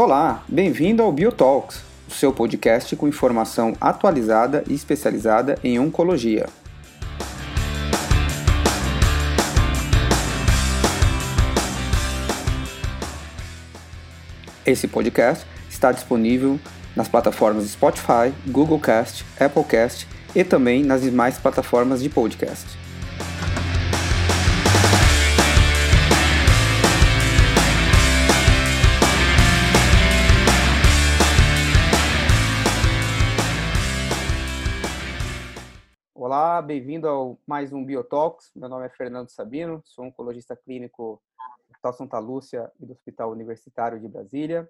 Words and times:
Olá, 0.00 0.44
bem-vindo 0.46 1.02
ao 1.02 1.10
Biotalks, 1.10 1.82
o 2.06 2.12
seu 2.12 2.32
podcast 2.32 2.94
com 2.94 3.08
informação 3.08 3.76
atualizada 3.80 4.62
e 4.68 4.72
especializada 4.72 5.58
em 5.64 5.80
oncologia. 5.80 6.46
Esse 14.64 14.86
podcast 14.86 15.44
está 15.68 15.90
disponível 15.90 16.60
nas 16.94 17.08
plataformas 17.08 17.68
Spotify, 17.68 18.32
Google 18.46 18.78
Cast, 18.78 19.26
Apple 19.40 19.64
Cast 19.64 20.06
e 20.32 20.44
também 20.44 20.84
nas 20.84 21.02
demais 21.02 21.38
plataformas 21.38 22.00
de 22.00 22.08
podcast. 22.08 22.87
Olá, 36.30 36.60
bem-vindo 36.60 37.08
ao 37.08 37.40
mais 37.46 37.72
um 37.72 37.82
Biotalks. 37.82 38.50
Meu 38.54 38.68
nome 38.68 38.84
é 38.84 38.90
Fernando 38.90 39.30
Sabino, 39.30 39.80
sou 39.86 40.04
oncologista 40.04 40.54
clínico 40.54 41.22
do 41.66 41.72
Hospital 41.72 41.92
Santa 41.94 42.18
Lúcia 42.18 42.70
e 42.78 42.84
do 42.84 42.92
Hospital 42.92 43.32
Universitário 43.32 43.98
de 43.98 44.06
Brasília. 44.06 44.68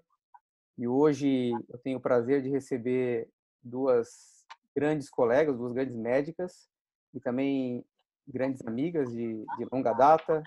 E 0.77 0.87
hoje 0.87 1.51
eu 1.67 1.77
tenho 1.79 1.97
o 1.97 2.01
prazer 2.01 2.41
de 2.41 2.47
receber 2.47 3.29
duas 3.61 4.45
grandes 4.73 5.09
colegas, 5.09 5.57
duas 5.57 5.73
grandes 5.73 5.97
médicas 5.97 6.69
e 7.13 7.19
também 7.19 7.83
grandes 8.25 8.65
amigas 8.65 9.11
de, 9.11 9.45
de 9.57 9.67
longa 9.69 9.91
data, 9.91 10.41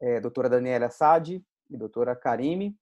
é, 0.00 0.20
doutora 0.20 0.48
Daniela 0.48 0.88
Sadi 0.90 1.44
e 1.68 1.76
doutora 1.76 2.14
Karime. 2.14 2.78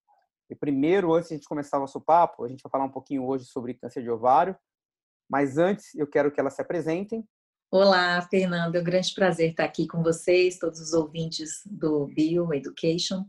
E 0.51 0.55
primeiro, 0.55 1.15
antes 1.15 1.31
de 1.31 1.35
a 1.37 1.39
gente 1.39 1.49
começar 1.49 1.79
o 1.79 1.81
nosso 1.81 1.99
papo, 1.99 2.45
a 2.45 2.49
gente 2.49 2.63
vai 2.63 2.71
falar 2.71 2.85
um 2.85 2.93
pouquinho 2.93 3.25
hoje 3.25 3.47
sobre 3.47 3.73
câncer 3.73 4.03
de 4.03 4.11
ovário, 4.11 4.55
mas 5.27 5.57
antes 5.57 5.95
eu 5.95 6.07
quero 6.07 6.31
que 6.31 6.39
elas 6.39 6.53
se 6.53 6.61
apresentem 6.61 7.27
Olá, 7.77 8.23
Fernando. 8.31 8.77
É 8.77 8.81
um 8.81 8.85
grande 8.85 9.13
prazer 9.13 9.51
estar 9.51 9.65
aqui 9.65 9.89
com 9.89 10.01
vocês, 10.01 10.61
todos 10.61 10.79
os 10.79 10.93
ouvintes 10.93 11.61
do 11.67 12.07
Bio 12.07 12.55
Education. 12.55 13.25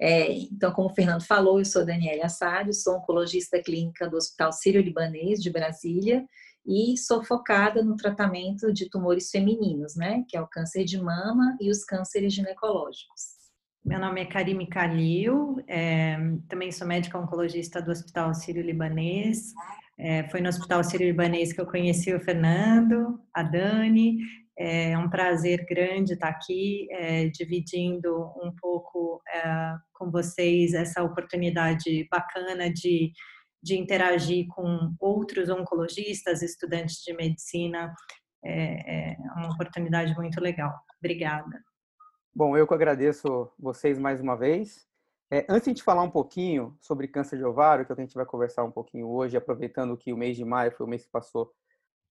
É, 0.00 0.32
então, 0.32 0.72
como 0.72 0.88
o 0.88 0.94
Fernando 0.94 1.22
falou, 1.22 1.58
eu 1.58 1.66
sou 1.66 1.84
Daniela 1.84 2.24
Assário, 2.24 2.72
sou 2.72 2.96
oncologista 2.96 3.62
clínica 3.62 4.08
do 4.08 4.16
Hospital 4.16 4.54
Sírio-Libanês 4.54 5.42
de 5.42 5.50
Brasília 5.50 6.24
e 6.66 6.96
sou 6.96 7.22
focada 7.22 7.84
no 7.84 7.94
tratamento 7.94 8.72
de 8.72 8.88
tumores 8.88 9.30
femininos, 9.30 9.94
né, 9.94 10.24
que 10.26 10.34
é 10.34 10.40
o 10.40 10.48
câncer 10.48 10.84
de 10.84 10.96
mama 10.96 11.58
e 11.60 11.70
os 11.70 11.84
cânceres 11.84 12.32
ginecológicos. 12.32 13.38
Meu 13.84 14.00
nome 14.00 14.22
é 14.22 14.24
Karime 14.24 14.66
Kalil, 14.66 15.62
é, 15.68 16.16
também 16.48 16.72
sou 16.72 16.86
médica 16.86 17.18
oncologista 17.18 17.82
do 17.82 17.90
Hospital 17.90 18.32
Sírio-Libanês. 18.32 19.52
É, 20.02 20.26
foi 20.30 20.40
no 20.40 20.48
Hospital 20.48 20.82
Sírio-Libanês 20.82 21.52
que 21.52 21.60
eu 21.60 21.66
conheci 21.66 22.14
o 22.14 22.20
Fernando, 22.20 23.20
a 23.34 23.42
Dani. 23.42 24.16
É 24.58 24.96
um 24.96 25.10
prazer 25.10 25.66
grande 25.68 26.14
estar 26.14 26.28
aqui, 26.28 26.88
é, 26.90 27.28
dividindo 27.28 28.14
um 28.42 28.50
pouco 28.58 29.20
é, 29.28 29.74
com 29.92 30.10
vocês 30.10 30.72
essa 30.72 31.02
oportunidade 31.02 32.08
bacana 32.10 32.72
de, 32.72 33.12
de 33.62 33.76
interagir 33.78 34.46
com 34.48 34.94
outros 34.98 35.50
oncologistas, 35.50 36.40
estudantes 36.40 37.02
de 37.04 37.12
medicina. 37.12 37.94
É, 38.42 39.12
é 39.12 39.16
uma 39.36 39.52
oportunidade 39.52 40.14
muito 40.14 40.40
legal. 40.40 40.72
Obrigada. 40.98 41.62
Bom, 42.34 42.56
eu 42.56 42.66
que 42.66 42.72
agradeço 42.72 43.50
vocês 43.58 43.98
mais 43.98 44.18
uma 44.18 44.34
vez. 44.34 44.88
É, 45.32 45.46
antes 45.48 45.72
de 45.72 45.82
falar 45.82 46.02
um 46.02 46.10
pouquinho 46.10 46.76
sobre 46.80 47.06
câncer 47.06 47.38
de 47.38 47.44
ovário, 47.44 47.86
que 47.86 47.92
é 47.92 47.94
a 47.94 48.00
gente 48.00 48.14
vai 48.14 48.26
conversar 48.26 48.64
um 48.64 48.70
pouquinho 48.70 49.08
hoje, 49.08 49.36
aproveitando 49.36 49.96
que 49.96 50.12
o 50.12 50.16
mês 50.16 50.36
de 50.36 50.44
maio 50.44 50.72
foi 50.72 50.84
o 50.84 50.88
mês 50.88 51.04
que 51.04 51.10
passou, 51.10 51.52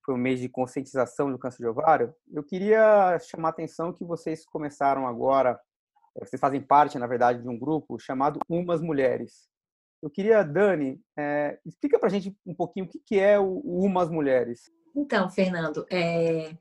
foi 0.05 0.15
o 0.15 0.17
mês 0.17 0.39
de 0.39 0.47
conscientização 0.47 1.29
do 1.29 1.37
câncer 1.37 1.63
de 1.63 1.67
ovário, 1.67 2.15
eu 2.31 2.41
queria 2.41 3.19
chamar 3.19 3.49
a 3.49 3.51
atenção 3.51 3.91
que 3.91 4.05
vocês 4.05 4.45
começaram 4.45 5.05
agora, 5.05 5.59
é, 6.15 6.25
vocês 6.25 6.39
fazem 6.39 6.61
parte, 6.61 6.97
na 6.97 7.07
verdade, 7.07 7.41
de 7.41 7.49
um 7.49 7.59
grupo 7.59 7.99
chamado 7.99 8.39
Umas 8.47 8.79
Mulheres. 8.81 9.49
Eu 10.01 10.09
queria, 10.09 10.41
Dani, 10.41 10.97
é, 11.17 11.59
explica 11.65 11.99
para 11.99 12.07
a 12.07 12.11
gente 12.11 12.33
um 12.45 12.55
pouquinho 12.55 12.85
o 12.85 12.89
que 13.05 13.19
é 13.19 13.37
o 13.37 13.59
Umas 13.59 14.09
Mulheres. 14.09 14.71
Então, 14.95 15.29
Fernando, 15.29 15.85
é, 15.91 16.55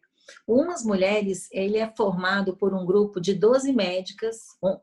Umas 0.47 0.85
Mulheres, 0.85 1.49
ele 1.53 1.79
é 1.79 1.93
formado 1.97 2.57
por 2.57 2.75
um 2.75 2.85
grupo 2.85 3.21
de 3.21 3.35
12 3.35 3.73
médicas 3.73 4.37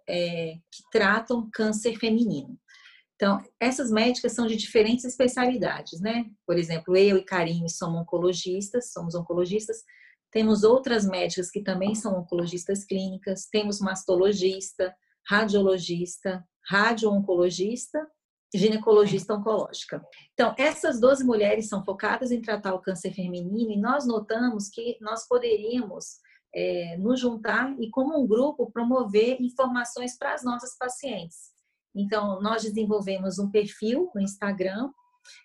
é, 0.08 0.56
que 0.72 0.84
tratam 0.92 1.50
câncer 1.52 1.98
feminino. 1.98 2.58
Então, 3.16 3.42
essas 3.60 3.90
médicas 3.90 4.34
são 4.34 4.46
de 4.46 4.58
diferentes 4.58 5.06
especialidades, 5.06 6.02
né? 6.02 6.26
Por 6.46 6.58
exemplo, 6.58 6.98
eu 6.98 7.18
e 7.18 7.24
Karine 7.24 7.70
somos 7.70 8.02
oncologistas, 8.02 8.92
somos 8.92 9.16
oncologistas. 9.16 9.84
Temos 10.32 10.64
outras 10.64 11.06
médicas 11.06 11.50
que 11.50 11.62
também 11.62 11.96
são 11.96 12.20
oncologistas 12.20 12.84
clínicas, 12.84 13.48
temos 13.50 13.80
mastologista, 13.80 14.94
radiologista, 15.28 16.44
radio-oncologista 16.70 18.06
ginecologista 18.54 19.34
oncológica. 19.34 20.04
Então, 20.34 20.54
essas 20.58 21.00
12 21.00 21.24
mulheres 21.24 21.68
são 21.68 21.84
focadas 21.84 22.32
em 22.32 22.42
tratar 22.42 22.74
o 22.74 22.82
câncer 22.82 23.14
feminino 23.14 23.72
e 23.72 23.78
nós 23.78 24.06
notamos 24.08 24.70
que 24.70 24.98
nós 25.02 25.28
poderíamos 25.28 26.20
é, 26.54 26.98
nos 26.98 27.20
juntar 27.20 27.76
e, 27.80 27.90
como 27.90 28.18
um 28.18 28.26
grupo, 28.26 28.72
promover 28.72 29.42
informações 29.42 30.18
para 30.18 30.34
as 30.34 30.44
nossas 30.44 30.78
pacientes. 30.78 31.54
Então, 31.94 32.42
nós 32.42 32.64
desenvolvemos 32.64 33.40
um 33.40 33.50
perfil 33.50 34.12
no 34.14 34.22
Instagram 34.22 34.92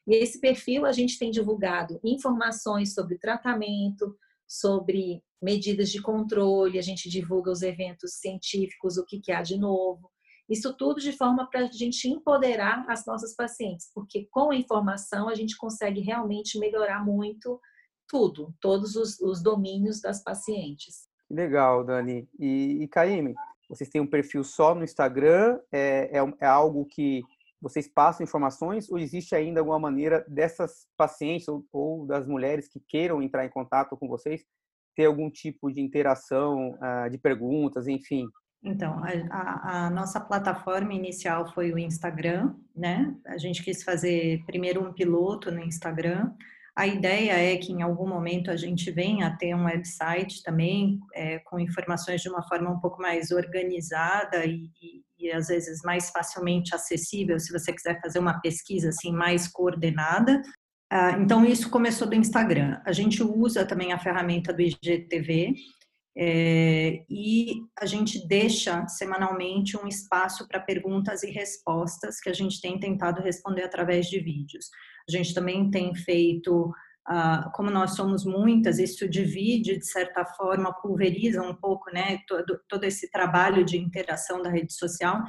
e 0.06 0.14
esse 0.14 0.40
perfil 0.40 0.84
a 0.84 0.92
gente 0.92 1.18
tem 1.18 1.30
divulgado 1.30 1.98
informações 2.04 2.94
sobre 2.94 3.18
tratamento, 3.18 4.16
sobre 4.46 5.22
medidas 5.40 5.90
de 5.90 6.02
controle, 6.02 6.78
a 6.78 6.82
gente 6.82 7.08
divulga 7.08 7.50
os 7.50 7.62
eventos 7.62 8.14
científicos, 8.14 8.98
o 8.98 9.04
que, 9.04 9.20
que 9.20 9.32
há 9.32 9.42
de 9.42 9.56
novo. 9.56 10.09
Isso 10.50 10.76
tudo 10.76 11.00
de 11.00 11.12
forma 11.12 11.48
para 11.48 11.60
a 11.60 11.66
gente 11.66 12.08
empoderar 12.08 12.84
as 12.88 13.06
nossas 13.06 13.36
pacientes, 13.36 13.88
porque 13.94 14.26
com 14.32 14.50
a 14.50 14.56
informação 14.56 15.28
a 15.28 15.34
gente 15.34 15.56
consegue 15.56 16.00
realmente 16.00 16.58
melhorar 16.58 17.04
muito 17.04 17.60
tudo, 18.08 18.52
todos 18.60 18.96
os, 18.96 19.20
os 19.20 19.40
domínios 19.40 20.00
das 20.00 20.22
pacientes. 20.24 21.08
Legal, 21.30 21.84
Dani. 21.84 22.28
E, 22.38 22.82
e 22.82 22.88
Caíme, 22.88 23.34
vocês 23.68 23.88
têm 23.88 24.00
um 24.00 24.06
perfil 24.06 24.42
só 24.42 24.74
no 24.74 24.82
Instagram? 24.82 25.60
É, 25.70 26.18
é, 26.18 26.34
é, 26.40 26.46
algo 26.46 26.84
que 26.86 27.22
vocês 27.62 27.86
passam 27.86 28.24
informações 28.24 28.90
ou 28.90 28.98
existe 28.98 29.36
ainda 29.36 29.60
alguma 29.60 29.78
maneira 29.78 30.24
dessas 30.28 30.88
pacientes 30.96 31.46
ou, 31.46 31.64
ou 31.72 32.04
das 32.06 32.26
mulheres 32.26 32.66
que 32.66 32.80
queiram 32.80 33.22
entrar 33.22 33.46
em 33.46 33.50
contato 33.50 33.96
com 33.96 34.08
vocês 34.08 34.44
ter 34.96 35.06
algum 35.06 35.30
tipo 35.30 35.70
de 35.70 35.80
interação, 35.80 36.72
uh, 36.72 37.08
de 37.08 37.16
perguntas, 37.16 37.86
enfim? 37.86 38.26
Então, 38.62 39.02
a, 39.30 39.86
a, 39.86 39.90
nossa 39.90 40.20
plataforma 40.20 40.92
inicial 40.92 41.50
foi 41.52 41.72
o 41.72 41.78
Instagram, 41.78 42.54
né? 42.76 43.14
A 43.26 43.38
gente 43.38 43.62
quis 43.62 43.82
fazer 43.82 44.44
primeiro 44.44 44.86
um 44.86 44.92
piloto 44.92 45.50
no 45.50 45.62
Instagram. 45.62 46.30
A 46.76 46.86
ideia 46.86 47.32
é 47.32 47.56
que 47.56 47.72
em 47.72 47.82
algum 47.82 48.06
momento 48.06 48.50
a 48.50 48.56
gente 48.56 48.90
venha 48.90 49.26
a 49.26 49.36
ter 49.36 49.54
um 49.54 49.64
website 49.64 50.42
também 50.42 51.00
é, 51.14 51.38
com 51.38 51.58
informações 51.58 52.20
de 52.20 52.28
uma 52.28 52.42
forma 52.46 52.70
um 52.70 52.78
pouco 52.78 53.00
mais 53.00 53.30
organizada 53.30 54.44
e, 54.44 54.70
e, 54.80 55.02
e, 55.18 55.32
às 55.32 55.48
vezes 55.48 55.82
mais 55.82 56.10
facilmente 56.10 56.74
acessível, 56.74 57.40
se 57.40 57.52
você 57.52 57.72
quiser 57.72 58.00
fazer 58.00 58.18
uma 58.18 58.40
pesquisa 58.40 58.90
assim 58.90 59.10
mais 59.10 59.48
coordenada. 59.48 60.42
Ah, 60.90 61.12
então 61.12 61.44
isso 61.44 61.70
começou 61.70 62.06
do 62.06 62.14
Instagram. 62.14 62.80
A 62.84 62.92
gente 62.92 63.22
usa 63.22 63.64
também 63.64 63.92
a 63.92 63.98
ferramenta 63.98 64.52
do 64.52 64.60
IGTV 64.60 65.54
é, 66.22 67.02
e 67.08 67.62
a 67.80 67.86
gente 67.86 68.28
deixa 68.28 68.86
semanalmente 68.88 69.74
um 69.78 69.88
espaço 69.88 70.46
para 70.46 70.60
perguntas 70.60 71.22
e 71.22 71.30
respostas 71.30 72.20
que 72.20 72.28
a 72.28 72.32
gente 72.34 72.60
tem 72.60 72.78
tentado 72.78 73.22
responder 73.22 73.62
através 73.62 74.06
de 74.06 74.20
vídeos. 74.20 74.66
A 75.08 75.16
gente 75.16 75.32
também 75.32 75.70
tem 75.70 75.94
feito, 75.94 76.70
ah, 77.08 77.50
como 77.54 77.70
nós 77.70 77.96
somos 77.96 78.26
muitas, 78.26 78.78
isso 78.78 79.08
divide, 79.08 79.78
de 79.78 79.86
certa 79.86 80.26
forma, 80.26 80.74
pulveriza 80.82 81.40
um 81.40 81.54
pouco 81.54 81.90
né, 81.90 82.18
todo, 82.28 82.60
todo 82.68 82.84
esse 82.84 83.10
trabalho 83.10 83.64
de 83.64 83.78
interação 83.78 84.42
da 84.42 84.50
rede 84.50 84.74
social, 84.74 85.22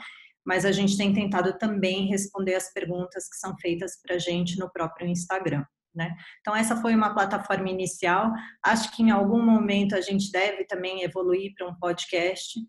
mas 0.46 0.66
a 0.66 0.74
gente 0.74 0.98
tem 0.98 1.14
tentado 1.14 1.58
também 1.58 2.10
responder 2.10 2.56
as 2.56 2.74
perguntas 2.74 3.30
que 3.30 3.38
são 3.38 3.56
feitas 3.60 3.94
para 4.02 4.16
a 4.16 4.20
gente 4.20 4.60
no 4.60 4.70
próprio 4.70 5.08
Instagram. 5.08 5.64
Né? 5.94 6.16
Então, 6.40 6.56
essa 6.56 6.76
foi 6.78 6.96
uma 6.96 7.14
plataforma 7.14 7.70
inicial. 7.70 8.32
Acho 8.64 8.96
que 8.96 9.04
em 9.04 9.12
algum 9.12 9.44
momento 9.44 9.96
a 9.96 10.02
gente 10.02 10.32
deve 10.32 10.66
também 10.66 11.04
evoluir 11.04 11.54
para 11.56 11.68
um 11.68 11.76
podcast. 11.76 12.60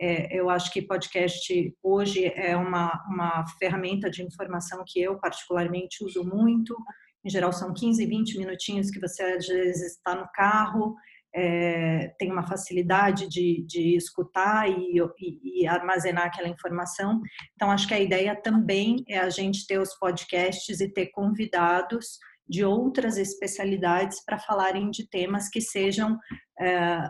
É, 0.00 0.34
eu 0.34 0.48
acho 0.48 0.72
que 0.72 0.80
podcast 0.80 1.76
hoje 1.82 2.24
é 2.24 2.56
uma, 2.56 2.90
uma 3.08 3.44
ferramenta 3.58 4.10
de 4.10 4.22
informação 4.22 4.82
que 4.86 5.00
eu 5.00 5.18
particularmente 5.18 6.02
uso 6.02 6.24
muito. 6.24 6.74
Em 7.22 7.28
geral, 7.28 7.52
são 7.52 7.74
15, 7.74 8.06
20 8.06 8.38
minutinhos 8.38 8.90
que 8.90 8.98
você 8.98 9.22
às 9.22 9.46
vezes 9.46 9.96
está 9.96 10.14
no 10.14 10.26
carro 10.32 10.96
é, 11.34 12.12
tem 12.18 12.30
uma 12.30 12.46
facilidade 12.46 13.28
de, 13.28 13.64
de 13.66 13.96
escutar 13.96 14.68
e, 14.68 14.98
e, 15.18 15.62
e, 15.62 15.66
armazenar 15.66 16.26
aquela 16.26 16.48
informação. 16.48 17.20
Então, 17.54 17.70
acho 17.70 17.86
que 17.86 17.94
a 17.94 18.00
ideia 18.00 18.34
também 18.34 19.04
é 19.08 19.18
a 19.18 19.30
gente 19.30 19.66
ter 19.66 19.78
os 19.78 19.94
podcasts 19.94 20.80
e 20.80 20.92
ter 20.92 21.06
convidados 21.08 22.18
de 22.50 22.64
outras 22.64 23.16
especialidades 23.16 24.24
para 24.24 24.38
falarem 24.38 24.90
de 24.90 25.08
temas 25.08 25.48
que 25.48 25.60
sejam 25.60 26.18
é, 26.60 27.08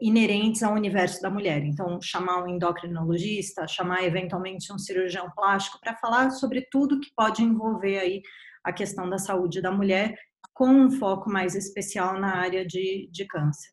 inerentes 0.00 0.62
ao 0.62 0.74
universo 0.74 1.20
da 1.20 1.28
mulher. 1.28 1.64
Então, 1.64 2.00
chamar 2.00 2.44
um 2.44 2.48
endocrinologista, 2.48 3.66
chamar 3.66 4.04
eventualmente 4.04 4.72
um 4.72 4.78
cirurgião 4.78 5.28
plástico 5.34 5.80
para 5.80 5.96
falar 5.96 6.30
sobre 6.30 6.66
tudo 6.70 7.00
que 7.00 7.10
pode 7.16 7.42
envolver 7.42 7.98
aí 7.98 8.22
a 8.64 8.72
questão 8.72 9.10
da 9.10 9.18
saúde 9.18 9.60
da 9.60 9.72
mulher 9.72 10.14
com 10.54 10.68
um 10.68 10.90
foco 10.90 11.28
mais 11.28 11.56
especial 11.56 12.20
na 12.20 12.36
área 12.36 12.64
de, 12.64 13.08
de 13.10 13.26
câncer. 13.26 13.70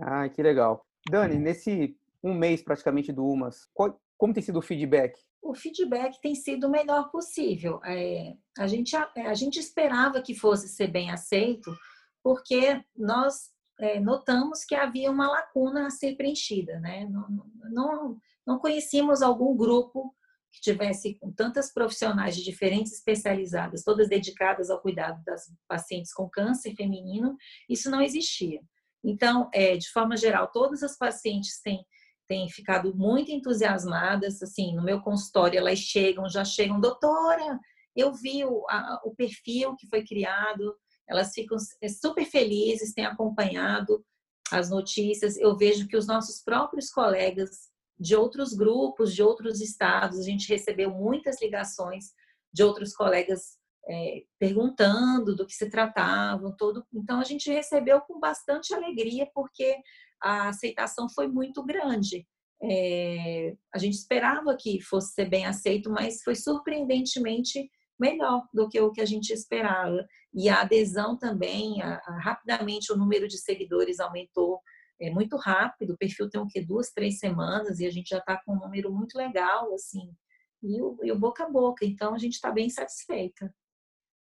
Ah, 0.00 0.28
que 0.28 0.42
legal. 0.42 0.84
Dani, 1.10 1.36
nesse 1.36 1.96
um 2.22 2.32
mês 2.32 2.62
praticamente 2.62 3.12
do 3.12 3.26
UMAS, 3.26 3.68
qual, 3.74 4.00
como 4.16 4.32
tem 4.32 4.42
sido 4.42 4.60
o 4.60 4.62
feedback? 4.62 5.18
O 5.42 5.54
feedback 5.54 6.20
tem 6.20 6.34
sido 6.34 6.66
o 6.66 6.70
melhor 6.70 7.10
possível. 7.10 7.80
É, 7.84 8.34
a, 8.58 8.66
gente, 8.66 8.96
a, 8.96 9.10
a, 9.16 9.34
gente 9.34 9.58
esperava 9.58 10.20
que 10.20 10.34
fosse 10.34 10.68
ser 10.68 10.88
bem 10.88 11.10
aceito, 11.10 11.74
porque 12.22 12.82
nós 12.96 13.50
é, 13.80 14.00
notamos 14.00 14.64
que 14.64 14.74
havia 14.74 15.10
uma 15.10 15.28
lacuna 15.28 15.86
a 15.86 15.90
ser 15.90 16.16
preenchida. 16.16 16.78
Né? 16.80 17.08
Não, 17.08 17.28
não, 17.70 18.16
não 18.46 18.58
conhecíamos 18.58 19.22
algum 19.22 19.56
grupo 19.56 20.14
que 20.50 20.60
tivesse 20.60 21.14
com 21.14 21.30
tantas 21.30 21.72
profissionais 21.72 22.34
de 22.36 22.42
diferentes 22.42 22.92
especializadas, 22.92 23.84
todas 23.84 24.08
dedicadas 24.08 24.70
ao 24.70 24.80
cuidado 24.80 25.22
das 25.24 25.52
pacientes 25.68 26.12
com 26.12 26.28
câncer 26.28 26.74
feminino, 26.74 27.36
isso 27.68 27.90
não 27.90 28.00
existia. 28.00 28.60
Então, 29.04 29.48
é, 29.52 29.76
de 29.76 29.88
forma 29.90 30.16
geral, 30.16 30.50
todas 30.50 30.82
as 30.82 30.96
pacientes 30.96 31.60
têm, 31.60 31.84
têm 32.28 32.48
ficado 32.48 32.94
muito 32.94 33.30
entusiasmadas, 33.30 34.42
assim, 34.42 34.76
no 34.76 34.84
meu 34.84 35.00
consultório 35.00 35.58
elas 35.58 35.78
chegam, 35.78 36.28
já 36.28 36.44
chegam, 36.44 36.80
doutora, 36.80 37.58
eu 37.96 38.12
vi 38.12 38.44
o, 38.44 38.64
a, 38.68 39.00
o 39.04 39.14
perfil 39.14 39.74
que 39.76 39.88
foi 39.88 40.04
criado, 40.04 40.76
elas 41.08 41.32
ficam 41.32 41.56
é, 41.82 41.88
super 41.88 42.24
felizes, 42.24 42.92
têm 42.92 43.06
acompanhado 43.06 44.04
as 44.52 44.70
notícias, 44.70 45.36
eu 45.36 45.56
vejo 45.56 45.88
que 45.88 45.96
os 45.96 46.06
nossos 46.06 46.42
próprios 46.42 46.90
colegas 46.90 47.68
de 47.98 48.14
outros 48.14 48.52
grupos, 48.54 49.14
de 49.14 49.22
outros 49.22 49.60
estados. 49.60 50.20
A 50.20 50.22
gente 50.22 50.48
recebeu 50.48 50.90
muitas 50.90 51.40
ligações 51.42 52.12
de 52.52 52.62
outros 52.62 52.94
colegas 52.94 53.58
é, 53.88 54.22
perguntando 54.38 55.34
do 55.34 55.46
que 55.46 55.54
se 55.54 55.68
tratavam, 55.68 56.54
todo. 56.56 56.84
Então 56.94 57.20
a 57.20 57.24
gente 57.24 57.50
recebeu 57.50 58.00
com 58.02 58.20
bastante 58.20 58.72
alegria 58.72 59.28
porque 59.34 59.76
a 60.22 60.48
aceitação 60.48 61.08
foi 61.08 61.28
muito 61.28 61.62
grande. 61.64 62.26
É, 62.62 63.54
a 63.72 63.78
gente 63.78 63.94
esperava 63.94 64.56
que 64.56 64.80
fosse 64.82 65.14
ser 65.14 65.26
bem 65.26 65.46
aceito, 65.46 65.90
mas 65.90 66.22
foi 66.22 66.34
surpreendentemente 66.34 67.70
melhor 67.98 68.46
do 68.52 68.68
que 68.68 68.80
o 68.80 68.92
que 68.92 69.00
a 69.00 69.06
gente 69.06 69.30
esperava. 69.32 70.06
E 70.34 70.48
a 70.48 70.62
adesão 70.62 71.16
também, 71.16 71.82
a, 71.82 71.96
a, 71.96 72.20
rapidamente 72.20 72.92
o 72.92 72.96
número 72.96 73.26
de 73.26 73.38
seguidores 73.38 74.00
aumentou 74.00 74.60
é 75.00 75.10
muito 75.10 75.36
rápido, 75.36 75.92
o 75.92 75.96
perfil 75.96 76.28
tem 76.28 76.40
o 76.40 76.46
que 76.46 76.60
duas, 76.60 76.90
três 76.90 77.18
semanas 77.20 77.78
e 77.78 77.86
a 77.86 77.90
gente 77.90 78.08
já 78.08 78.18
está 78.18 78.40
com 78.44 78.54
um 78.54 78.58
número 78.58 78.92
muito 78.92 79.16
legal, 79.16 79.72
assim, 79.72 80.12
e 80.60 80.82
o, 80.82 80.98
e 81.04 81.12
o 81.12 81.18
boca 81.18 81.44
a 81.44 81.48
boca, 81.48 81.86
então 81.86 82.14
a 82.14 82.18
gente 82.18 82.34
está 82.34 82.50
bem 82.50 82.68
satisfeita. 82.68 83.54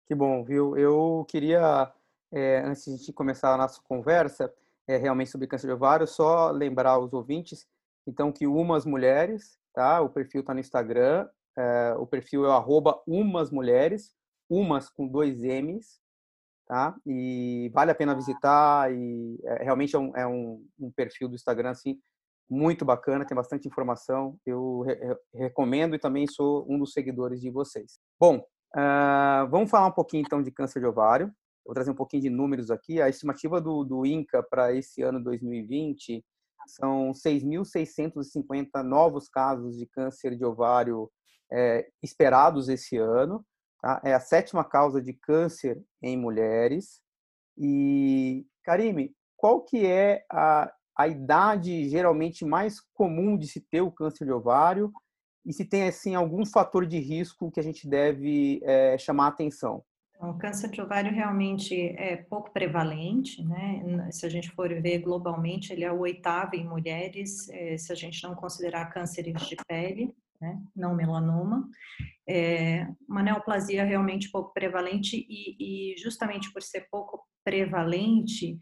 Que 0.08 0.16
bom, 0.16 0.44
viu? 0.44 0.76
Eu 0.76 1.26
queria, 1.30 1.94
é, 2.32 2.62
antes 2.62 3.06
de 3.06 3.14
começar 3.14 3.54
a 3.54 3.58
nossa 3.58 3.80
conversa, 3.84 4.52
é, 4.88 4.98
realmente 4.98 5.32
sobre 5.32 5.48
câncer 5.48 5.68
de 5.68 5.74
ovário, 5.74 6.08
só 6.08 6.52
lembrar 6.52 7.00
os 7.00 7.14
ouvintes, 7.14 7.66
então, 8.08 8.32
que 8.32 8.46
umas 8.46 8.86
mulheres, 8.86 9.58
tá? 9.74 10.02
O 10.02 10.10
perfil 10.10 10.42
está 10.42 10.54
no 10.54 10.60
Instagram, 10.60 11.28
é, 11.58 11.96
o 11.98 12.06
perfil 12.06 12.46
é 12.46 12.52
arroba 12.52 13.02
umas 13.08 13.50
mulheres, 13.50 14.14
umas 14.50 14.90
com 14.90 15.08
dois 15.08 15.42
M's, 15.42 16.00
tá? 16.68 16.96
E 17.06 17.72
vale 17.74 17.92
a 17.92 17.96
pena 17.96 18.16
visitar 18.16 18.94
e 18.94 19.40
é, 19.44 19.64
realmente 19.64 19.96
é, 19.96 20.00
um, 20.00 20.16
é 20.16 20.28
um, 20.28 20.66
um, 20.80 20.92
perfil 20.92 21.28
do 21.30 21.36
Instagram 21.36 21.70
assim 21.72 22.00
muito 22.48 22.86
bacana, 22.86 23.26
tem 23.26 23.36
bastante 23.36 23.68
informação. 23.68 24.38
Eu 24.46 24.82
re 24.82 25.18
recomendo 25.34 25.96
e 25.96 26.00
também 26.00 26.28
sou 26.28 26.66
um 26.70 26.78
dos 26.78 26.94
seguidores 26.94 27.42
de 27.42 27.50
vocês. 27.50 28.00
Bom, 28.20 28.38
uh, 28.38 29.50
vamos 29.50 29.70
falar 29.70 29.88
um 29.88 29.92
pouquinho 29.92 30.24
então 30.24 30.44
de 30.44 30.52
câncer 30.52 30.80
de 30.80 30.86
ovário. 30.86 31.34
Vou 31.66 31.74
trazer 31.74 31.90
um 31.90 31.96
pouquinho 31.96 32.22
de 32.22 32.30
números 32.30 32.70
aqui. 32.70 33.02
A 33.02 33.10
estimativa 33.10 33.60
do, 33.60 33.84
do 33.84 34.06
INCA 34.06 34.44
para 34.44 34.74
esse 34.74 35.02
ano 35.02 35.24
2020 35.24 36.24
são 36.68 37.12
6.650 37.12 38.84
novos 38.84 39.28
casos 39.28 39.78
de 39.78 39.86
câncer 39.88 40.36
de 40.36 40.46
ovário 40.46 41.10
é, 41.52 41.88
esperados 42.04 42.70
esse 42.70 42.98
ano. 42.98 43.44
Tá? 43.82 44.00
É 44.04 44.14
a 44.14 44.20
sétima 44.20 44.64
causa 44.64 45.02
de 45.02 45.14
câncer 45.14 45.82
em 46.02 46.18
mulheres. 46.18 47.02
E, 47.58 48.46
Karime, 48.64 49.16
qual 49.36 49.62
que 49.62 49.86
é 49.86 50.24
a, 50.32 50.72
a 50.98 51.08
idade 51.08 51.90
geralmente 51.90 52.46
mais 52.46 52.80
comum 52.94 53.38
de 53.38 53.48
se 53.48 53.62
ter 53.62 53.82
o 53.82 53.92
câncer 53.92 54.26
de 54.26 54.32
ovário? 54.32 54.92
E 55.46 55.54
se 55.54 55.64
tem, 55.66 55.88
assim, 55.88 56.16
algum 56.16 56.46
fator 56.46 56.86
de 56.86 57.00
risco 57.00 57.52
que 57.52 57.60
a 57.60 57.64
gente 57.64 57.88
deve 57.88 58.60
é, 58.64 58.98
chamar 58.98 59.28
atenção? 59.28 59.84
Então, 60.16 60.30
o 60.30 60.38
câncer 60.38 60.70
de 60.70 60.82
ovário 60.82 61.14
realmente 61.14 61.76
é 61.98 62.16
pouco 62.16 62.52
prevalente, 62.52 63.44
né? 63.44 64.10
Se 64.12 64.26
a 64.26 64.30
gente 64.30 64.50
for 64.52 64.70
ver 64.82 65.00
globalmente, 65.00 65.74
ele 65.74 65.84
é 65.84 65.92
o 65.92 66.00
oitavo 66.00 66.56
em 66.56 66.68
mulheres, 66.68 67.50
é, 67.50 67.78
se 67.78 67.92
a 67.92 67.96
gente 67.96 68.24
não 68.24 68.34
considerar 68.34 68.90
cânceres 68.90 69.46
de 69.48 69.56
pele 69.68 70.16
né? 70.40 70.62
não 70.76 70.96
melanoma. 70.96 71.70
É 72.28 72.88
uma 73.08 73.24
neoplasia 73.24 73.84
realmente 73.84 74.32
pouco 74.32 74.54
prevalente 74.54 75.26
e, 75.30 75.94
e, 75.94 75.98
justamente 75.98 76.52
por 76.52 76.62
ser 76.62 76.88
pouco 76.90 77.26
prevalente, 77.44 78.58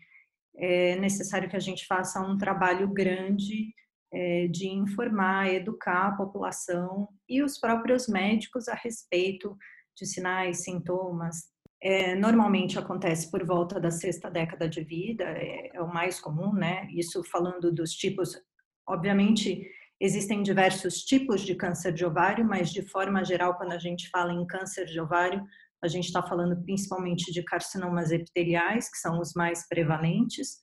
é 0.56 0.96
necessário 0.98 1.50
que 1.50 1.56
a 1.56 1.62
gente 1.62 1.86
faça 1.86 2.22
um 2.22 2.38
trabalho 2.38 2.88
grande 2.88 3.74
é, 4.12 4.48
de 4.48 4.68
informar, 4.68 5.52
educar 5.52 6.08
a 6.08 6.16
população 6.16 7.08
e 7.28 7.42
os 7.42 7.58
próprios 7.58 8.08
médicos 8.08 8.68
a 8.68 8.76
respeito 8.76 9.58
de 9.96 10.06
sinais, 10.06 10.64
sintomas. 10.64 11.52
É, 11.82 12.16
normalmente 12.16 12.80
acontece 12.80 13.30
por 13.30 13.46
volta 13.46 13.80
da 13.80 13.92
sexta 13.92 14.30
década 14.30 14.70
de 14.70 14.84
vida, 14.84 15.26
é, 15.26 15.76
é 15.76 15.82
o 15.82 15.94
mais 15.94 16.20
comum, 16.20 16.54
né? 16.54 16.88
Isso 16.92 17.22
falando 17.26 17.72
dos 17.72 17.92
tipos, 17.92 18.40
obviamente 18.88 19.68
Existem 20.04 20.44
diversos 20.44 20.98
tipos 21.06 21.42
de 21.42 21.56
câncer 21.56 21.94
de 21.94 22.06
ovário, 22.06 22.44
mas 22.44 22.74
de 22.74 22.82
forma 22.82 23.24
geral, 23.24 23.56
quando 23.56 23.72
a 23.72 23.80
gente 23.80 24.10
fala 24.10 24.34
em 24.34 24.46
câncer 24.46 24.86
de 24.86 25.00
ovário, 25.00 25.42
a 25.82 25.88
gente 25.88 26.08
está 26.08 26.22
falando 26.22 26.62
principalmente 26.62 27.32
de 27.32 27.42
carcinomas 27.42 28.12
epiteliais, 28.12 28.92
que 28.92 28.98
são 28.98 29.18
os 29.18 29.34
mais 29.34 29.66
prevalentes, 29.66 30.58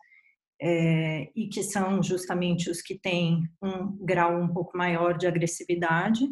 é, 0.61 1.31
e 1.35 1.49
que 1.49 1.63
são 1.63 2.03
justamente 2.03 2.69
os 2.69 2.83
que 2.83 2.99
têm 2.99 3.43
um 3.63 3.97
grau 4.05 4.39
um 4.39 4.53
pouco 4.53 4.77
maior 4.77 5.17
de 5.17 5.27
agressividade, 5.27 6.29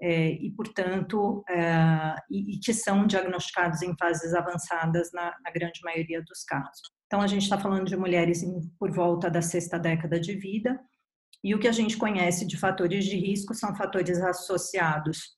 é, 0.00 0.32
e, 0.32 0.50
portanto, 0.50 1.44
é, 1.48 2.16
e, 2.30 2.56
e, 2.56 2.60
que 2.60 2.72
são 2.74 3.06
diagnosticados 3.06 3.82
em 3.82 3.94
fases 3.96 4.34
avançadas 4.34 5.10
na, 5.12 5.34
na 5.42 5.50
grande 5.50 5.80
maioria 5.82 6.22
dos 6.22 6.42
casos. 6.44 6.82
Então, 7.06 7.20
a 7.20 7.26
gente 7.26 7.42
está 7.42 7.58
falando 7.58 7.86
de 7.86 7.96
mulheres 7.96 8.42
em, 8.42 8.60
por 8.78 8.90
volta 8.90 9.30
da 9.30 9.40
sexta 9.40 9.78
década 9.78 10.18
de 10.18 10.34
vida, 10.34 10.78
e 11.42 11.54
o 11.54 11.58
que 11.58 11.68
a 11.68 11.72
gente 11.72 11.96
conhece 11.96 12.46
de 12.46 12.56
fatores 12.56 13.04
de 13.04 13.16
risco 13.16 13.54
são 13.54 13.74
fatores 13.74 14.20
associados 14.20 15.36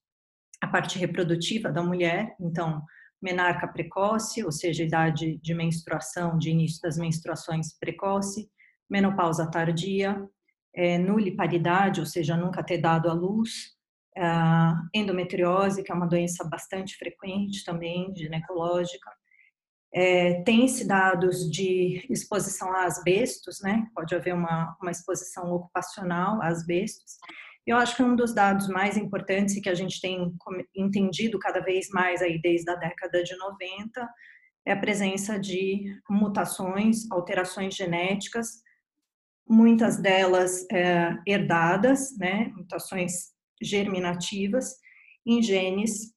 à 0.62 0.68
parte 0.68 0.98
reprodutiva 0.98 1.70
da 1.70 1.82
mulher, 1.82 2.34
então, 2.40 2.82
menarca 3.20 3.66
precoce, 3.66 4.44
ou 4.44 4.52
seja, 4.52 4.84
idade 4.84 5.38
de 5.38 5.54
menstruação, 5.54 6.38
de 6.38 6.50
início 6.50 6.80
das 6.80 6.96
menstruações 6.96 7.76
precoce, 7.78 8.48
menopausa 8.88 9.50
tardia, 9.50 10.16
é, 10.74 10.96
nuliparidade, 10.96 12.00
ou 12.00 12.06
seja, 12.06 12.36
nunca 12.36 12.62
ter 12.62 12.78
dado 12.78 13.10
à 13.10 13.12
luz, 13.12 13.75
é, 14.16 14.98
endometriose, 14.98 15.82
que 15.82 15.92
é 15.92 15.94
uma 15.94 16.06
doença 16.06 16.44
bastante 16.48 16.96
frequente 16.96 17.64
também, 17.64 18.14
ginecológica, 18.16 19.10
é, 19.96 20.42
Tem-se 20.42 20.86
dados 20.86 21.50
de 21.50 22.04
exposição 22.10 22.70
a 22.70 22.84
asbestos, 22.84 23.62
né? 23.62 23.86
Pode 23.94 24.14
haver 24.14 24.34
uma, 24.34 24.76
uma 24.78 24.90
exposição 24.90 25.50
ocupacional 25.50 26.42
a 26.42 26.48
asbestos. 26.48 27.16
Eu 27.66 27.78
acho 27.78 27.96
que 27.96 28.02
um 28.02 28.14
dos 28.14 28.34
dados 28.34 28.68
mais 28.68 28.98
importantes 28.98 29.56
e 29.56 29.60
que 29.62 29.70
a 29.70 29.74
gente 29.74 29.98
tem 29.98 30.32
entendido 30.74 31.38
cada 31.38 31.60
vez 31.60 31.88
mais 31.88 32.20
aí 32.20 32.38
desde 32.40 32.70
a 32.70 32.74
década 32.74 33.22
de 33.22 33.34
90 33.36 34.08
é 34.66 34.72
a 34.72 34.76
presença 34.76 35.38
de 35.38 35.98
mutações, 36.10 37.10
alterações 37.10 37.74
genéticas, 37.74 38.62
muitas 39.48 39.96
delas 39.96 40.66
é, 40.70 41.16
herdadas, 41.26 42.14
né? 42.18 42.52
Mutações 42.54 43.35
germinativas 43.62 44.76
em 45.26 45.42
genes 45.42 46.14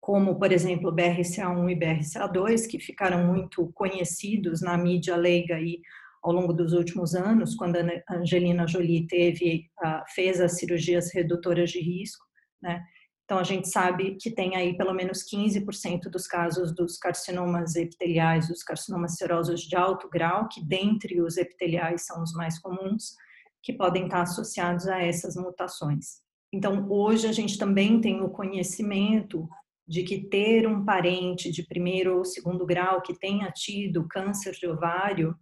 como, 0.00 0.36
por 0.36 0.50
exemplo, 0.50 0.92
BRCA1 0.92 1.70
e 1.70 1.76
BRCA2, 1.76 2.66
que 2.68 2.80
ficaram 2.80 3.24
muito 3.24 3.70
conhecidos 3.72 4.60
na 4.60 4.76
mídia 4.76 5.14
leiga 5.14 5.54
aí 5.54 5.80
ao 6.22 6.32
longo 6.32 6.52
dos 6.52 6.72
últimos 6.72 7.14
anos, 7.14 7.54
quando 7.54 7.76
a 7.76 8.14
Angelina 8.16 8.66
Jolie 8.66 9.06
teve, 9.06 9.70
fez 10.12 10.40
as 10.40 10.58
cirurgias 10.58 11.12
redutoras 11.12 11.70
de 11.70 11.80
risco, 11.80 12.24
né? 12.60 12.82
Então, 13.24 13.38
a 13.38 13.44
gente 13.44 13.68
sabe 13.68 14.16
que 14.20 14.30
tem 14.30 14.56
aí 14.56 14.76
pelo 14.76 14.92
menos 14.92 15.24
15% 15.24 16.10
dos 16.10 16.26
casos 16.26 16.74
dos 16.74 16.98
carcinomas 16.98 17.76
epiteliais, 17.76 18.48
dos 18.48 18.62
carcinomas 18.62 19.14
serosos 19.14 19.62
de 19.62 19.76
alto 19.76 20.08
grau, 20.08 20.48
que 20.48 20.62
dentre 20.64 21.20
os 21.22 21.36
epiteliais 21.36 22.04
são 22.04 22.22
os 22.22 22.32
mais 22.32 22.58
comuns, 22.58 23.14
que 23.62 23.72
podem 23.72 24.04
estar 24.04 24.22
associados 24.22 24.86
a 24.88 25.00
essas 25.00 25.36
mutações. 25.36 26.21
Então, 26.52 26.86
hoje 26.90 27.26
a 27.26 27.32
gente 27.32 27.56
também 27.56 28.00
tem 28.00 28.20
o 28.20 28.28
conhecimento 28.28 29.48
de 29.88 30.02
que 30.02 30.28
ter 30.28 30.66
um 30.66 30.84
parente 30.84 31.50
de 31.50 31.62
primeiro 31.62 32.18
ou 32.18 32.24
segundo 32.24 32.66
grau 32.66 33.00
que 33.00 33.18
tenha 33.18 33.50
tido 33.50 34.06
câncer 34.06 34.52
de 34.52 34.66
ovário 34.66 35.34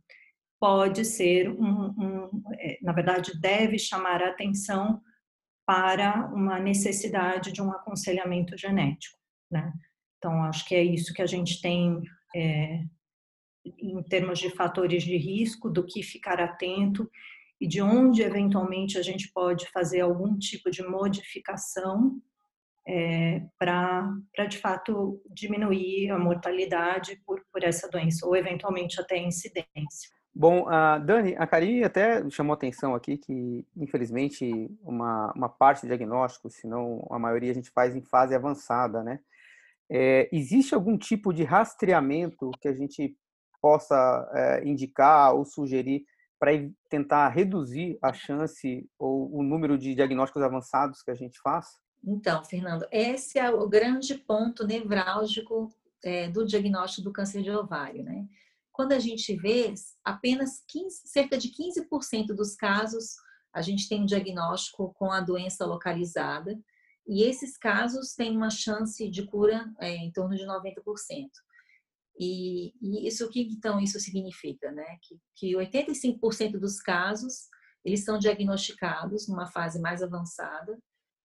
pode 0.59 1.05
ser 1.05 1.49
um, 1.51 1.87
um 1.99 2.43
é, 2.59 2.79
na 2.83 2.93
verdade, 2.93 3.39
deve 3.41 3.79
chamar 3.79 4.23
a 4.23 4.29
atenção 4.29 5.01
para 5.67 6.27
uma 6.35 6.59
necessidade 6.59 7.53
de 7.53 7.63
um 7.63 7.71
aconselhamento 7.73 8.57
genético, 8.57 9.17
né? 9.51 9.73
Então, 10.19 10.43
acho 10.45 10.67
que 10.67 10.75
é 10.75 10.83
isso 10.83 11.15
que 11.15 11.23
a 11.23 11.27
gente 11.27 11.63
tem 11.63 12.03
é, 12.35 12.85
em 13.65 14.03
termos 14.03 14.39
de 14.39 14.51
fatores 14.51 15.03
de 15.03 15.17
risco, 15.17 15.71
do 15.71 15.85
que 15.85 16.03
ficar 16.03 16.41
atento 16.41 17.11
e 17.61 17.69
de 17.69 17.83
onde 17.83 18.23
eventualmente 18.23 18.97
a 18.99 19.03
gente 19.03 19.31
pode 19.33 19.69
fazer 19.71 20.01
algum 20.01 20.39
tipo 20.39 20.71
de 20.71 20.83
modificação 20.83 22.21
é, 22.89 23.43
para, 23.59 24.09
de 24.49 24.59
fato, 24.59 25.23
diminuir 25.31 26.11
a 26.11 26.19
mortalidade 26.19 27.21
por, 27.27 27.41
por 27.53 27.63
essa 27.63 27.89
doença, 27.89 28.27
ou 28.27 28.35
eventualmente 28.35 29.01
até 29.01 29.17
a 29.17 29.23
incidência. 29.23 30.11
Bom, 30.35 30.69
a 30.69 30.99
Dani, 30.99 31.35
a 31.37 31.47
Karine 31.47 31.85
até 31.85 32.29
chamou 32.31 32.55
atenção 32.55 32.95
aqui 32.95 33.19
que, 33.19 33.67
infelizmente, 33.77 34.71
uma, 34.83 35.33
uma 35.35 35.49
parte 35.49 35.83
do 35.83 35.89
diagnóstico, 35.89 36.49
se 36.49 36.67
não 36.67 37.07
a 37.11 37.19
maioria, 37.19 37.51
a 37.51 37.55
gente 37.55 37.71
faz 37.71 37.95
em 37.95 38.03
fase 38.03 38.35
avançada, 38.35 39.03
né? 39.03 39.21
É, 39.91 40.29
existe 40.33 40.73
algum 40.73 40.97
tipo 40.97 41.33
de 41.33 41.43
rastreamento 41.43 42.53
que 42.61 42.69
a 42.69 42.73
gente 42.73 43.17
possa 43.61 44.31
é, 44.33 44.65
indicar 44.65 45.35
ou 45.35 45.45
sugerir 45.45 46.05
para 46.41 46.53
tentar 46.89 47.29
reduzir 47.29 47.99
a 48.03 48.13
chance 48.13 48.89
ou 48.99 49.31
o 49.33 49.43
número 49.43 49.79
de 49.79 49.95
diagnósticos 49.95 50.43
avançados 50.43 51.03
que 51.03 51.11
a 51.11 51.15
gente 51.15 51.39
faz? 51.41 51.67
Então, 52.03 52.43
Fernando, 52.43 52.87
esse 52.91 53.39
é 53.39 53.51
o 53.51 53.69
grande 53.69 54.15
ponto 54.15 54.67
nevrálgico 54.67 55.69
é, 56.03 56.29
do 56.29 56.47
diagnóstico 56.47 57.03
do 57.03 57.13
câncer 57.13 57.43
de 57.43 57.51
ovário, 57.51 58.03
né? 58.03 58.27
Quando 58.73 58.93
a 58.93 58.99
gente 58.99 59.37
vê, 59.37 59.75
apenas 60.03 60.65
15, 60.67 61.03
cerca 61.05 61.37
de 61.37 61.49
15% 61.49 62.29
dos 62.29 62.57
casos 62.57 63.17
a 63.53 63.63
gente 63.63 63.89
tem 63.89 64.03
um 64.03 64.07
diagnóstico 64.07 64.95
com 64.95 65.11
a 65.11 65.21
doença 65.21 65.67
localizada, 65.67 66.59
e 67.07 67.25
esses 67.25 67.59
casos 67.59 68.15
têm 68.15 68.37
uma 68.37 68.51
chance 68.51 69.09
de 69.11 69.27
cura 69.27 69.69
é, 69.81 69.97
em 69.97 70.13
torno 70.13 70.37
de 70.37 70.47
90%. 70.47 71.29
E, 72.23 72.75
e, 72.83 73.09
isso 73.09 73.31
que 73.31 73.41
então 73.41 73.81
isso 73.81 73.99
significa, 73.99 74.71
né? 74.71 74.99
Que, 75.03 75.19
que 75.37 75.57
85% 75.57 76.59
dos 76.59 76.79
casos 76.79 77.49
eles 77.83 78.05
são 78.05 78.19
diagnosticados 78.19 79.27
numa 79.27 79.47
fase 79.47 79.81
mais 79.81 80.03
avançada 80.03 80.79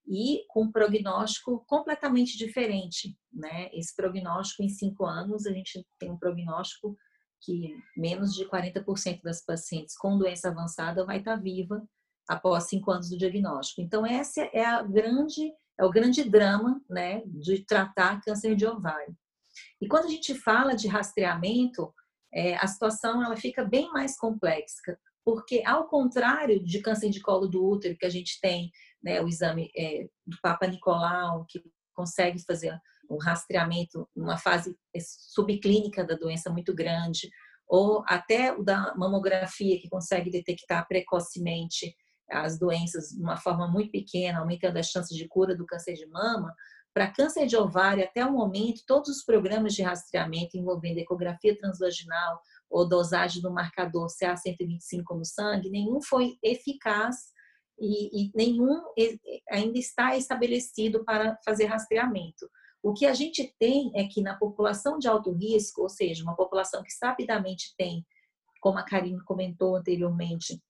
e 0.08 0.46
com 0.48 0.64
um 0.64 0.72
prognóstico 0.72 1.66
completamente 1.68 2.38
diferente, 2.38 3.14
né? 3.34 3.70
Esse 3.74 3.94
prognóstico 3.94 4.64
em 4.64 4.70
cinco 4.70 5.06
anos 5.06 5.46
a 5.46 5.52
gente 5.52 5.86
tem 6.00 6.10
um 6.10 6.18
prognóstico 6.18 6.98
que 7.42 7.75
menos 7.98 8.34
de 8.34 8.46
40% 8.46 9.22
das 9.22 9.44
pacientes 9.44 9.98
com 9.98 10.18
doença 10.18 10.48
avançada 10.48 11.06
vai 11.06 11.18
estar 11.20 11.36
viva 11.36 11.86
após 12.25 12.70
cinco 12.70 12.90
anos 12.90 13.10
do 13.10 13.18
diagnóstico. 13.18 13.82
Então 13.82 14.06
essa 14.06 14.42
é 14.54 14.64
a 14.64 14.82
grande 14.82 15.52
é 15.78 15.84
o 15.84 15.92
grande 15.92 16.24
drama, 16.24 16.82
né, 16.90 17.22
de 17.25 17.66
tratar 17.66 18.22
câncer 18.22 18.56
de 18.56 18.66
ovário. 18.66 19.14
E 19.86 19.88
quando 19.88 20.06
a 20.06 20.10
gente 20.10 20.34
fala 20.34 20.74
de 20.74 20.88
rastreamento, 20.88 21.94
é, 22.34 22.56
a 22.56 22.65
situação 22.65 23.24
ela 23.24 23.38
fica 23.38 23.63
bem 23.63 23.88
mais 23.92 24.18
complexa, 24.18 24.98
porque 25.24 25.62
ao 25.63 25.88
contrário 25.88 26.60
de 26.60 26.82
câncer 26.82 27.12
de 27.12 27.22
colo 27.22 27.48
do 27.48 27.63
útero, 27.63 27.96
que 27.96 28.06
a 28.08 28.10
gente 28.10 28.42
tem 28.42 28.72
né, 29.04 29.22
o 29.22 29.27
exame 29.27 29.70
é, 29.77 30.08
do 30.25 30.39
Papa 30.42 30.65
Nicolau, 30.65 31.46
que 31.48 31.62
consegue 31.94 32.44
fazer 32.44 32.75
um 33.08 33.18
rastreamento 33.18 34.10
numa 34.15 34.39
fase 34.39 34.75
subclínica 35.36 36.04
da 36.04 36.15
doença 36.15 36.50
muito 36.50 36.74
grande, 36.74 37.30
ou 37.68 38.04
até 38.08 38.54
o 38.54 38.63
da 38.63 38.92
mamografia, 38.96 39.80
que 39.80 39.88
consegue 39.88 40.32
detectar 40.32 40.88
precocemente 40.88 41.96
as 42.27 42.58
doenças 42.58 43.10
de 43.10 43.22
uma 43.22 43.38
forma 43.38 43.68
muito 43.68 43.92
pequena, 43.92 44.39
aumentando 44.39 44.77
as 44.77 44.88
chances 44.88 45.15
de 45.15 45.27
cura 45.27 45.56
do 45.56 45.63
câncer 45.63 45.94
de 45.94 46.08
mama, 46.08 46.56
para 46.96 47.12
câncer 47.12 47.46
de 47.46 47.58
ovário, 47.58 48.06
até 48.06 48.25
o 48.25 48.32
momento, 48.32 48.86
todos 48.88 49.10
os 49.10 49.22
programas 49.22 49.74
de 49.74 49.84
rastreamento 49.84 50.58
envolvendo 50.58 50.98
ecografia 50.98 51.54
transvaginal 51.58 52.40
ou 52.70 52.88
dosagem 52.88 53.42
do 53.42 53.52
marcador 53.52 54.08
CA125 54.08 55.04
no 55.10 55.25
sangue, 55.25 55.70
nenhum 55.70 56.02
foi 56.02 56.38
eficaz 56.42 57.18
e, 57.78 58.28
e 58.28 58.32
nenhum 58.34 58.82
ainda 59.52 59.78
está 59.78 60.16
estabelecido 60.16 61.04
para 61.04 61.38
fazer 61.44 61.66
rastreamento. 61.66 62.50
O 62.82 62.94
que 62.94 63.06
a 63.06 63.14
gente 63.14 63.54
tem 63.60 63.92
é 63.94 64.06
que 64.06 64.22
na 64.22 64.38
população 64.38 64.98
de 64.98 65.10
alto 65.10 65.34
risco, 65.34 65.82
ou 65.82 65.90
seja, 65.90 66.24
uma 66.24 66.36
população 66.36 66.82
que 66.82 66.94
sabidamente 66.94 67.75
tem, 67.78 68.06
como 68.62 68.80
a 68.80 68.84
Karine 68.84 69.22
comentou 69.25 69.75
anteriormente, 69.75 70.64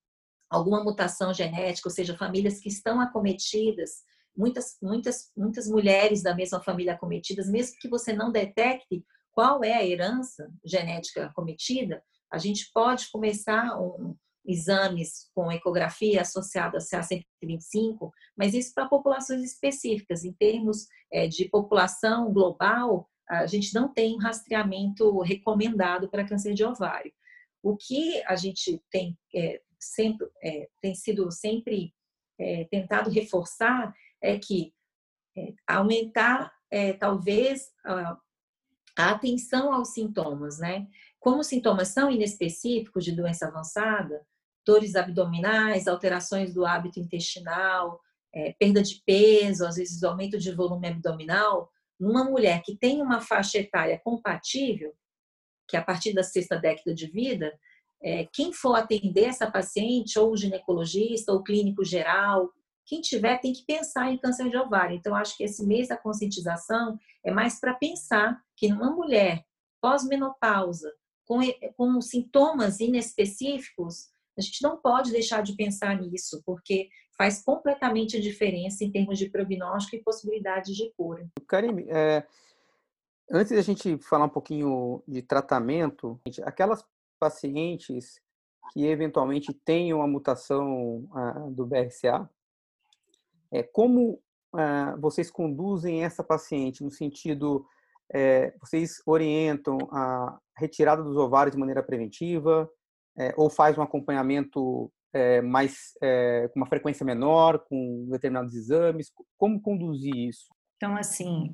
alguma 0.50 0.84
mutação 0.84 1.32
genética, 1.32 1.88
ou 1.88 1.94
seja, 1.94 2.17
famílias 2.17 2.60
que 2.60 2.70
estão 2.70 3.00
acometidas 3.00 4.03
muitas, 4.36 4.77
muitas, 4.82 5.32
muitas 5.36 5.68
mulheres 5.68 6.22
da 6.22 6.36
mesma 6.36 6.62
família 6.62 6.94
acometidas, 6.94 7.50
mesmo 7.50 7.77
que 7.80 7.89
você 7.89 8.13
não 8.13 8.32
detecte 8.32 9.04
qual 9.32 9.63
é 9.63 9.74
a 9.74 9.86
herança 9.86 10.50
genética 10.63 11.25
acometida, 11.25 12.04
a 12.32 12.38
gente 12.38 12.70
pode 12.74 13.10
começar 13.12 13.80
um, 13.80 14.15
exames 14.46 15.30
com 15.34 15.51
ecografia 15.51 16.22
associada 16.22 16.77
a 16.77 16.82
CA125, 16.82 18.12
mas 18.38 18.54
isso 18.54 18.74
para 18.74 18.88
populações 18.88 19.44
específicas. 19.44 20.24
Em 20.24 20.34
termos 20.34 20.88
é, 21.12 21.27
de 21.27 21.50
população 21.50 22.32
global, 22.32 23.10
a 23.27 23.46
gente 23.48 23.74
não 23.74 23.92
tem 23.92 24.15
um 24.15 24.20
rastreamento 24.20 25.20
recomendado 25.22 26.10
para 26.10 26.27
câncer 26.27 26.54
de 26.54 26.63
ovário. 26.63 27.12
O 27.63 27.75
que 27.75 28.22
a 28.25 28.36
gente 28.36 28.82
tem, 28.92 29.18
é, 29.36 29.62
sempre, 29.80 30.27
é, 30.44 30.70
tem 30.82 30.94
sido 30.94 31.32
sempre 31.32 31.94
é, 32.39 32.65
tentado 32.65 33.10
reforçar 33.10 33.94
é 34.22 34.38
que 34.38 34.74
é, 35.38 35.53
aumentar 35.67 36.51
é, 36.72 36.93
talvez 36.93 37.72
a, 37.86 38.17
a 38.98 39.10
atenção 39.12 39.74
aos 39.74 39.93
sintomas, 39.93 40.60
né? 40.60 40.88
Como 41.19 41.39
os 41.39 41.48
sintomas 41.48 41.89
são 41.89 42.10
inespecíficos 42.10 43.03
de 43.03 43.12
doença 43.12 43.48
avançada, 43.48 44.25
dores 44.65 44.95
abdominais, 44.95 45.88
alterações 45.88 46.53
do 46.53 46.65
hábito 46.65 47.00
intestinal, 47.00 48.00
é, 48.34 48.53
perda 48.60 48.81
de 48.81 49.01
peso, 49.05 49.65
às 49.65 49.75
vezes 49.75 50.03
aumento 50.03 50.38
de 50.38 50.51
volume 50.51 50.88
abdominal, 50.88 51.72
numa 52.00 52.24
mulher 52.25 52.62
que 52.63 52.75
tem 52.75 53.01
uma 53.01 53.22
faixa 53.22 53.60
etária 53.60 54.00
compatível, 54.03 54.93
que 55.67 55.77
a 55.77 55.81
partir 55.81 56.13
da 56.13 56.24
sexta 56.24 56.57
década 56.57 56.93
de 56.93 57.07
vida, 57.07 57.57
é, 58.03 58.27
quem 58.31 58.51
for 58.51 58.75
atender 58.75 59.25
essa 59.25 59.50
paciente, 59.50 60.19
ou 60.19 60.31
o 60.31 60.38
ginecologista, 60.38 61.31
ou 61.31 61.39
o 61.39 61.43
clínico 61.43 61.84
geral, 61.84 62.51
quem 62.86 63.01
tiver 63.01 63.39
tem 63.39 63.51
que 63.51 63.65
pensar 63.65 64.12
em 64.12 64.18
câncer 64.18 64.50
de 64.50 64.58
ovário. 64.58 64.96
Então, 64.96 65.15
acho 65.15 65.36
que 65.36 65.44
esse 65.44 65.65
mês 65.65 65.88
da 65.88 65.98
conscientização 65.98 67.00
é 67.24 67.32
mais 67.32 67.60
para 67.60 67.74
pensar 67.74 68.39
que 68.56 68.68
numa 68.68 68.92
mulher 68.92 69.44
pós-menopausa, 69.82 70.92
com, 71.25 71.39
com 71.75 72.00
sintomas 72.01 72.80
inespecíficos, 72.80 74.10
a 74.38 74.42
gente 74.42 74.62
não 74.62 74.77
pode 74.77 75.12
deixar 75.12 75.42
de 75.42 75.56
pensar 75.56 76.00
nisso, 76.00 76.42
porque 76.46 76.89
faz 77.18 77.42
completamente 77.42 78.18
a 78.18 78.22
diferença 78.22 78.84
em 78.84 78.92
termos 78.92 79.18
de 79.18 79.30
prognóstico 79.30 79.96
e 79.96 80.04
possibilidade 80.04 80.74
de 80.74 80.92
cura. 80.98 81.27
Karime, 81.48 81.86
é, 81.89 82.25
antes 83.32 83.56
da 83.56 83.62
gente 83.62 83.98
falar 84.00 84.25
um 84.25 84.30
pouquinho 84.30 85.01
de 85.08 85.22
tratamento, 85.22 86.20
aquelas 86.44 86.86
pacientes 87.20 88.20
que 88.74 88.86
eventualmente 88.86 89.54
tenham 89.54 90.01
a 90.01 90.08
mutação 90.08 91.08
do 91.51 91.65
BRCA, 91.65 92.30
é, 93.51 93.63
como 93.63 94.19
uh, 94.53 94.99
vocês 94.99 95.29
conduzem 95.29 96.03
essa 96.03 96.23
paciente 96.23 96.83
no 96.83 96.91
sentido, 96.91 97.65
é, 98.13 98.53
vocês 98.61 99.01
orientam 99.05 99.77
a 99.91 100.37
retirada 100.57 101.03
dos 101.03 101.17
ovários 101.17 101.53
de 101.53 101.59
maneira 101.59 101.83
preventiva, 101.83 102.69
é, 103.17 103.33
ou 103.37 103.49
faz 103.49 103.77
um 103.77 103.81
acompanhamento 103.81 104.91
é, 105.13 105.41
mais 105.41 105.93
com 106.51 106.59
uma 106.59 106.65
frequência 106.65 107.05
menor, 107.05 107.59
com 107.59 108.07
determinados 108.09 108.53
exames? 108.53 109.11
Como 109.37 109.61
conduzir 109.61 110.13
isso? 110.13 110.53
Então, 110.75 110.97
assim, 110.97 111.53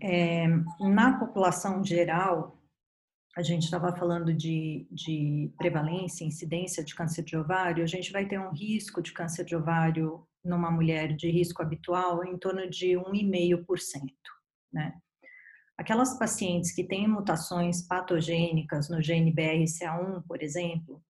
na 0.79 1.19
população 1.19 1.83
geral, 1.83 2.59
a 3.37 3.43
gente 3.43 3.63
estava 3.63 3.95
falando 3.95 4.33
de, 4.33 4.87
de 4.91 5.53
prevalência, 5.57 6.25
incidência 6.25 6.83
de 6.83 6.95
câncer 6.95 7.23
de 7.23 7.37
ovário, 7.37 7.83
a 7.83 7.87
gente 7.87 8.11
vai 8.11 8.25
ter 8.25 8.39
um 8.39 8.49
risco 8.51 9.01
de 9.01 9.13
câncer 9.13 9.45
de 9.45 9.55
ovário 9.55 10.25
numa 10.43 10.71
mulher 10.71 11.15
de 11.15 11.29
risco 11.29 11.61
habitual 11.61 12.23
em 12.25 12.37
torno 12.37 12.69
de 12.69 12.97
1,5%, 12.97 13.65
né? 14.71 14.93
Aquelas 15.77 16.17
pacientes 16.19 16.73
que 16.75 16.83
têm 16.83 17.07
mutações 17.07 17.87
patogênicas 17.87 18.89
no 18.89 19.01
gene 19.01 19.33
BRCA1, 19.33 20.23
por 20.27 20.43
exemplo, 20.43 21.01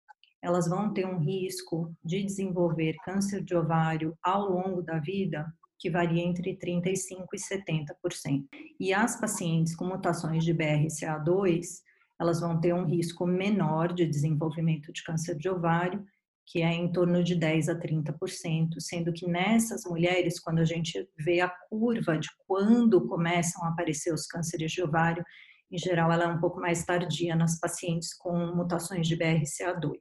elas 0.43 0.69
vão 0.69 0.93
ter 0.93 1.07
um 1.07 1.19
risco 1.19 1.93
de 2.05 2.23
desenvolver 2.23 2.95
câncer 3.05 3.43
de 3.43 3.55
ovário 3.55 4.17
ao 4.23 4.49
longo 4.49 4.81
da 4.83 4.99
vida 4.99 5.53
que 5.79 5.91
varia 5.91 6.23
entre 6.23 6.57
35% 6.57 7.27
e 7.33 7.39
70%. 7.39 8.47
E 8.79 8.93
as 8.93 9.19
pacientes 9.19 9.75
com 9.75 9.87
mutações 9.87 10.45
de 10.45 10.55
BRCA2, 10.55 11.81
elas 12.21 12.41
vão 12.41 12.61
ter 12.61 12.75
um 12.75 12.85
risco 12.85 13.27
menor 13.27 13.93
de 13.93 14.07
desenvolvimento 14.07 14.93
de 14.93 15.03
câncer 15.03 15.37
de 15.37 15.49
ovário, 15.49 16.05
que 16.51 16.63
é 16.63 16.73
em 16.73 16.91
torno 16.91 17.23
de 17.23 17.37
10 17.37 17.69
a 17.69 17.79
30%, 17.79 18.81
sendo 18.81 19.13
que 19.13 19.25
nessas 19.25 19.85
mulheres, 19.85 20.41
quando 20.41 20.59
a 20.59 20.65
gente 20.65 21.09
vê 21.17 21.41
a 21.41 21.49
curva 21.49 22.19
de 22.19 22.29
quando 22.45 23.07
começam 23.07 23.65
a 23.65 23.69
aparecer 23.69 24.13
os 24.13 24.27
cânceres 24.27 24.73
de 24.73 24.83
ovário, 24.83 25.25
em 25.71 25.79
geral 25.79 26.11
ela 26.11 26.25
é 26.25 26.27
um 26.27 26.41
pouco 26.41 26.61
mais 26.61 26.85
tardia 26.85 27.37
nas 27.37 27.61
pacientes 27.61 28.13
com 28.13 28.37
mutações 28.53 29.07
de 29.07 29.17
BRCA2, 29.17 29.97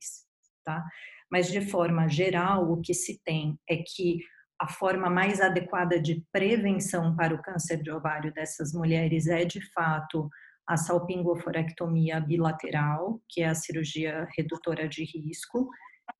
tá? 0.65 0.83
Mas 1.31 1.51
de 1.51 1.61
forma 1.61 2.07
geral, 2.07 2.71
o 2.71 2.81
que 2.81 2.95
se 2.95 3.21
tem 3.23 3.55
é 3.69 3.77
que 3.77 4.17
a 4.59 4.67
forma 4.67 5.07
mais 5.07 5.39
adequada 5.39 6.01
de 6.01 6.25
prevenção 6.31 7.15
para 7.15 7.35
o 7.35 7.41
câncer 7.43 7.83
de 7.83 7.91
ovário 7.91 8.33
dessas 8.33 8.73
mulheres 8.73 9.27
é, 9.27 9.45
de 9.45 9.61
fato, 9.71 10.27
a 10.67 10.75
salpingoforectomia 10.75 12.19
bilateral, 12.19 13.21
que 13.29 13.41
é 13.41 13.49
a 13.49 13.55
cirurgia 13.55 14.27
redutora 14.35 14.89
de 14.89 15.03
risco, 15.03 15.69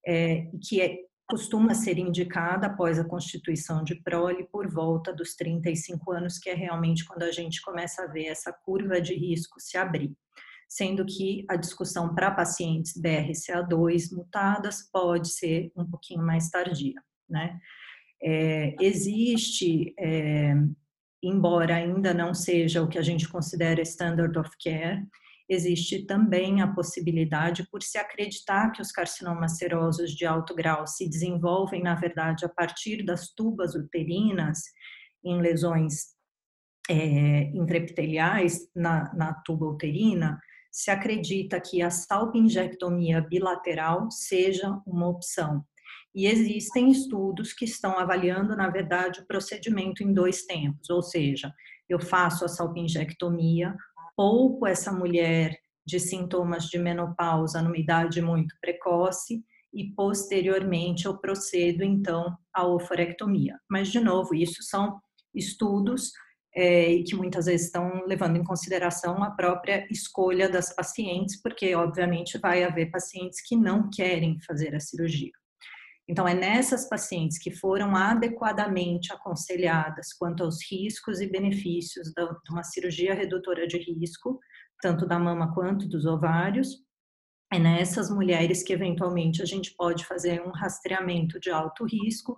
é, 0.05 0.47
que 0.67 0.81
é, 0.81 0.97
costuma 1.29 1.75
ser 1.75 1.99
indicada 1.99 2.67
após 2.67 2.97
a 2.97 3.03
constituição 3.03 3.83
de 3.83 3.95
prole 4.01 4.47
por 4.51 4.67
volta 4.67 5.13
dos 5.13 5.35
35 5.35 6.11
anos, 6.11 6.39
que 6.39 6.49
é 6.49 6.55
realmente 6.55 7.05
quando 7.05 7.21
a 7.21 7.31
gente 7.31 7.61
começa 7.61 8.03
a 8.03 8.07
ver 8.07 8.25
essa 8.25 8.51
curva 8.51 8.99
de 8.99 9.13
risco 9.13 9.59
se 9.59 9.77
abrir. 9.77 10.11
Sendo 10.67 11.05
que 11.05 11.45
a 11.47 11.55
discussão 11.55 12.13
para 12.13 12.31
pacientes 12.31 12.99
BRCA2 12.99 14.11
mutadas 14.11 14.89
pode 14.91 15.29
ser 15.29 15.71
um 15.75 15.85
pouquinho 15.85 16.23
mais 16.23 16.49
tardia, 16.49 16.95
né? 17.29 17.59
É, 18.21 18.75
existe, 18.81 19.93
é, 19.97 20.53
embora 21.23 21.75
ainda 21.75 22.13
não 22.13 22.33
seja 22.33 22.83
o 22.83 22.87
que 22.87 22.97
a 22.97 23.01
gente 23.01 23.27
considera 23.29 23.81
standard 23.81 24.37
of 24.37 24.49
care, 24.61 25.07
existe 25.49 26.05
também 26.05 26.61
a 26.61 26.67
possibilidade, 26.67 27.67
por 27.71 27.81
se 27.81 27.97
acreditar 27.97 28.71
que 28.71 28.81
os 28.81 28.91
carcinomas 28.91 29.57
serosos 29.57 30.11
de 30.11 30.25
alto 30.25 30.53
grau 30.53 30.85
se 30.85 31.09
desenvolvem, 31.09 31.81
na 31.81 31.95
verdade, 31.95 32.45
a 32.45 32.49
partir 32.49 33.03
das 33.03 33.29
tubas 33.33 33.73
uterinas, 33.73 34.59
em 35.23 35.41
lesões 35.41 36.13
é, 36.89 37.51
na, 38.75 39.13
na 39.13 39.33
tuba 39.45 39.65
uterina, 39.65 40.39
se 40.71 40.91
acredita 40.91 41.59
que 41.59 41.81
a 41.81 41.89
salpingectomia 41.89 43.21
bilateral 43.21 44.09
seja 44.11 44.79
uma 44.85 45.07
opção. 45.07 45.65
E 46.13 46.25
existem 46.25 46.89
estudos 46.89 47.53
que 47.53 47.65
estão 47.65 47.97
avaliando, 47.97 48.55
na 48.55 48.69
verdade, 48.69 49.21
o 49.21 49.27
procedimento 49.27 50.03
em 50.03 50.13
dois 50.13 50.45
tempos, 50.45 50.89
ou 50.89 51.01
seja, 51.01 51.53
eu 51.87 51.99
faço 51.99 52.45
a 52.45 52.47
salpingectomia, 52.47 53.75
pouco 54.19 54.67
essa 54.67 54.91
mulher 54.91 55.57
de 55.87 55.97
sintomas 55.97 56.65
de 56.65 56.77
menopausa 56.77 57.61
numa 57.61 57.77
idade 57.77 58.21
muito 58.21 58.53
precoce 58.59 59.41
e 59.73 59.93
posteriormente 59.95 61.05
eu 61.05 61.17
procedo 61.17 61.85
então 61.85 62.37
à 62.53 62.67
oforectomia. 62.67 63.57
Mas 63.71 63.87
de 63.87 64.01
novo, 64.01 64.35
isso 64.35 64.61
são 64.61 64.99
estudos 65.33 66.11
é, 66.53 67.01
que 67.07 67.15
muitas 67.15 67.45
vezes 67.45 67.67
estão 67.67 68.05
levando 68.05 68.35
em 68.35 68.43
consideração 68.43 69.23
a 69.23 69.31
própria 69.31 69.87
escolha 69.89 70.49
das 70.49 70.75
pacientes, 70.75 71.41
porque 71.41 71.73
obviamente 71.73 72.37
vai 72.39 72.65
haver 72.65 72.91
pacientes 72.91 73.39
que 73.47 73.55
não 73.55 73.89
querem 73.89 74.37
fazer 74.41 74.75
a 74.75 74.81
cirurgia. 74.81 75.31
Então, 76.09 76.27
é 76.27 76.33
nessas 76.33 76.89
pacientes 76.89 77.37
que 77.37 77.51
foram 77.51 77.95
adequadamente 77.95 79.13
aconselhadas 79.13 80.11
quanto 80.11 80.43
aos 80.43 80.57
riscos 80.67 81.21
e 81.21 81.27
benefícios 81.27 82.07
de 82.07 82.51
uma 82.51 82.63
cirurgia 82.63 83.13
redutora 83.13 83.67
de 83.67 83.77
risco, 83.77 84.39
tanto 84.81 85.05
da 85.05 85.19
mama 85.19 85.53
quanto 85.53 85.87
dos 85.87 86.07
ovários, 86.07 86.83
é 87.53 87.59
nessas 87.59 88.09
mulheres 88.09 88.63
que 88.63 88.73
eventualmente 88.73 89.43
a 89.43 89.45
gente 89.45 89.75
pode 89.75 90.03
fazer 90.03 90.41
um 90.41 90.49
rastreamento 90.49 91.39
de 91.39 91.51
alto 91.51 91.85
risco, 91.85 92.35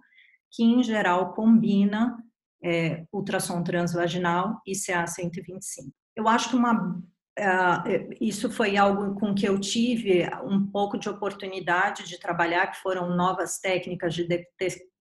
que 0.52 0.64
em 0.64 0.84
geral 0.84 1.34
combina 1.34 2.18
é, 2.62 3.06
ultrassom 3.14 3.64
transvaginal 3.64 4.62
e 4.68 4.74
CA125. 4.74 5.94
Eu 6.14 6.28
acho 6.28 6.50
que 6.50 6.58
uma 6.58 7.02
ah, 7.40 7.84
é, 7.88 8.10
isso 8.20 8.50
foi 8.52 8.78
algo 8.78 9.16
com 9.20 9.34
que 9.34 9.48
eu 9.48 9.60
tive 9.60 10.28
um 10.44 10.66
pouco 10.66 10.98
de 10.98 11.10
oportunidade 11.10 12.08
de 12.08 12.20
trabalhar, 12.20 12.68
que 12.68 12.82
foram 12.82 13.16
novas 13.16 13.60
técnicas 13.60 14.14
de 14.14 14.28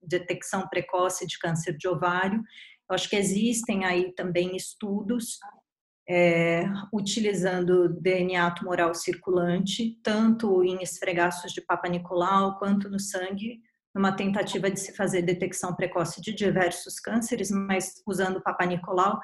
detecção 0.01 0.67
precoce 0.67 1.25
de 1.25 1.39
câncer 1.39 1.75
de 1.77 1.87
ovário. 1.87 2.43
Eu 2.89 2.95
acho 2.95 3.09
que 3.09 3.15
existem 3.15 3.85
aí 3.85 4.13
também 4.13 4.55
estudos 4.55 5.39
é, 6.09 6.63
utilizando 6.93 7.89
DNA 8.01 8.51
tumoral 8.51 8.93
circulante, 8.93 9.99
tanto 10.01 10.63
em 10.63 10.81
esfregaços 10.81 11.51
de 11.51 11.61
Papa 11.61 11.89
Nicolau 11.89 12.57
quanto 12.57 12.89
no 12.89 12.99
sangue, 12.99 13.61
numa 13.93 14.15
tentativa 14.15 14.69
de 14.69 14.79
se 14.79 14.95
fazer 14.95 15.21
detecção 15.21 15.75
precoce 15.75 16.21
de 16.21 16.33
diversos 16.33 16.99
cânceres, 16.99 17.51
mas 17.51 18.01
usando 18.05 18.41
Papa 18.41 18.65
Nicolau 18.65 19.19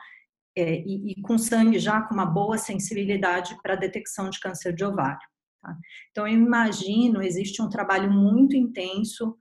é, 0.55 0.81
e, 0.81 1.11
e, 1.11 1.21
com 1.21 1.37
sangue 1.37 1.79
já 1.79 2.01
com 2.01 2.13
uma 2.13 2.25
boa 2.25 2.57
sensibilidade 2.57 3.57
para 3.61 3.73
a 3.73 3.77
detecção 3.77 4.29
de 4.29 4.39
câncer 4.39 4.73
de 4.73 4.85
ovário. 4.85 5.27
Tá? 5.61 5.75
Então, 6.11 6.27
eu 6.27 6.33
imagino, 6.33 7.21
existe 7.21 7.61
um 7.61 7.69
trabalho 7.69 8.11
muito 8.11 8.55
intenso 8.55 9.35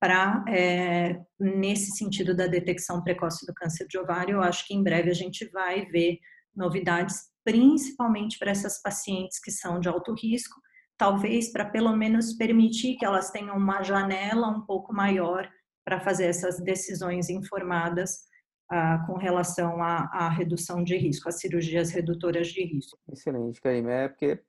para, 0.00 0.44
é, 0.48 1.20
nesse 1.38 1.96
sentido 1.96 2.34
da 2.34 2.46
detecção 2.46 3.02
precoce 3.02 3.44
do 3.46 3.54
câncer 3.54 3.86
de 3.88 3.98
ovário, 3.98 4.34
eu 4.36 4.42
acho 4.42 4.66
que 4.66 4.74
em 4.74 4.82
breve 4.82 5.10
a 5.10 5.14
gente 5.14 5.44
vai 5.50 5.86
ver 5.86 6.18
novidades, 6.54 7.16
principalmente 7.44 8.38
para 8.38 8.50
essas 8.50 8.80
pacientes 8.80 9.40
que 9.40 9.50
são 9.50 9.80
de 9.80 9.88
alto 9.88 10.14
risco, 10.14 10.60
talvez 10.96 11.50
para 11.52 11.64
pelo 11.64 11.96
menos 11.96 12.34
permitir 12.34 12.96
que 12.96 13.04
elas 13.04 13.30
tenham 13.30 13.56
uma 13.56 13.82
janela 13.82 14.48
um 14.48 14.62
pouco 14.62 14.92
maior 14.92 15.48
para 15.84 16.00
fazer 16.00 16.26
essas 16.26 16.60
decisões 16.62 17.30
informadas 17.30 18.28
ah, 18.70 19.04
com 19.06 19.14
relação 19.14 19.82
à, 19.82 20.08
à, 20.12 20.28
redução 20.28 20.84
de 20.84 20.96
risco, 20.96 21.28
às 21.28 21.40
cirurgias 21.40 21.90
redutoras 21.90 22.48
de 22.48 22.62
risco. 22.64 22.98
Excelente, 23.10 23.60
Karime. 23.60 23.90
É 23.90 24.08
porque 24.08 24.40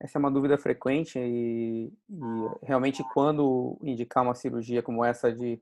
essa 0.00 0.18
é 0.18 0.20
uma 0.20 0.30
dúvida 0.30 0.56
frequente 0.58 1.18
e, 1.18 1.92
e 2.08 2.20
realmente 2.62 3.04
quando 3.12 3.78
indicar 3.82 4.22
uma 4.22 4.34
cirurgia 4.34 4.82
como 4.82 5.04
essa 5.04 5.32
de 5.32 5.60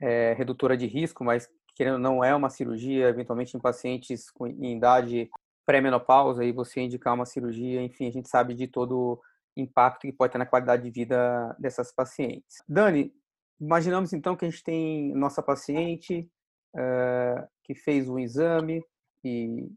é, 0.00 0.32
redutora 0.34 0.76
de 0.76 0.86
risco, 0.86 1.24
mas 1.24 1.48
querendo 1.74 1.98
não 1.98 2.22
é 2.24 2.34
uma 2.34 2.50
cirurgia, 2.50 3.08
eventualmente 3.08 3.56
em 3.56 3.60
pacientes 3.60 4.30
com, 4.30 4.46
em 4.46 4.76
idade 4.76 5.30
pré-menopausa 5.64 6.44
e 6.44 6.52
você 6.52 6.80
indicar 6.80 7.14
uma 7.14 7.26
cirurgia, 7.26 7.82
enfim, 7.82 8.08
a 8.08 8.12
gente 8.12 8.28
sabe 8.28 8.54
de 8.54 8.66
todo 8.66 9.20
o 9.56 9.60
impacto 9.60 10.02
que 10.02 10.12
pode 10.12 10.32
ter 10.32 10.38
na 10.38 10.46
qualidade 10.46 10.82
de 10.82 10.90
vida 10.90 11.54
dessas 11.58 11.92
pacientes. 11.92 12.62
Dani, 12.68 13.12
imaginamos 13.60 14.12
então 14.12 14.36
que 14.36 14.44
a 14.44 14.50
gente 14.50 14.64
tem 14.64 15.14
nossa 15.14 15.42
paciente, 15.42 16.28
uh, 16.74 17.46
que 17.64 17.74
fez 17.74 18.08
o 18.08 18.18
exame 18.18 18.82
e 19.24 19.68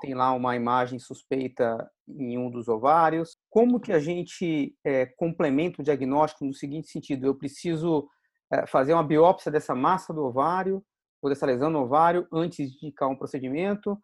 tem 0.00 0.14
lá 0.14 0.32
uma 0.32 0.56
imagem 0.56 0.98
suspeita 0.98 1.88
em 2.08 2.36
um 2.36 2.50
dos 2.50 2.68
ovários. 2.68 3.36
Como 3.48 3.80
que 3.80 3.92
a 3.92 4.00
gente 4.00 4.76
é, 4.84 5.06
complementa 5.06 5.80
o 5.80 5.84
diagnóstico 5.84 6.44
no 6.44 6.52
seguinte 6.52 6.88
sentido? 6.88 7.26
Eu 7.26 7.36
preciso 7.36 8.08
é, 8.52 8.66
fazer 8.66 8.92
uma 8.94 9.04
biópsia 9.04 9.50
dessa 9.50 9.74
massa 9.74 10.12
do 10.12 10.24
ovário 10.24 10.84
ou 11.22 11.30
dessa 11.30 11.46
lesão 11.46 11.70
no 11.70 11.82
ovário 11.82 12.26
antes 12.32 12.72
de 12.72 12.86
indicar 12.86 13.08
um 13.08 13.16
procedimento? 13.16 13.96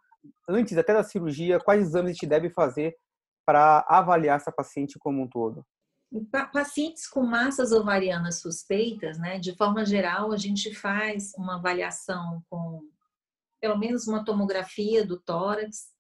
Antes 0.49 0.79
até 0.79 0.95
da 0.95 1.03
cirurgia, 1.03 1.59
quais 1.59 1.83
exames 1.83 2.11
a 2.11 2.13
gente 2.13 2.27
deve 2.27 2.49
fazer 2.51 2.95
para 3.45 3.85
avaliar 3.89 4.37
essa 4.37 4.53
paciente 4.53 4.99
como 4.99 5.23
um 5.23 5.29
todo? 5.29 5.65
Pacientes 6.53 7.07
com 7.07 7.23
massas 7.23 7.71
ovarianas 7.71 8.41
suspeitas, 8.41 9.19
né, 9.19 9.39
de 9.39 9.55
forma 9.55 9.85
geral, 9.85 10.33
a 10.33 10.39
gente 10.39 10.75
faz 10.75 11.33
uma 11.37 11.57
avaliação 11.57 12.43
com 12.49 12.83
pelo 13.61 13.77
menos 13.77 14.07
uma 14.07 14.25
tomografia 14.25 15.05
do 15.05 15.21
tórax, 15.21 15.93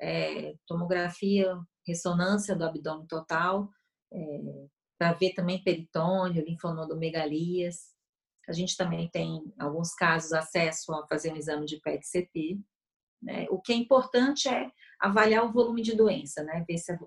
é, 0.00 0.54
tomografia, 0.66 1.56
ressonância 1.86 2.56
do 2.56 2.64
abdômen 2.64 3.06
total, 3.06 3.68
é, 4.12 4.66
para 4.98 5.12
ver 5.12 5.32
também 5.34 5.62
peritônio, 5.62 6.44
linfonodomegalias. 6.44 7.92
A 8.48 8.52
gente 8.52 8.76
também 8.76 9.08
tem, 9.08 9.36
em 9.36 9.62
alguns 9.62 9.94
casos, 9.94 10.32
acesso 10.32 10.92
a 10.94 11.06
fazer 11.06 11.32
um 11.32 11.36
exame 11.36 11.66
de 11.66 11.80
PET-CT. 11.80 12.60
Né? 13.22 13.46
O 13.50 13.60
que 13.60 13.72
é 13.72 13.76
importante 13.76 14.48
é 14.48 14.70
avaliar 15.02 15.44
o 15.44 15.52
volume 15.52 15.82
de 15.82 15.96
doença, 15.96 16.44
né? 16.44 16.64
Ver 16.66 16.78
se 16.78 16.92
a 16.92 16.98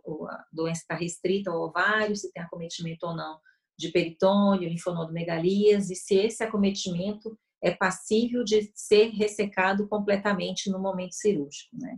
doença 0.51 0.81
está 0.81 0.95
restrita 0.95 1.49
ao 1.49 1.61
ovário, 1.61 2.15
se 2.15 2.31
tem 2.31 2.43
acometimento 2.43 3.07
ou 3.07 3.15
não 3.15 3.39
de 3.77 3.89
peritônio, 3.89 4.69
linfonodomegalias, 4.69 5.89
e 5.89 5.95
se 5.95 6.15
esse 6.15 6.43
acometimento 6.43 7.37
é 7.61 7.71
passível 7.71 8.43
de 8.43 8.71
ser 8.73 9.09
ressecado 9.09 9.87
completamente 9.87 10.69
no 10.69 10.79
momento 10.79 11.13
cirúrgico, 11.13 11.75
né? 11.77 11.97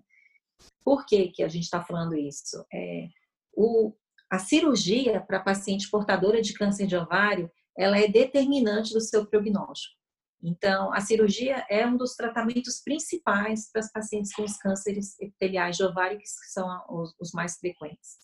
Por 0.83 1.05
que, 1.05 1.29
que 1.29 1.43
a 1.43 1.47
gente 1.47 1.63
está 1.63 1.83
falando 1.83 2.15
isso? 2.15 2.63
É, 2.73 3.07
o, 3.53 3.93
a 4.29 4.39
cirurgia 4.39 5.19
para 5.21 5.39
paciente 5.39 5.89
portadora 5.89 6.41
de 6.41 6.53
câncer 6.53 6.87
de 6.87 6.95
ovário, 6.95 7.51
ela 7.77 7.99
é 7.99 8.07
determinante 8.07 8.93
do 8.93 9.01
seu 9.01 9.25
prognóstico. 9.25 9.96
Então, 10.43 10.93
a 10.93 11.01
cirurgia 11.01 11.65
é 11.69 11.85
um 11.85 11.97
dos 11.97 12.15
tratamentos 12.15 12.81
principais 12.83 13.71
para 13.71 13.81
as 13.81 13.91
pacientes 13.91 14.33
com 14.33 14.43
os 14.43 14.57
cânceres 14.57 15.19
epiteliais 15.19 15.77
de 15.77 15.83
ovário, 15.83 16.19
que 16.19 16.27
são 16.27 16.67
os, 16.89 17.15
os 17.19 17.31
mais 17.31 17.57
frequentes. 17.57 18.17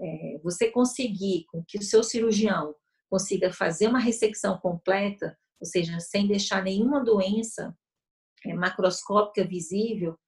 É, 0.00 0.40
você 0.42 0.70
conseguir 0.70 1.46
que 1.68 1.78
o 1.78 1.82
seu 1.82 2.02
cirurgião 2.02 2.74
consiga 3.08 3.52
fazer 3.52 3.86
uma 3.88 4.00
ressecção 4.00 4.58
completa, 4.58 5.38
ou 5.60 5.66
seja, 5.66 6.00
sem 6.00 6.26
deixar 6.26 6.64
nenhuma 6.64 7.04
doença 7.04 7.76
é, 8.44 8.54
macroscópica 8.54 9.46
visível, 9.46 10.18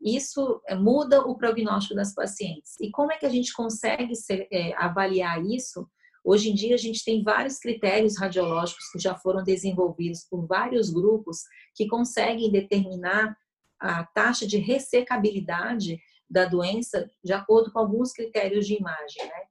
isso 0.00 0.60
é, 0.66 0.74
muda 0.74 1.22
o 1.22 1.36
prognóstico 1.36 1.94
das 1.94 2.12
pacientes. 2.12 2.74
E 2.80 2.90
como 2.90 3.12
é 3.12 3.16
que 3.16 3.24
a 3.24 3.30
gente 3.30 3.52
consegue 3.52 4.14
ser, 4.16 4.48
é, 4.52 4.74
avaliar 4.74 5.42
isso? 5.44 5.88
Hoje 6.24 6.50
em 6.50 6.54
dia, 6.54 6.74
a 6.74 6.78
gente 6.78 7.04
tem 7.04 7.22
vários 7.22 7.58
critérios 7.58 8.16
radiológicos 8.16 8.90
que 8.92 8.98
já 8.98 9.14
foram 9.14 9.42
desenvolvidos 9.42 10.24
por 10.30 10.46
vários 10.46 10.88
grupos 10.90 11.38
que 11.74 11.88
conseguem 11.88 12.50
determinar 12.50 13.36
a 13.80 14.04
taxa 14.04 14.46
de 14.46 14.58
ressecabilidade 14.58 15.98
da 16.30 16.44
doença 16.44 17.10
de 17.22 17.32
acordo 17.32 17.72
com 17.72 17.78
alguns 17.80 18.12
critérios 18.12 18.66
de 18.66 18.74
imagem. 18.74 19.24
Né? 19.24 19.42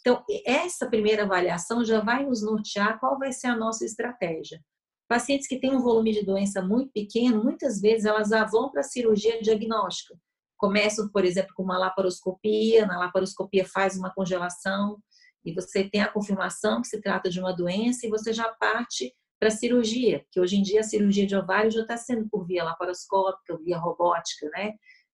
Então, 0.00 0.24
essa 0.44 0.88
primeira 0.88 1.22
avaliação 1.22 1.84
já 1.84 2.00
vai 2.00 2.26
nos 2.26 2.42
nortear 2.42 2.98
qual 2.98 3.18
vai 3.18 3.32
ser 3.32 3.46
a 3.46 3.56
nossa 3.56 3.84
estratégia. 3.84 4.60
Pacientes 5.08 5.46
que 5.46 5.58
têm 5.58 5.74
um 5.74 5.82
volume 5.82 6.12
de 6.12 6.24
doença 6.24 6.60
muito 6.62 6.92
pequeno, 6.92 7.42
muitas 7.42 7.80
vezes 7.80 8.04
elas 8.04 8.28
já 8.28 8.44
vão 8.44 8.70
para 8.70 8.80
a 8.80 8.84
cirurgia 8.84 9.40
diagnóstica. 9.40 10.14
Começam, 10.56 11.08
por 11.08 11.24
exemplo, 11.24 11.54
com 11.54 11.62
uma 11.62 11.78
laparoscopia, 11.78 12.86
na 12.86 12.98
laparoscopia 12.98 13.64
faz 13.64 13.96
uma 13.96 14.12
congelação 14.12 14.98
e 15.44 15.52
você 15.54 15.88
tem 15.88 16.02
a 16.02 16.12
confirmação 16.12 16.82
que 16.82 16.88
se 16.88 17.00
trata 17.00 17.30
de 17.30 17.40
uma 17.40 17.52
doença 17.52 18.06
e 18.06 18.10
você 18.10 18.32
já 18.32 18.48
parte 18.54 19.14
para 19.38 19.48
a 19.48 19.52
cirurgia, 19.52 20.24
que 20.30 20.38
hoje 20.38 20.56
em 20.56 20.62
dia 20.62 20.80
a 20.80 20.84
cirurgia 20.84 21.26
de 21.26 21.34
ovário 21.34 21.70
já 21.70 21.80
está 21.80 21.96
sendo 21.96 22.28
por 22.28 22.46
via 22.46 22.62
laparoscópica, 22.62 23.56
via 23.64 23.78
robótica, 23.78 24.50
né? 24.50 24.72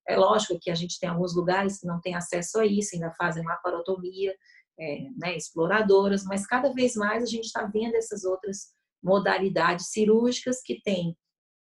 É 0.08 0.16
lógico 0.16 0.58
que 0.60 0.70
a 0.70 0.74
gente 0.74 0.98
tem 0.98 1.08
alguns 1.08 1.34
lugares 1.34 1.80
que 1.80 1.86
não 1.86 2.00
tem 2.00 2.14
acesso 2.14 2.58
a 2.58 2.66
isso, 2.66 2.94
ainda 2.94 3.12
fazem 3.12 3.44
laparotomia, 3.44 4.34
é, 4.78 4.98
né, 5.16 5.36
exploradoras, 5.36 6.24
mas 6.24 6.46
cada 6.46 6.72
vez 6.72 6.94
mais 6.94 7.22
a 7.22 7.26
gente 7.26 7.46
está 7.46 7.64
vendo 7.66 7.94
essas 7.94 8.24
outras 8.24 8.74
modalidades 9.02 9.90
cirúrgicas 9.90 10.60
que 10.62 10.80
têm 10.82 11.16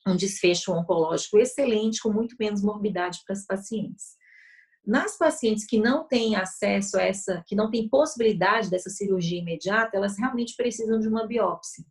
um 0.06 0.16
desfecho 0.16 0.72
oncológico 0.72 1.38
excelente, 1.38 2.00
com 2.00 2.12
muito 2.12 2.36
menos 2.38 2.62
morbidade 2.62 3.20
para 3.26 3.34
as 3.34 3.46
pacientes. 3.46 4.16
Nas 4.84 5.16
pacientes 5.16 5.64
que 5.64 5.78
não 5.78 6.06
têm 6.06 6.34
acesso 6.34 6.98
a 6.98 7.02
essa, 7.02 7.42
que 7.46 7.54
não 7.54 7.70
têm 7.70 7.88
possibilidade 7.88 8.68
dessa 8.68 8.90
cirurgia 8.90 9.38
imediata, 9.38 9.96
elas 9.96 10.18
realmente 10.18 10.56
precisam 10.56 10.98
de 10.98 11.06
uma 11.08 11.26
biópsia 11.26 11.84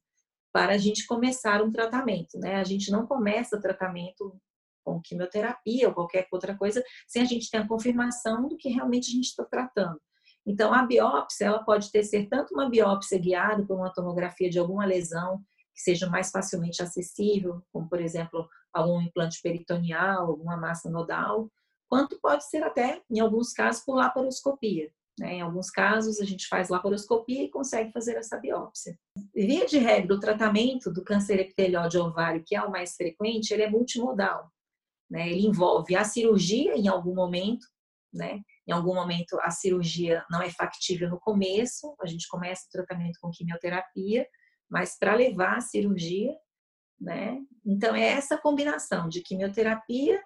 para 0.52 0.74
a 0.74 0.78
gente 0.78 1.08
começar 1.08 1.62
um 1.62 1.72
tratamento, 1.72 2.38
né? 2.38 2.56
A 2.56 2.64
gente 2.64 2.92
não 2.92 3.08
começa 3.08 3.62
tratamento 3.62 4.38
com 4.84 5.00
quimioterapia 5.02 5.88
ou 5.88 5.94
qualquer 5.94 6.28
outra 6.32 6.58
coisa 6.58 6.84
sem 7.08 7.22
a 7.22 7.26
gente 7.26 7.50
ter 7.50 7.58
a 7.58 7.68
confirmação 7.68 8.48
do 8.48 8.58
que 8.58 8.70
realmente 8.70 9.10
a 9.10 9.14
gente 9.14 9.28
está 9.28 9.46
tratando. 9.46 10.00
Então, 10.46 10.74
a 10.74 10.84
biópsia, 10.86 11.46
ela 11.46 11.64
pode 11.64 11.92
ter 11.92 12.04
ser 12.04 12.28
tanto 12.28 12.54
uma 12.54 12.70
biópsia 12.70 13.18
guiada 13.20 13.64
por 13.66 13.78
uma 13.78 13.94
tomografia 13.94 14.50
de 14.50 14.60
alguma 14.60 14.86
lesão 14.86 15.40
que 15.74 15.82
seja 15.82 16.10
mais 16.10 16.32
facilmente 16.32 16.82
acessível, 16.82 17.62
como, 17.72 17.88
por 17.88 18.02
exemplo, 18.02 18.50
algum 18.74 19.00
implante 19.00 19.40
peritoneal, 19.42 20.28
alguma 20.28 20.58
massa 20.58 20.90
nodal, 20.90 21.50
quanto 21.92 22.18
pode 22.22 22.50
ser 22.50 22.64
até, 22.64 23.02
em 23.12 23.20
alguns 23.20 23.52
casos, 23.52 23.84
por 23.84 23.96
laparoscopia. 23.96 24.90
Né? 25.20 25.34
Em 25.34 25.42
alguns 25.42 25.70
casos, 25.70 26.22
a 26.22 26.26
gente 26.26 26.48
faz 26.48 26.70
laparoscopia 26.70 27.44
e 27.44 27.50
consegue 27.50 27.92
fazer 27.92 28.16
essa 28.16 28.38
biópsia. 28.38 28.98
Via 29.36 29.66
de 29.66 29.78
regra, 29.78 30.16
o 30.16 30.20
tratamento 30.20 30.90
do 30.90 31.04
câncer 31.04 31.38
epitelial 31.42 31.90
de 31.90 31.98
ovário, 31.98 32.46
que 32.48 32.56
é 32.56 32.64
o 32.64 32.72
mais 32.72 32.96
frequente, 32.96 33.52
ele 33.52 33.64
é 33.64 33.70
multimodal. 33.70 34.50
Né? 35.10 35.30
Ele 35.30 35.46
envolve 35.46 35.94
a 35.94 36.06
cirurgia 36.06 36.78
em 36.78 36.88
algum 36.88 37.14
momento, 37.14 37.68
né? 38.14 38.42
Em 38.66 38.72
algum 38.72 38.96
momento 38.96 39.38
a 39.42 39.52
cirurgia 39.52 40.26
não 40.32 40.42
é 40.42 40.50
factível 40.50 41.10
no 41.10 41.20
começo, 41.20 41.94
a 42.00 42.06
gente 42.06 42.26
começa 42.30 42.68
o 42.68 42.72
tratamento 42.72 43.20
com 43.22 43.32
quimioterapia, 43.32 44.26
mas 44.70 44.98
para 44.98 45.16
levar 45.16 45.58
a 45.58 45.62
cirurgia, 45.62 46.34
né? 46.98 47.38
Então 47.66 47.94
é 47.94 48.08
essa 48.08 48.38
combinação 48.38 49.10
de 49.10 49.22
quimioterapia, 49.22 50.24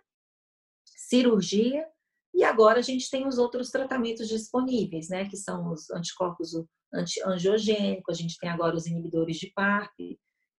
cirurgia 1.07 1.85
e 2.33 2.43
agora 2.43 2.79
a 2.79 2.81
gente 2.81 3.09
tem 3.09 3.27
os 3.27 3.37
outros 3.37 3.69
tratamentos 3.69 4.27
disponíveis, 4.27 5.07
né? 5.09 5.25
Que 5.29 5.37
são 5.37 5.71
os 5.71 5.89
anticorpos 5.91 6.51
anti-angiogênicos, 6.93 8.17
a 8.17 8.21
gente 8.21 8.37
tem 8.37 8.49
agora 8.49 8.75
os 8.75 8.85
inibidores 8.85 9.37
de 9.37 9.51
PARP. 9.55 10.17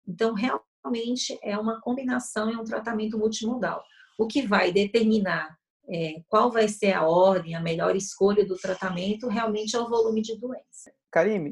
Então 0.08 0.34
realmente 0.34 1.38
é 1.42 1.58
uma 1.58 1.82
combinação, 1.82 2.50
é 2.50 2.58
um 2.58 2.64
tratamento 2.64 3.18
multimodal. 3.18 3.84
O 4.18 4.28
que 4.28 4.46
vai 4.48 4.72
determinar 4.72 5.58
é, 5.88 6.24
qual 6.28 6.52
vai 6.52 6.68
ser 6.68 6.94
a 6.94 7.06
ordem, 7.06 7.56
a 7.56 7.62
melhor 7.62 7.96
escolha 7.96 8.46
do 8.46 8.58
tratamento, 8.58 9.28
realmente 9.28 9.76
é 9.76 9.80
o 9.80 9.88
volume 9.88 10.22
de 10.22 10.38
doença. 10.38 10.92
Karime, 11.12 11.52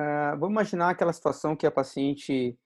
uh, 0.00 0.38
vamos 0.38 0.50
imaginar 0.50 0.90
aquela 0.90 1.12
situação 1.12 1.56
que 1.56 1.66
a 1.66 1.70
paciente 1.70 2.56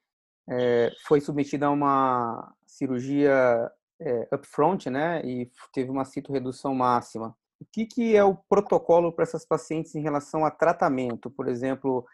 é, 0.49 0.93
foi 1.07 1.21
submetida 1.21 1.67
a 1.67 1.71
uma 1.71 2.55
cirurgia 2.67 3.71
é, 4.03 4.29
upfront, 4.35 4.91
né, 4.91 5.25
e 5.25 5.51
teve 5.73 5.91
uma 5.91 6.05
citorredução 6.05 6.75
máxima. 6.75 7.37
O 7.61 7.65
que, 7.73 7.87
que 7.87 8.17
é 8.17 8.25
o 8.25 8.35
protocolo 8.35 9.13
para 9.13 9.23
essas 9.23 9.47
pacientes 9.47 9.95
em 9.95 10.03
relação 10.03 10.45
a 10.45 10.51
tratamento? 10.51 11.31
Por 11.31 11.49
exemplo, 11.49 12.05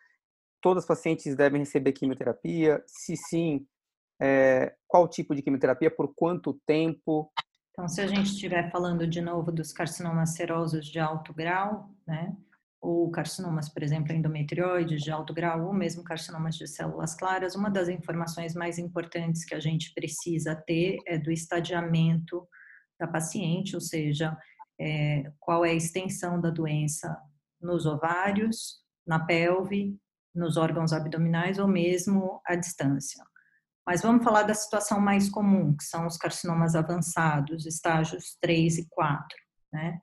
todas 0.61 0.85
as 0.85 0.89
pacientes 0.89 1.35
devem 1.35 1.61
receber 1.61 1.93
quimioterapia? 1.93 2.83
Se 2.87 3.17
sim, 3.17 3.67
é, 4.21 4.75
qual 4.87 5.09
tipo 5.09 5.35
de 5.35 5.41
quimioterapia? 5.41 5.91
Por 5.91 6.13
quanto 6.15 6.61
tempo? 6.67 7.33
Então, 7.73 7.89
se 7.89 8.01
a 8.01 8.07
gente 8.07 8.33
estiver 8.33 8.71
falando 8.71 9.07
de 9.07 9.21
novo 9.21 9.51
dos 9.51 9.73
carcinomas 9.73 10.35
serosos 10.35 10.87
de 10.87 10.99
alto 10.99 11.33
grau, 11.33 11.91
né, 12.07 12.37
ou 12.81 13.11
carcinomas, 13.11 13.69
por 13.69 13.83
exemplo, 13.83 14.13
endometrioides 14.13 15.03
de 15.03 15.11
alto 15.11 15.35
grau, 15.35 15.67
ou 15.67 15.75
mesmo 15.75 16.05
carcinomas 16.05 16.57
de 16.57 16.67
células 16.67 17.15
claras, 17.15 17.55
uma 17.55 17.71
das 17.71 17.89
informações 17.89 18.55
mais 18.55 18.79
importantes 18.79 19.45
que 19.45 19.55
a 19.55 19.61
gente 19.61 19.93
precisa 19.95 20.55
ter 20.55 20.99
é 21.07 21.19
do 21.19 21.31
estadiamento 21.31 22.47
da 22.99 23.07
paciente, 23.07 23.75
ou 23.75 23.81
seja, 23.81 24.37
é, 24.81 25.31
qual 25.41 25.65
é 25.65 25.71
a 25.71 25.75
extensão 25.75 26.41
da 26.41 26.51
doença 26.51 27.17
nos 27.61 27.85
ovários, 27.85 28.81
na 29.07 29.25
pelve, 29.25 29.99
nos 30.35 30.57
órgãos 30.57 30.93
abdominais 30.93 31.59
ou 31.59 31.67
mesmo 31.67 32.41
à 32.47 32.55
distância. 32.55 33.25
Mas 33.85 34.03
vamos 34.03 34.23
falar 34.23 34.43
da 34.43 34.55
situação 34.55 35.01
mais 35.01 35.29
comum, 35.31 35.75
que 35.75 35.83
são 35.83 36.07
os 36.07 36.17
carcinomas 36.17 36.75
avançados, 36.75 37.67
estágios 37.67 38.37
3 38.41 38.79
e 38.79 38.89
4, 38.89 39.27
né? 39.73 39.99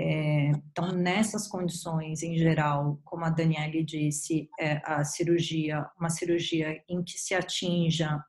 Então, 0.00 0.92
nessas 0.92 1.48
condições, 1.48 2.22
em 2.22 2.38
geral, 2.38 3.00
como 3.04 3.24
a 3.24 3.30
Daniele 3.30 3.82
disse, 3.82 4.48
é 4.60 4.80
a 4.84 5.02
cirurgia, 5.02 5.84
uma 5.98 6.08
cirurgia 6.08 6.80
em 6.88 7.02
que 7.02 7.18
se 7.18 7.34
atinja 7.34 8.22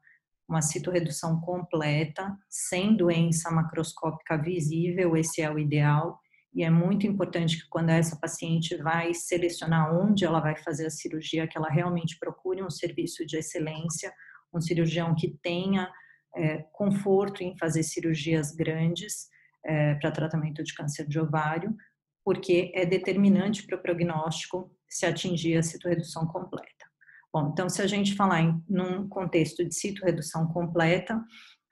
uma 0.50 0.64
citorredução 0.64 1.40
completa, 1.42 2.36
sem 2.50 2.96
doença 2.96 3.52
macroscópica 3.52 4.36
visível, 4.36 5.16
esse 5.16 5.44
é 5.44 5.52
o 5.52 5.60
ideal. 5.60 6.20
E 6.52 6.64
é 6.64 6.72
muito 6.72 7.06
importante 7.06 7.62
que 7.62 7.70
quando 7.70 7.90
essa 7.90 8.18
paciente 8.20 8.76
vai 8.78 9.14
selecionar 9.14 9.94
onde 9.94 10.26
ela 10.26 10.40
vai 10.40 10.56
fazer 10.56 10.88
a 10.88 10.90
cirurgia, 10.90 11.48
que 11.48 11.56
ela 11.56 11.70
realmente 11.70 12.18
procure 12.18 12.64
um 12.64 12.70
serviço 12.72 13.24
de 13.28 13.38
excelência, 13.38 14.12
um 14.52 14.60
cirurgião 14.60 15.14
que 15.14 15.38
tenha 15.44 15.88
é, 16.36 16.64
conforto 16.72 17.44
em 17.44 17.56
fazer 17.56 17.84
cirurgias 17.84 18.52
grandes 18.56 19.30
é, 19.66 19.96
para 19.96 20.12
tratamento 20.12 20.64
de 20.64 20.74
câncer 20.74 21.08
de 21.08 21.20
ovário, 21.20 21.76
porque 22.24 22.72
é 22.76 22.86
determinante 22.86 23.66
para 23.66 23.78
o 23.78 23.82
prognóstico 23.82 24.76
se 24.88 25.06
atingir 25.06 25.58
a 25.58 25.64
citorredução 25.64 26.26
completa. 26.28 26.86
Bom, 27.32 27.50
então 27.52 27.70
se 27.70 27.82
a 27.82 27.88
gente 27.88 28.16
falar 28.16 28.42
em 28.42 28.64
num 28.68 29.08
contexto 29.08 29.64
de 29.64 29.74
citorredução 29.74 30.48
completa, 30.48 31.24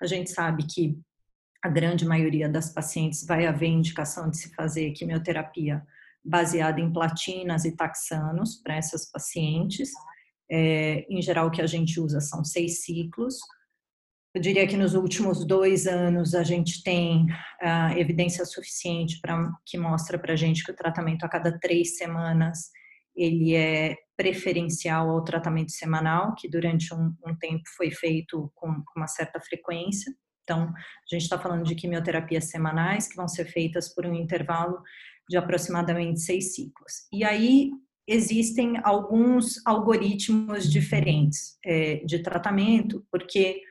a 0.02 0.06
gente 0.06 0.30
sabe 0.30 0.66
que 0.66 1.00
a 1.64 1.70
grande 1.70 2.06
maioria 2.06 2.48
das 2.48 2.72
pacientes 2.72 3.26
vai 3.26 3.48
haver 3.48 3.68
indicação 3.68 4.30
de 4.30 4.38
se 4.38 4.54
fazer 4.54 4.92
quimioterapia 4.92 5.84
baseada 6.24 6.80
em 6.80 6.92
platinas 6.92 7.66
e 7.66 7.76
taxanos 7.76 8.62
para 8.62 8.76
essas 8.76 9.10
pacientes. 9.10 9.92
É, 10.50 11.06
em 11.10 11.22
geral, 11.22 11.48
o 11.48 11.52
que 11.52 11.62
a 11.62 11.68
gente 11.68 12.00
usa 12.00 12.20
são 12.22 12.44
seis 12.44 12.84
ciclos. 12.84 13.40
Eu 14.38 14.42
diria 14.42 14.68
que 14.68 14.78
nos 14.78 14.94
últimos 14.94 15.44
dois 15.44 15.88
anos 15.88 16.36
a 16.36 16.44
gente 16.44 16.84
tem 16.84 17.26
uh, 17.26 17.98
evidência 17.98 18.46
suficiente 18.46 19.20
para 19.20 19.52
que 19.66 19.80
mostra 19.80 20.20
para 20.20 20.34
a 20.34 20.36
gente 20.36 20.64
que 20.64 20.72
o 20.72 20.76
tratamento 20.76 21.24
a 21.24 21.30
cada 21.30 21.58
três 21.58 21.98
semanas 21.98 22.70
ele 23.16 23.56
é 23.56 23.96
preferencial 24.16 25.10
ao 25.10 25.24
tratamento 25.24 25.72
semanal, 25.72 26.36
que 26.36 26.48
durante 26.48 26.94
um, 26.94 27.16
um 27.26 27.36
tempo 27.36 27.64
foi 27.76 27.90
feito 27.90 28.52
com, 28.54 28.76
com 28.76 29.00
uma 29.00 29.08
certa 29.08 29.40
frequência. 29.40 30.14
Então, 30.44 30.66
a 30.66 31.16
gente 31.16 31.24
está 31.24 31.40
falando 31.40 31.64
de 31.64 31.74
quimioterapias 31.74 32.52
semanais 32.52 33.08
que 33.08 33.16
vão 33.16 33.28
ser 33.28 33.46
feitas 33.46 33.92
por 33.92 34.06
um 34.06 34.14
intervalo 34.14 34.84
de 35.28 35.36
aproximadamente 35.36 36.20
seis 36.20 36.54
ciclos. 36.54 37.08
E 37.12 37.24
aí 37.24 37.72
existem 38.08 38.80
alguns 38.84 39.66
algoritmos 39.66 40.72
diferentes 40.72 41.58
é, 41.66 41.96
de 42.06 42.20
tratamento, 42.20 43.04
porque 43.12 43.64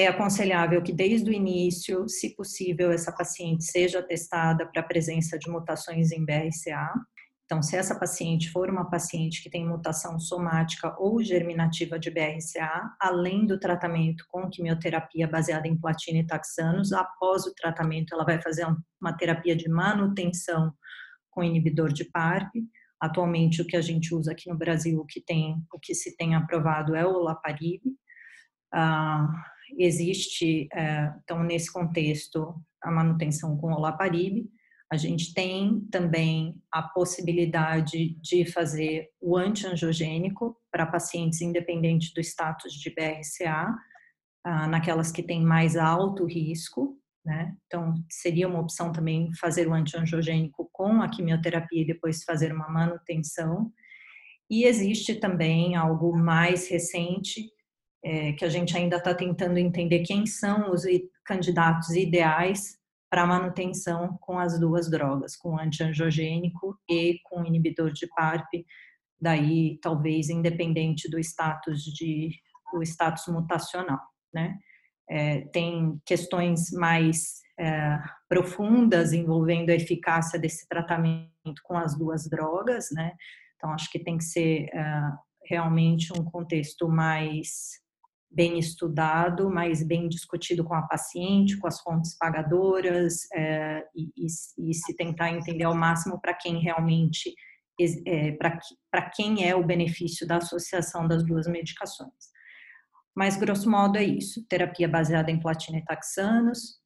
é 0.00 0.06
aconselhável 0.06 0.82
que 0.82 0.92
desde 0.92 1.30
o 1.30 1.32
início, 1.32 2.08
se 2.08 2.34
possível, 2.34 2.90
essa 2.90 3.12
paciente 3.12 3.64
seja 3.64 4.02
testada 4.02 4.66
para 4.66 4.80
a 4.80 4.84
presença 4.84 5.38
de 5.38 5.50
mutações 5.50 6.10
em 6.12 6.24
BRCA. 6.24 6.92
Então, 7.44 7.60
se 7.60 7.76
essa 7.76 7.98
paciente 7.98 8.48
for 8.50 8.70
uma 8.70 8.88
paciente 8.88 9.42
que 9.42 9.50
tem 9.50 9.66
mutação 9.66 10.20
somática 10.20 10.94
ou 10.98 11.20
germinativa 11.22 11.98
de 11.98 12.08
BRCA, 12.08 12.94
além 13.00 13.44
do 13.44 13.58
tratamento 13.58 14.24
com 14.28 14.48
quimioterapia 14.48 15.26
baseada 15.26 15.66
em 15.66 15.76
platina 15.76 16.20
e 16.20 16.26
taxanos, 16.26 16.92
após 16.92 17.46
o 17.46 17.54
tratamento 17.54 18.14
ela 18.14 18.24
vai 18.24 18.40
fazer 18.40 18.64
uma 19.00 19.12
terapia 19.16 19.56
de 19.56 19.68
manutenção 19.68 20.72
com 21.28 21.42
inibidor 21.42 21.92
de 21.92 22.04
PARP. 22.04 22.54
Atualmente, 23.00 23.60
o 23.60 23.66
que 23.66 23.76
a 23.76 23.80
gente 23.80 24.14
usa 24.14 24.30
aqui 24.32 24.48
no 24.48 24.56
Brasil, 24.56 25.00
o 25.00 25.06
que, 25.06 25.20
tem, 25.20 25.56
o 25.72 25.78
que 25.78 25.94
se 25.94 26.16
tem 26.16 26.36
aprovado 26.36 26.94
é 26.94 27.04
o 27.04 27.14
olaparib. 27.14 27.82
Ah, 28.72 29.26
existe, 29.78 30.68
é, 30.72 31.12
então, 31.22 31.42
nesse 31.42 31.72
contexto, 31.72 32.54
a 32.82 32.90
manutenção 32.90 33.56
com 33.56 33.72
olaparib. 33.72 34.46
A 34.92 34.96
gente 34.96 35.32
tem 35.32 35.80
também 35.90 36.60
a 36.72 36.82
possibilidade 36.82 38.16
de 38.20 38.44
fazer 38.44 39.08
o 39.20 39.36
antiangiogênico 39.36 40.56
para 40.70 40.86
pacientes 40.86 41.40
independentes 41.40 42.12
do 42.12 42.20
status 42.20 42.72
de 42.72 42.90
BRCA, 42.90 43.72
ah, 44.44 44.66
naquelas 44.66 45.12
que 45.12 45.22
têm 45.22 45.44
mais 45.44 45.76
alto 45.76 46.24
risco, 46.24 46.98
né? 47.24 47.54
Então, 47.66 47.94
seria 48.10 48.48
uma 48.48 48.60
opção 48.60 48.90
também 48.90 49.32
fazer 49.34 49.68
o 49.68 49.74
antiangiogênico 49.74 50.68
com 50.72 51.02
a 51.02 51.08
quimioterapia 51.08 51.82
e 51.82 51.86
depois 51.86 52.24
fazer 52.24 52.52
uma 52.52 52.68
manutenção. 52.68 53.70
E 54.50 54.64
existe 54.64 55.14
também 55.14 55.76
algo 55.76 56.16
mais 56.18 56.68
recente, 56.68 57.48
é, 58.04 58.32
que 58.32 58.44
a 58.44 58.48
gente 58.48 58.76
ainda 58.76 58.96
está 58.96 59.14
tentando 59.14 59.58
entender 59.58 60.00
quem 60.00 60.26
são 60.26 60.70
os 60.72 60.82
candidatos 61.24 61.90
ideais 61.90 62.78
para 63.10 63.26
manutenção 63.26 64.16
com 64.20 64.38
as 64.38 64.58
duas 64.58 64.90
drogas, 64.90 65.36
com 65.36 65.58
antiangiogênico 65.58 66.78
e 66.88 67.18
com 67.24 67.44
inibidor 67.44 67.92
de 67.92 68.06
PARP, 68.08 68.64
daí 69.20 69.78
talvez 69.82 70.30
independente 70.30 71.10
do 71.10 71.18
status 71.18 71.82
de 71.82 72.30
do 72.72 72.82
status 72.82 73.26
mutacional, 73.26 74.00
né? 74.32 74.56
É, 75.08 75.40
tem 75.48 76.00
questões 76.06 76.70
mais 76.70 77.40
é, 77.58 77.98
profundas 78.28 79.12
envolvendo 79.12 79.70
a 79.70 79.74
eficácia 79.74 80.38
desse 80.38 80.68
tratamento 80.68 81.60
com 81.64 81.76
as 81.76 81.98
duas 81.98 82.28
drogas, 82.28 82.88
né? 82.92 83.12
Então 83.56 83.72
acho 83.72 83.90
que 83.90 83.98
tem 83.98 84.16
que 84.16 84.24
ser 84.24 84.68
é, 84.72 85.02
realmente 85.46 86.12
um 86.12 86.24
contexto 86.24 86.88
mais 86.88 87.80
bem 88.30 88.58
estudado, 88.58 89.50
mas 89.50 89.82
bem 89.82 90.08
discutido 90.08 90.64
com 90.64 90.74
a 90.74 90.82
paciente, 90.82 91.58
com 91.58 91.66
as 91.66 91.80
fontes 91.80 92.16
pagadoras 92.16 93.26
é, 93.34 93.84
e, 93.94 94.10
e, 94.16 94.26
e, 94.70 94.74
se 94.74 94.96
tentar 94.96 95.30
entender 95.30 95.64
ao 95.64 95.74
máximo 95.74 96.20
para 96.20 96.34
quem 96.34 96.58
realmente 96.60 97.34
é, 98.06 98.32
para 98.32 99.10
quem 99.10 99.48
é 99.48 99.56
o 99.56 99.64
benefício 99.64 100.26
da 100.26 100.36
associação 100.36 101.08
das 101.08 101.24
duas 101.24 101.46
medicações. 101.46 102.30
Mas 103.16 103.36
grosso 103.36 103.68
modo 103.68 103.96
é 103.96 104.04
isso: 104.04 104.46
terapia 104.48 104.86
baseada 104.86 105.30
em 105.30 105.40
platina 105.40 105.78
e 105.78 105.84
taxanos, 105.84 106.78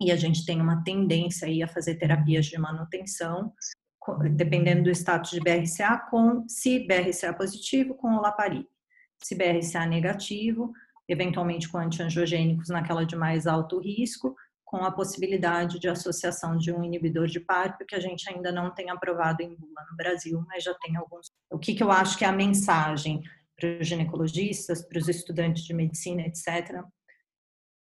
e 0.00 0.10
a 0.10 0.16
gente 0.16 0.44
tem 0.44 0.60
uma 0.60 0.82
tendência 0.82 1.46
aí 1.46 1.62
a 1.62 1.68
fazer 1.68 1.94
terapias 1.94 2.46
de 2.46 2.58
manutenção, 2.58 3.52
dependendo 4.34 4.82
do 4.82 4.90
status 4.90 5.30
de 5.30 5.40
BRCA, 5.40 5.98
com 6.10 6.46
se 6.48 6.86
BRCA 6.86 7.32
positivo, 7.32 7.94
com 7.94 8.16
olaparib 8.16 8.66
se 9.26 9.34
BRCA 9.34 9.84
negativo, 9.86 10.72
eventualmente 11.08 11.68
com 11.68 11.78
antiangiogênicos 11.78 12.68
naquela 12.68 13.04
de 13.04 13.16
mais 13.16 13.48
alto 13.48 13.80
risco, 13.80 14.36
com 14.64 14.84
a 14.84 14.92
possibilidade 14.92 15.80
de 15.80 15.88
associação 15.88 16.56
de 16.56 16.72
um 16.72 16.84
inibidor 16.84 17.26
de 17.26 17.40
PARP, 17.40 17.80
que 17.88 17.96
a 17.96 18.00
gente 18.00 18.28
ainda 18.28 18.52
não 18.52 18.72
tem 18.72 18.88
aprovado 18.88 19.42
em 19.42 19.48
bula 19.48 19.84
no 19.90 19.96
Brasil, 19.96 20.44
mas 20.46 20.62
já 20.62 20.74
tem 20.74 20.96
alguns. 20.96 21.32
O 21.50 21.58
que, 21.58 21.74
que 21.74 21.82
eu 21.82 21.90
acho 21.90 22.16
que 22.16 22.24
é 22.24 22.28
a 22.28 22.32
mensagem 22.32 23.20
para 23.56 23.80
os 23.80 23.86
ginecologistas, 23.86 24.86
para 24.86 24.98
os 24.98 25.08
estudantes 25.08 25.64
de 25.64 25.74
medicina, 25.74 26.22
etc., 26.22 26.84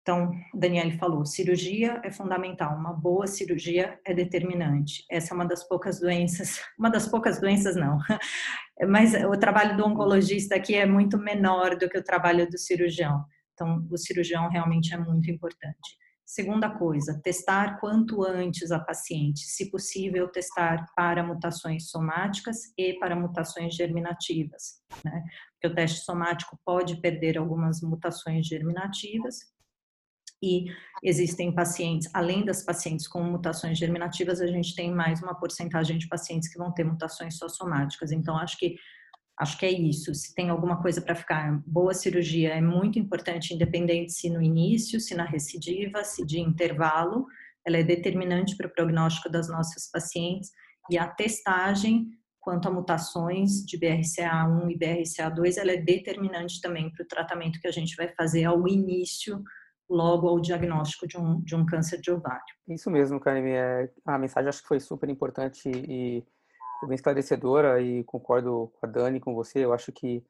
então, 0.09 0.33
Daniele 0.55 0.97
falou, 0.97 1.27
cirurgia 1.27 2.01
é 2.03 2.11
fundamental, 2.11 2.75
uma 2.79 2.94
boa 2.94 3.27
cirurgia 3.27 4.01
é 4.07 4.14
determinante. 4.14 5.05
Essa 5.11 5.35
é 5.35 5.37
uma 5.37 5.44
das 5.44 5.68
poucas 5.68 6.01
doenças, 6.01 6.62
uma 6.81 6.88
das 6.88 7.07
poucas 7.07 7.38
doenças 7.38 7.77
não, 7.77 7.99
mas 8.88 9.12
o 9.12 9.38
trabalho 9.38 9.77
do 9.77 9.85
oncologista 9.85 10.57
aqui 10.57 10.75
é 10.75 10.87
muito 10.87 11.18
menor 11.18 11.77
do 11.77 11.90
que 11.90 11.99
o 11.99 12.03
trabalho 12.03 12.49
do 12.49 12.57
cirurgião. 12.57 13.23
Então, 13.53 13.87
o 13.90 13.99
cirurgião 13.99 14.49
realmente 14.49 14.94
é 14.94 14.97
muito 14.97 15.31
importante. 15.31 15.99
Segunda 16.25 16.71
coisa, 16.71 17.21
testar 17.23 17.79
quanto 17.79 18.25
antes 18.25 18.71
a 18.71 18.81
paciente, 18.81 19.40
se 19.40 19.71
possível, 19.71 20.27
testar 20.29 20.87
para 20.97 21.23
mutações 21.23 21.90
somáticas 21.90 22.57
e 22.79 22.94
para 22.94 23.14
mutações 23.14 23.75
germinativas, 23.75 24.81
né? 25.05 25.23
Porque 25.53 25.66
o 25.66 25.75
teste 25.75 26.01
somático 26.01 26.59
pode 26.64 26.99
perder 26.99 27.37
algumas 27.37 27.83
mutações 27.83 28.47
germinativas 28.47 29.58
e 30.42 30.66
existem 31.03 31.53
pacientes, 31.53 32.09
além 32.14 32.44
das 32.44 32.64
pacientes 32.64 33.09
com 33.09 33.22
mutações 33.22 33.79
germinativas, 33.79 34.40
a 34.40 34.46
gente 34.46 34.74
tem 34.74 34.92
mais 34.92 35.22
uma 35.22 35.35
porcentagem 35.35 35.98
de 35.98 36.09
pacientes 36.09 36.48
que 36.48 36.59
vão 36.59 36.72
ter 36.72 36.85
mutações 36.85 37.37
só 37.37 37.48
somáticas. 37.48 38.12
Então, 38.12 38.37
acho 38.37 38.57
que 38.57 38.77
acho 39.38 39.57
que 39.57 39.66
é 39.66 39.70
isso. 39.70 40.12
Se 40.14 40.35
tem 40.35 40.51
alguma 40.51 40.83
coisa 40.83 41.01
para 41.01 41.14
ficar, 41.14 41.62
boa 41.64 41.94
cirurgia 41.94 42.51
é 42.51 42.61
muito 42.61 42.98
importante, 42.98 43.55
independente 43.55 44.12
se 44.12 44.29
no 44.29 44.42
início, 44.42 45.01
se 45.01 45.14
na 45.14 45.24
recidiva, 45.24 46.03
se 46.03 46.27
de 46.27 46.40
intervalo, 46.40 47.27
ela 47.64 47.77
é 47.77 47.85
determinante 47.85 48.57
para 48.57 48.66
o 48.66 48.72
prognóstico 48.72 49.31
das 49.31 49.48
nossas 49.48 49.88
pacientes 49.90 50.51
e 50.90 50.98
a 50.98 51.07
testagem 51.07 52.09
quanto 52.40 52.66
a 52.66 52.72
mutações 52.72 53.62
de 53.64 53.79
BRCA1 53.79 54.70
e 54.70 54.79
BRCA2, 54.79 55.59
ela 55.59 55.72
é 55.72 55.77
determinante 55.77 56.61
também 56.61 56.90
para 56.90 57.05
o 57.05 57.07
tratamento 57.07 57.61
que 57.61 57.68
a 57.68 57.72
gente 57.72 57.94
vai 57.94 58.09
fazer 58.14 58.44
ao 58.44 58.66
início 58.66 59.42
logo 59.88 60.29
ao 60.29 60.40
diagnóstico 60.40 61.07
de 61.07 61.16
um, 61.16 61.40
de 61.40 61.57
um 61.57 61.64
câncer 61.64 62.01
de 62.01 62.11
ovário. 62.11 62.44
Isso 62.68 62.90
mesmo, 62.90 63.18
Karime. 63.18 63.53
É, 63.53 63.90
a 64.05 64.18
mensagem 64.18 64.48
acho 64.48 64.62
que 64.62 64.68
foi 64.68 64.81
super 64.81 65.09
importante 65.09 65.68
e 65.68 66.24
bem 66.87 66.94
esclarecedora 66.94 67.81
e 67.81 68.05
concordo 68.05 68.72
com 68.79 68.87
a 68.87 68.88
Dani, 68.88 69.20
com 69.20 69.35
você. 69.35 69.64
Eu 69.64 69.72
acho 69.72 69.90
que 69.92 70.24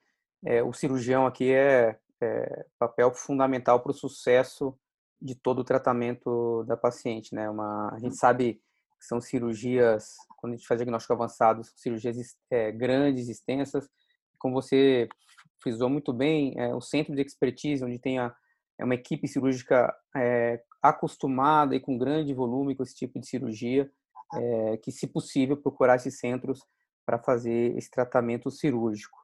é, 0.44 0.62
o 0.62 0.73
cirurgião 0.73 1.27
aqui 1.27 1.53
é, 1.53 1.99
é 2.21 2.66
papel 2.79 3.12
fundamental 3.12 3.81
para 3.81 3.90
o 3.90 3.94
sucesso 3.94 4.79
de 5.21 5.35
todo 5.35 5.61
o 5.61 5.64
tratamento 5.64 6.64
da 6.64 6.77
paciente, 6.77 7.35
né? 7.35 7.51
Uma, 7.51 7.92
a 7.92 7.99
gente 7.99 8.16
sabe 8.16 8.55
que 8.99 9.07
são 9.07 9.21
cirurgias, 9.21 10.14
quando 10.38 10.53
a 10.53 10.57
gente 10.57 10.66
faz 10.66 10.79
diagnóstico 10.79 11.12
avançado, 11.12 11.62
cirurgias 11.77 12.16
é, 12.51 12.71
grandes, 12.71 13.29
extensas. 13.29 13.88
Como 14.38 14.55
você 14.55 15.09
frisou 15.61 15.90
muito 15.90 16.12
bem, 16.12 16.55
é, 16.57 16.73
o 16.75 16.81
centro 16.81 17.14
de 17.14 17.23
expertise, 17.23 17.85
onde 17.85 17.99
tem 17.99 18.18
a 18.18 18.35
é 18.79 18.85
uma 18.85 18.95
equipe 18.95 19.27
cirúrgica 19.27 19.95
é, 20.17 20.62
acostumada 20.83 21.75
e 21.75 21.81
com 21.81 21.99
grande 21.99 22.33
volume 22.33 22.77
com 22.77 22.83
esse 22.83 22.95
tipo 22.95 23.19
de 23.19 23.27
cirurgia, 23.27 23.91
é, 24.35 24.77
que, 24.79 24.93
se 24.93 25.07
possível, 25.07 25.57
procurar 25.57 25.97
esses 25.97 26.19
centros 26.19 26.61
para 27.05 27.19
fazer 27.19 27.77
esse 27.77 27.91
tratamento 27.91 28.51
cirúrgico. 28.51 29.19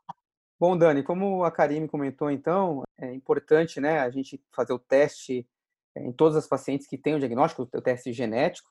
Bom, 0.58 0.76
Dani, 0.76 1.02
como 1.02 1.44
a 1.44 1.50
Karime 1.50 1.88
comentou, 1.88 2.30
então, 2.30 2.82
é 2.98 3.12
importante 3.12 3.80
né, 3.80 4.00
a 4.00 4.10
gente 4.10 4.42
fazer 4.54 4.72
o 4.72 4.78
teste 4.78 5.46
em 5.96 6.12
todas 6.12 6.36
as 6.36 6.46
pacientes 6.46 6.86
que 6.86 6.98
têm 6.98 7.14
o 7.14 7.18
diagnóstico, 7.18 7.62
o 7.62 7.82
teste 7.82 8.12
genético. 8.12 8.68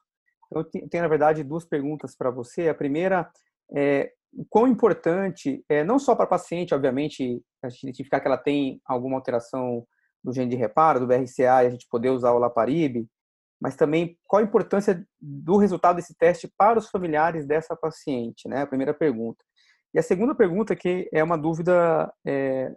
Então, 0.48 0.62
eu 0.62 0.90
tenho, 0.90 1.04
na 1.04 1.10
verdade, 1.10 1.44
duas 1.44 1.66
perguntas 1.66 2.16
para 2.16 2.32
você. 2.32 2.68
A 2.68 2.74
primeira 2.74 3.32
é 3.76 4.12
quão 4.50 4.68
importante, 4.68 5.64
é, 5.70 5.84
não 5.84 6.00
só 6.00 6.16
para 6.16 6.26
a 6.26 6.30
paciente, 6.30 6.74
obviamente, 6.74 7.42
a 7.62 7.70
gente 7.70 7.84
identificar 7.84 8.20
que 8.20 8.28
ela 8.28 8.38
tem 8.38 8.82
alguma 8.86 9.16
alteração 9.16 9.86
do 10.24 10.34
gene 10.34 10.50
de 10.50 10.56
reparo, 10.56 11.00
do 11.00 11.08
BRCA, 11.08 11.64
e 11.64 11.68
a 11.68 11.70
gente 11.70 11.88
poder 11.90 12.10
usar 12.10 12.32
o 12.32 12.40
Laparib, 12.40 13.08
mas 13.60 13.76
também 13.76 14.18
qual 14.26 14.42
a 14.42 14.46
importância 14.46 15.06
do 15.22 15.58
resultado 15.58 15.96
desse 15.96 16.16
teste 16.16 16.52
para 16.58 16.80
os 16.80 16.90
familiares 16.90 17.46
dessa 17.46 17.76
paciente, 17.76 18.48
né? 18.48 18.62
A 18.62 18.68
primeira 18.68 18.94
pergunta. 18.94 19.44
E 19.94 20.00
a 20.00 20.04
segunda 20.04 20.34
pergunta, 20.34 20.76
que 20.76 21.10
é 21.14 21.24
uma 21.24 21.38
dúvida 21.38 22.12
é, 22.26 22.74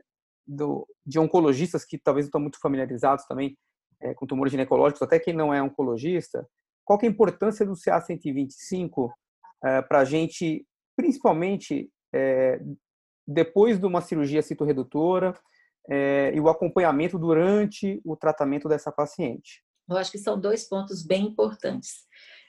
do, 0.46 0.86
de 1.04 1.18
oncologistas 1.18 1.84
que 1.84 1.98
talvez 1.98 2.26
não 2.26 2.28
estão 2.28 2.40
muito 2.40 2.60
familiarizados 2.60 3.24
também 3.26 3.56
é, 4.00 4.14
com 4.14 4.26
tumores 4.26 4.52
ginecológicos, 4.52 5.02
até 5.02 5.18
quem 5.18 5.34
não 5.34 5.52
é 5.52 5.62
oncologista, 5.62 6.46
qual 6.84 6.98
é 7.02 7.06
a 7.06 7.10
importância 7.10 7.64
do 7.64 7.72
CA125 7.72 9.10
é, 9.64 9.82
para 9.82 10.00
a 10.00 10.04
gente, 10.04 10.66
principalmente 10.94 11.90
é, 12.14 12.60
depois 13.26 13.78
de 13.78 13.86
uma 13.86 14.00
cirurgia 14.00 14.42
citoredutora 14.42 15.34
é, 15.88 16.32
e 16.34 16.40
o 16.40 16.48
acompanhamento 16.48 17.18
durante 17.18 18.00
o 18.04 18.16
tratamento 18.16 18.68
dessa 18.68 18.90
paciente? 18.90 19.62
Eu 19.88 19.96
acho 19.96 20.10
que 20.10 20.18
são 20.18 20.38
dois 20.38 20.68
pontos 20.68 21.04
bem 21.04 21.26
importantes. 21.26 22.06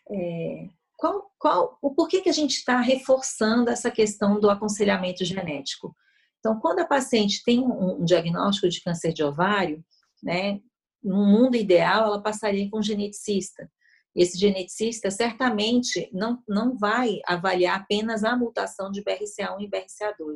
É, 0.10 0.68
qual, 0.98 1.32
qual, 1.38 1.78
o 1.82 1.94
porquê 1.94 2.22
que 2.22 2.30
a 2.30 2.34
gente 2.34 2.56
está 2.56 2.82
reforçando 2.82 3.70
essa 3.70 3.92
questão 3.92 4.40
do 4.40 4.50
aconselhamento 4.50 5.24
genético? 5.24 5.96
Então, 6.40 6.60
quando 6.60 6.80
a 6.80 6.88
paciente 6.88 7.44
tem 7.44 7.60
um, 7.60 8.04
diagnóstico 8.04 8.68
de 8.70 8.82
câncer 8.82 9.14
de 9.14 9.24
ovário, 9.24 9.84
né, 10.24 10.60
no 11.04 11.26
mundo 11.26 11.56
ideal, 11.56 12.06
ela 12.06 12.22
passaria 12.22 12.70
com 12.70 12.80
um 12.80 12.84
geneticista. 12.84 13.70
Esse 14.16 14.38
geneticista 14.40 15.12
certamente 15.12 16.10
não, 16.12 16.42
não 16.48 16.76
vai 16.76 17.20
avaliar 17.28 17.80
apenas 17.80 18.24
a 18.24 18.36
mutação 18.36 18.90
de 18.90 19.04
BRCA1 19.04 19.62
e 19.62 19.70
BRCA2. 19.70 20.36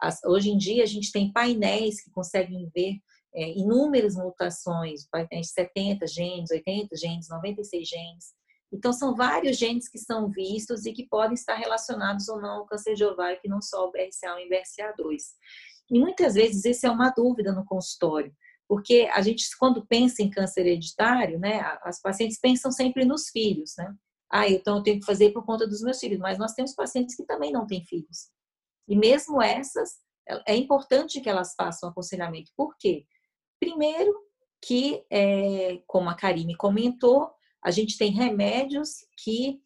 As, 0.00 0.22
hoje 0.24 0.50
em 0.50 0.58
dia, 0.58 0.82
a 0.82 0.86
gente 0.86 1.12
tem 1.12 1.32
painéis 1.32 2.02
que 2.02 2.10
conseguem 2.10 2.70
ver 2.74 2.98
é, 3.34 3.50
inúmeras 3.50 4.14
mutações, 4.14 5.06
painéis 5.10 5.50
70 5.50 6.06
genes, 6.06 6.50
80 6.50 6.96
genes, 6.96 7.28
96 7.28 7.88
genes. 7.88 8.34
Então, 8.72 8.92
são 8.92 9.14
vários 9.14 9.56
genes 9.56 9.88
que 9.88 9.98
são 9.98 10.28
vistos 10.30 10.84
e 10.84 10.92
que 10.92 11.06
podem 11.06 11.34
estar 11.34 11.54
relacionados 11.54 12.28
ou 12.28 12.40
não 12.40 12.58
ao 12.58 12.66
câncer 12.66 12.94
de 12.94 13.04
ovário, 13.04 13.40
que 13.40 13.48
não 13.48 13.62
só 13.62 13.86
o 13.86 13.92
BRCA1 13.92 14.40
e 14.40 14.48
BRCA2. 14.48 15.22
E 15.90 15.98
muitas 15.98 16.34
vezes 16.34 16.64
isso 16.64 16.86
é 16.86 16.90
uma 16.90 17.10
dúvida 17.10 17.52
no 17.52 17.64
consultório, 17.64 18.34
porque 18.66 19.08
a 19.12 19.20
gente, 19.20 19.44
quando 19.58 19.86
pensa 19.86 20.22
em 20.22 20.30
câncer 20.30 20.62
hereditário, 20.62 21.38
né, 21.38 21.60
as 21.82 22.00
pacientes 22.00 22.38
pensam 22.40 22.72
sempre 22.72 23.04
nos 23.04 23.28
filhos, 23.28 23.74
né? 23.76 23.94
Ah, 24.30 24.48
então 24.48 24.78
eu 24.78 24.82
tenho 24.82 24.98
que 24.98 25.06
fazer 25.06 25.30
por 25.32 25.44
conta 25.44 25.66
dos 25.66 25.82
meus 25.82 26.00
filhos, 26.00 26.18
mas 26.18 26.38
nós 26.38 26.54
temos 26.54 26.74
pacientes 26.74 27.14
que 27.14 27.24
também 27.24 27.52
não 27.52 27.66
têm 27.66 27.84
filhos. 27.84 28.30
E 28.88 28.96
mesmo 28.96 29.42
essas, 29.42 29.98
é 30.46 30.56
importante 30.56 31.20
que 31.20 31.28
elas 31.28 31.54
façam 31.54 31.88
aconselhamento. 31.88 32.50
Por 32.56 32.76
quê? 32.78 33.06
Primeiro, 33.60 34.12
que, 34.62 35.04
é, 35.10 35.78
como 35.86 36.08
a 36.08 36.14
Karine 36.14 36.56
comentou, 36.56 37.30
a 37.62 37.70
gente 37.70 37.98
tem 37.98 38.10
remédios 38.10 39.06
que 39.22 39.60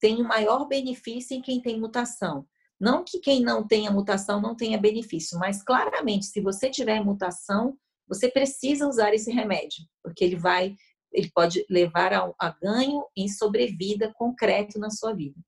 têm 0.00 0.20
o 0.20 0.28
maior 0.28 0.66
benefício 0.66 1.36
em 1.36 1.40
quem 1.40 1.60
tem 1.60 1.80
mutação. 1.80 2.46
Não 2.80 3.04
que 3.04 3.20
quem 3.20 3.40
não 3.40 3.66
tenha 3.66 3.90
mutação 3.90 4.40
não 4.40 4.54
tenha 4.54 4.78
benefício, 4.78 5.38
mas 5.38 5.62
claramente, 5.62 6.26
se 6.26 6.40
você 6.40 6.68
tiver 6.68 7.02
mutação, 7.02 7.78
você 8.06 8.28
precisa 8.28 8.86
usar 8.86 9.14
esse 9.14 9.30
remédio, 9.30 9.84
porque 10.02 10.24
ele 10.24 10.36
vai, 10.36 10.74
ele 11.12 11.30
pode 11.34 11.64
levar 11.70 12.12
a, 12.12 12.30
a 12.38 12.50
ganho 12.50 13.06
em 13.16 13.28
sobrevida 13.28 14.12
concreto 14.14 14.78
na 14.78 14.90
sua 14.90 15.14
vida. 15.14 15.40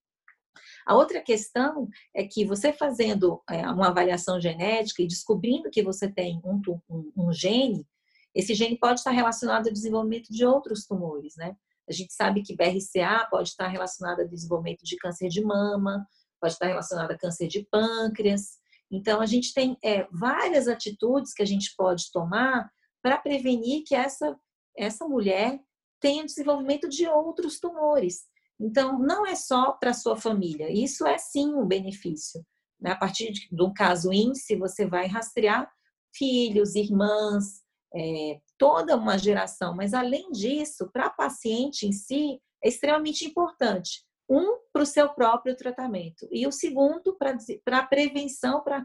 A 0.86 0.94
outra 0.94 1.20
questão 1.20 1.88
é 2.14 2.24
que 2.24 2.44
você 2.44 2.72
fazendo 2.72 3.42
é, 3.50 3.68
uma 3.68 3.88
avaliação 3.88 4.40
genética 4.40 5.02
e 5.02 5.06
descobrindo 5.08 5.68
que 5.68 5.82
você 5.82 6.08
tem 6.08 6.40
um, 6.44 6.62
um, 6.88 7.12
um 7.16 7.32
gene, 7.32 7.84
esse 8.32 8.54
gene 8.54 8.78
pode 8.78 9.00
estar 9.00 9.10
relacionado 9.10 9.66
ao 9.66 9.72
desenvolvimento 9.72 10.28
de 10.28 10.44
outros 10.44 10.86
tumores, 10.86 11.34
né? 11.36 11.56
A 11.88 11.92
gente 11.92 12.12
sabe 12.12 12.42
que 12.42 12.54
BRCA 12.54 13.26
pode 13.30 13.48
estar 13.48 13.68
relacionado 13.68 14.20
ao 14.20 14.28
desenvolvimento 14.28 14.84
de 14.84 14.96
câncer 14.96 15.28
de 15.28 15.42
mama, 15.42 16.06
pode 16.40 16.52
estar 16.52 16.66
relacionado 16.66 17.10
a 17.10 17.18
câncer 17.18 17.48
de 17.48 17.66
pâncreas. 17.70 18.58
Então, 18.90 19.20
a 19.20 19.26
gente 19.26 19.54
tem 19.54 19.76
é, 19.82 20.06
várias 20.12 20.68
atitudes 20.68 21.32
que 21.32 21.42
a 21.42 21.46
gente 21.46 21.74
pode 21.76 22.10
tomar 22.12 22.70
para 23.02 23.18
prevenir 23.18 23.84
que 23.86 23.94
essa, 23.94 24.36
essa 24.76 25.06
mulher 25.08 25.60
tenha 26.00 26.24
desenvolvimento 26.24 26.88
de 26.88 27.06
outros 27.06 27.58
tumores. 27.58 28.24
Então, 28.58 28.98
não 28.98 29.26
é 29.26 29.34
só 29.34 29.72
para 29.72 29.92
sua 29.92 30.16
família, 30.16 30.70
isso 30.72 31.06
é 31.06 31.18
sim 31.18 31.54
um 31.54 31.66
benefício. 31.66 32.44
Né? 32.80 32.90
A 32.92 32.96
partir 32.96 33.32
de, 33.32 33.48
um 33.62 33.72
caso 33.72 34.12
índice, 34.12 34.56
você 34.56 34.86
vai 34.86 35.06
rastrear 35.06 35.70
filhos, 36.14 36.74
irmãs, 36.74 37.62
é, 37.94 38.40
toda 38.58 38.96
uma 38.96 39.18
geração, 39.18 39.74
mas 39.74 39.94
além 39.94 40.30
disso, 40.32 40.88
para 40.92 41.06
a 41.06 41.10
paciente 41.10 41.86
em 41.86 41.92
si, 41.92 42.40
é 42.64 42.68
extremamente 42.68 43.24
importante. 43.24 44.04
Um, 44.28 44.58
para 44.72 44.82
o 44.82 44.86
seu 44.86 45.08
próprio 45.10 45.56
tratamento, 45.56 46.26
e 46.32 46.46
o 46.48 46.52
segundo, 46.52 47.16
para 47.16 47.78
a 47.78 47.86
prevenção 47.86 48.60
pra, 48.60 48.84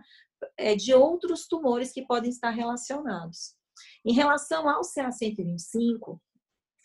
é, 0.56 0.76
de 0.76 0.94
outros 0.94 1.48
tumores 1.48 1.92
que 1.92 2.06
podem 2.06 2.30
estar 2.30 2.52
relacionados. 2.52 3.56
Em 4.06 4.14
relação 4.14 4.70
ao 4.70 4.82
CA125, 4.82 6.20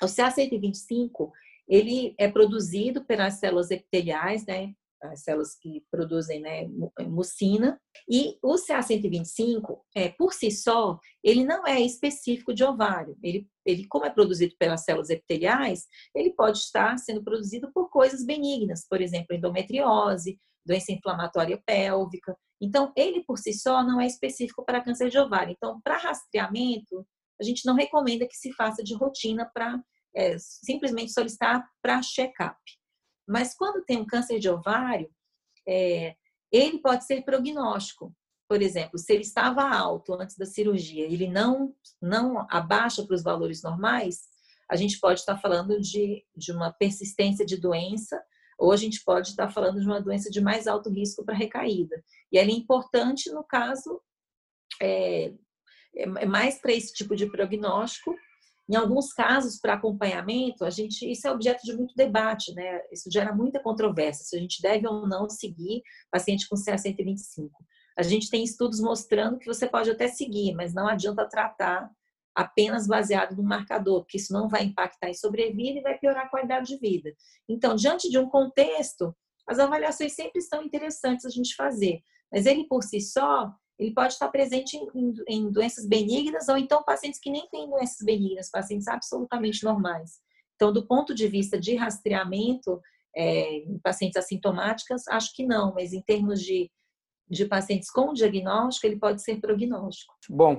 o 0.03 0.07
CA125 0.07 1.31
ele 1.68 2.14
é 2.18 2.29
produzido 2.29 3.05
pelas 3.05 3.35
células 3.35 3.70
epiteliais, 3.70 4.44
né, 4.46 4.72
as 5.02 5.22
células 5.22 5.57
que 5.61 5.85
produzem 5.90 6.40
né, 6.40 6.66
é, 6.98 7.05
mucina. 7.05 7.81
E 8.09 8.38
o 8.42 8.55
CA125, 8.55 9.81
é, 9.94 10.09
por 10.11 10.33
si 10.33 10.50
só, 10.50 10.98
ele 11.22 11.44
não 11.44 11.66
é 11.66 11.81
específico 11.81 12.55
de 12.55 12.64
ovário. 12.64 13.16
Ele, 13.22 13.46
ele, 13.64 13.87
como 13.88 14.07
é 14.07 14.11
produzido 14.11 14.55
pelas 14.59 14.85
células 14.85 15.11
epiteliais, 15.11 15.87
ele 16.14 16.33
pode 16.33 16.59
estar 16.59 16.96
sendo 16.98 17.22
produzido 17.22 17.70
por 17.72 17.90
coisas 17.90 18.24
benignas, 18.24 18.87
por 18.88 19.00
exemplo, 19.00 19.37
endometriose, 19.37 20.38
doença 20.64 20.92
inflamatória 20.92 21.61
pélvica. 21.64 22.37
Então, 22.61 22.92
ele 22.96 23.22
por 23.24 23.38
si 23.38 23.52
só 23.52 23.85
não 23.85 24.00
é 24.00 24.07
específico 24.07 24.64
para 24.64 24.83
câncer 24.83 25.11
de 25.11 25.18
ovário. 25.18 25.52
Então, 25.57 25.81
para 25.83 25.98
rastreamento, 25.98 27.07
a 27.40 27.44
gente 27.44 27.66
não 27.66 27.74
recomenda 27.74 28.26
que 28.26 28.37
se 28.37 28.52
faça 28.52 28.83
de 28.83 28.94
rotina 28.94 29.48
para 29.52 29.79
é, 30.16 30.37
simplesmente 30.38 31.12
solicitar 31.12 31.68
para 31.83 32.02
check-up. 32.02 32.59
Mas 33.29 33.55
quando 33.55 33.85
tem 33.85 33.98
um 33.98 34.07
câncer 34.07 34.38
de 34.38 34.48
ovário, 34.48 35.11
é, 35.68 36.16
ele 36.50 36.79
pode 36.79 37.05
ser 37.05 37.22
prognóstico. 37.22 38.14
Por 38.48 38.62
exemplo, 38.62 38.98
se 38.98 39.12
ele 39.12 39.22
estava 39.22 39.68
alto 39.68 40.14
antes 40.14 40.37
da 40.37 40.46
cirurgia, 40.46 41.05
ele 41.05 41.29
não 41.29 41.74
não 42.00 42.46
abaixa 42.48 43.05
para 43.05 43.14
os 43.14 43.22
valores 43.22 43.62
normais, 43.62 44.22
a 44.70 44.76
gente 44.76 44.98
pode 44.98 45.20
estar 45.20 45.37
falando 45.38 45.81
de, 45.81 46.24
de 46.35 46.52
uma 46.52 46.72
persistência 46.72 47.44
de 47.44 47.57
doença, 47.57 48.22
ou 48.59 48.72
a 48.72 48.76
gente 48.76 49.02
pode 49.05 49.31
estar 49.31 49.50
falando 49.50 49.81
de 49.81 49.87
uma 49.87 50.00
doença 50.00 50.31
de 50.31 50.40
mais 50.40 50.66
alto 50.66 50.88
risco 50.88 51.24
para 51.24 51.35
recaída. 51.35 52.02
E 52.33 52.38
ela 52.38 52.50
é 52.50 52.55
importante 52.55 53.31
no 53.31 53.44
caso, 53.44 54.00
é, 54.81 55.33
é 55.94 56.26
mais 56.26 56.61
para 56.61 56.72
esse 56.72 56.92
tipo 56.92 57.14
de 57.14 57.26
prognóstico, 57.26 58.16
em 58.68 58.74
alguns 58.74 59.12
casos, 59.12 59.61
para 59.61 59.74
acompanhamento, 59.74 60.64
a 60.64 60.70
gente 60.70 61.09
isso 61.09 61.26
é 61.26 61.31
objeto 61.31 61.62
de 61.62 61.76
muito 61.76 61.94
debate, 61.94 62.52
né? 62.52 62.81
Isso 62.90 63.09
gera 63.11 63.33
muita 63.33 63.61
controvérsia, 63.61 64.24
se 64.24 64.37
a 64.37 64.40
gente 64.40 64.61
deve 64.61 64.87
ou 64.88 65.07
não 65.07 65.29
seguir 65.29 65.83
paciente 66.11 66.48
com 66.48 66.57
CA125. 66.57 67.50
A 67.96 68.02
gente 68.02 68.29
tem 68.29 68.42
estudos 68.42 68.81
mostrando 68.81 69.38
que 69.38 69.46
você 69.46 69.68
pode 69.68 69.90
até 69.90 70.09
seguir, 70.09 70.55
mas 70.55 70.74
não 70.74 70.88
adianta 70.88 71.29
tratar 71.29 71.90
apenas 72.35 72.87
baseado 72.87 73.35
no 73.35 73.42
marcador, 73.42 74.02
porque 74.02 74.18
isso 74.18 74.33
não 74.33 74.48
vai 74.48 74.64
impactar 74.64 75.09
em 75.09 75.14
sobrevida 75.14 75.79
e 75.79 75.83
vai 75.83 75.96
piorar 75.96 76.26
a 76.26 76.29
qualidade 76.29 76.66
de 76.66 76.76
vida. 76.76 77.14
Então, 77.48 77.74
diante 77.74 78.11
de 78.11 78.18
um 78.18 78.29
contexto, 78.29 79.16
as 79.46 79.59
avaliações 79.59 80.12
sempre 80.12 80.42
são 80.42 80.62
interessantes 80.62 81.24
a 81.24 81.31
gente 81.31 81.55
fazer, 81.55 82.00
mas 82.31 82.44
ele 82.44 82.66
por 82.66 82.83
si 82.83 83.00
só, 83.00 83.50
ele 83.78 83.92
pode 83.92 84.14
estar 84.14 84.28
presente 84.28 84.76
em, 84.94 85.14
em, 85.28 85.50
doenças 85.50 85.86
benignas 85.86 86.48
ou 86.48 86.56
então 86.56 86.82
pacientes 86.82 87.20
que 87.20 87.30
nem 87.30 87.46
têm 87.48 87.68
doenças 87.68 88.04
benignas, 88.04 88.50
pacientes 88.50 88.88
absolutamente 88.88 89.62
normais. 89.64 90.20
Então, 90.54 90.72
do 90.72 90.86
ponto 90.86 91.14
de 91.14 91.28
vista 91.28 91.60
de 91.60 91.76
rastreamento 91.76 92.80
é, 93.14 93.58
em 93.58 93.78
pacientes 93.78 94.16
assintomáticas, 94.16 95.06
acho 95.08 95.34
que 95.34 95.44
não, 95.46 95.74
mas 95.74 95.92
em 95.92 96.00
termos 96.00 96.40
de, 96.40 96.70
de 97.28 97.44
pacientes 97.44 97.90
com 97.90 98.12
diagnóstico, 98.14 98.86
ele 98.86 98.98
pode 98.98 99.22
ser 99.22 99.40
prognóstico. 99.40 100.14
Bom, 100.28 100.54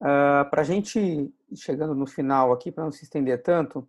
uh, 0.00 0.06
ah, 0.06 0.48
para 0.50 0.62
a 0.62 0.64
gente 0.64 1.30
chegando 1.54 1.94
no 1.94 2.06
final 2.06 2.52
aqui, 2.52 2.72
para 2.72 2.84
não 2.84 2.92
se 2.92 3.04
estender 3.04 3.42
tanto, 3.42 3.86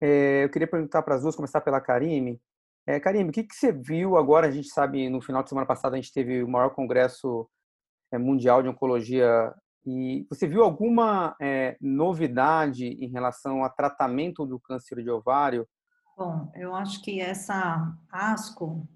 é, 0.00 0.42
eu 0.42 0.50
queria 0.50 0.66
perguntar 0.66 1.02
para 1.02 1.14
as 1.14 1.22
duas, 1.22 1.36
começar 1.36 1.60
pela 1.60 1.80
Karime. 1.80 2.40
É, 2.84 2.98
Karime, 2.98 3.30
o 3.30 3.32
que, 3.32 3.44
que 3.44 3.54
você 3.54 3.70
viu 3.70 4.16
agora? 4.16 4.48
A 4.48 4.50
gente 4.50 4.68
sabe, 4.68 5.08
no 5.08 5.20
final 5.20 5.44
de 5.44 5.48
semana 5.48 5.66
passada, 5.66 5.94
a 5.94 6.00
gente 6.00 6.12
teve 6.12 6.42
o 6.42 6.48
maior 6.48 6.70
congresso 6.70 7.48
mundial 8.18 8.62
de 8.62 8.68
oncologia. 8.68 9.52
E 9.84 10.26
você 10.30 10.46
viu 10.46 10.62
alguma 10.62 11.36
é, 11.40 11.76
novidade 11.80 12.86
em 12.86 13.08
relação 13.08 13.64
ao 13.64 13.74
tratamento 13.74 14.46
do 14.46 14.60
câncer 14.60 15.02
de 15.02 15.10
ovário? 15.10 15.66
Bom, 16.16 16.52
eu 16.54 16.74
acho 16.74 17.02
que 17.02 17.20
essa 17.20 17.92
ASCO, 18.10 18.86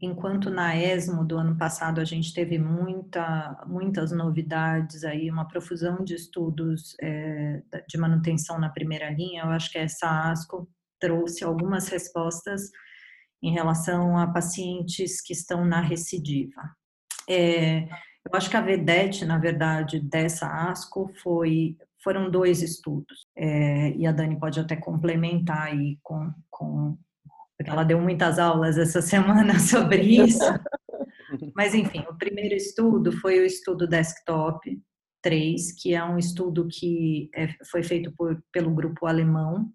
enquanto 0.00 0.50
na 0.50 0.76
ESMO 0.76 1.24
do 1.24 1.36
ano 1.36 1.56
passado 1.56 2.00
a 2.00 2.04
gente 2.04 2.34
teve 2.34 2.58
muita, 2.58 3.62
muitas 3.66 4.10
novidades 4.10 5.04
aí, 5.04 5.30
uma 5.30 5.46
profusão 5.46 6.02
de 6.02 6.14
estudos 6.14 6.96
é, 7.00 7.62
de 7.86 7.98
manutenção 7.98 8.58
na 8.58 8.70
primeira 8.70 9.10
linha, 9.10 9.42
eu 9.42 9.50
acho 9.50 9.70
que 9.70 9.78
essa 9.78 10.30
ASCO 10.30 10.68
trouxe 10.98 11.44
algumas 11.44 11.88
respostas 11.88 12.70
em 13.42 13.52
relação 13.52 14.16
a 14.16 14.26
pacientes 14.26 15.20
que 15.20 15.34
estão 15.34 15.66
na 15.66 15.82
recidiva. 15.82 16.62
É, 17.28 17.86
Eu 18.26 18.36
acho 18.36 18.48
que 18.50 18.56
a 18.56 18.60
vedete, 18.60 19.24
na 19.24 19.38
verdade, 19.38 20.00
dessa 20.00 20.46
ASCO 20.70 21.10
foi 21.22 21.76
foram 22.02 22.30
dois 22.30 22.62
estudos. 22.62 23.26
É, 23.34 23.90
e 23.92 24.06
a 24.06 24.12
Dani 24.12 24.38
pode 24.38 24.60
até 24.60 24.76
complementar 24.76 25.62
aí 25.62 25.98
com, 26.02 26.30
com 26.50 26.98
porque 27.56 27.70
ela 27.70 27.84
deu 27.84 28.00
muitas 28.00 28.38
aulas 28.38 28.76
essa 28.76 29.00
semana 29.02 29.58
sobre 29.58 30.02
isso. 30.02 30.44
Mas 31.54 31.74
enfim, 31.74 32.00
o 32.08 32.14
primeiro 32.14 32.54
estudo 32.54 33.12
foi 33.12 33.40
o 33.40 33.46
estudo 33.46 33.86
desktop 33.86 34.80
3, 35.22 35.72
que 35.80 35.94
é 35.94 36.04
um 36.04 36.18
estudo 36.18 36.68
que 36.68 37.30
é, 37.34 37.48
foi 37.70 37.82
feito 37.82 38.12
por, 38.12 38.42
pelo 38.52 38.70
grupo 38.70 39.06
alemão 39.06 39.72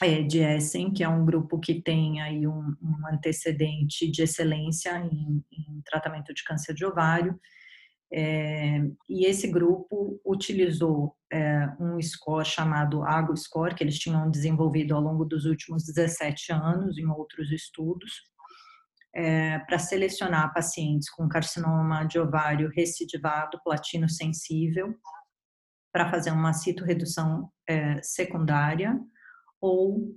é, 0.00 0.22
de 0.22 0.38
Essen, 0.38 0.92
que 0.92 1.02
é 1.02 1.08
um 1.08 1.24
grupo 1.24 1.58
que 1.58 1.82
tem 1.82 2.20
aí 2.22 2.46
um, 2.46 2.74
um 2.80 3.06
antecedente 3.12 4.10
de 4.10 4.22
excelência 4.22 4.96
em, 4.98 5.44
em, 5.52 5.82
tratamento 5.84 6.32
de 6.32 6.44
câncer 6.44 6.74
de 6.74 6.84
ovário. 6.84 7.38
É, 8.12 8.78
e 9.08 9.24
esse 9.24 9.46
grupo 9.46 10.20
utilizou 10.26 11.16
é, 11.32 11.68
um 11.78 12.00
score 12.02 12.44
chamado 12.44 13.02
AGO 13.02 13.36
Score, 13.36 13.74
que 13.74 13.84
eles 13.84 13.98
tinham 13.98 14.28
desenvolvido 14.30 14.94
ao 14.94 15.00
longo 15.00 15.24
dos 15.24 15.44
últimos 15.44 15.84
17 15.84 16.52
anos 16.52 16.98
em 16.98 17.06
outros 17.06 17.52
estudos, 17.52 18.12
é, 19.14 19.58
para 19.60 19.78
selecionar 19.78 20.52
pacientes 20.52 21.08
com 21.10 21.28
carcinoma 21.28 22.04
de 22.04 22.18
ovário 22.18 22.70
recidivado, 22.74 23.60
platino 23.64 24.08
sensível, 24.08 24.94
para 25.92 26.10
fazer 26.10 26.30
uma 26.30 26.52
citorredução 26.52 27.50
é, 27.68 28.00
secundária 28.02 28.98
ou 29.60 30.14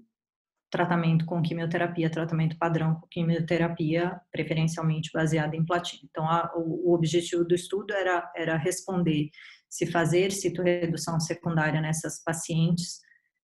tratamento 0.74 1.24
com 1.26 1.40
quimioterapia, 1.40 2.10
tratamento 2.10 2.58
padrão 2.58 2.96
com 2.96 3.08
quimioterapia, 3.08 4.20
preferencialmente 4.32 5.12
baseada 5.14 5.56
em 5.56 5.64
platino. 5.64 6.02
Então, 6.10 6.28
a, 6.28 6.52
o, 6.56 6.90
o, 6.90 6.96
objetivo 6.96 7.46
do 7.46 7.54
estudo 7.54 7.94
era, 7.94 8.32
era 8.36 8.58
responder 8.58 9.30
se 9.70 9.86
fazer 9.86 10.32
citorredução 10.32 11.20
secundária 11.20 11.80
nessas 11.80 12.24
pacientes 12.24 13.00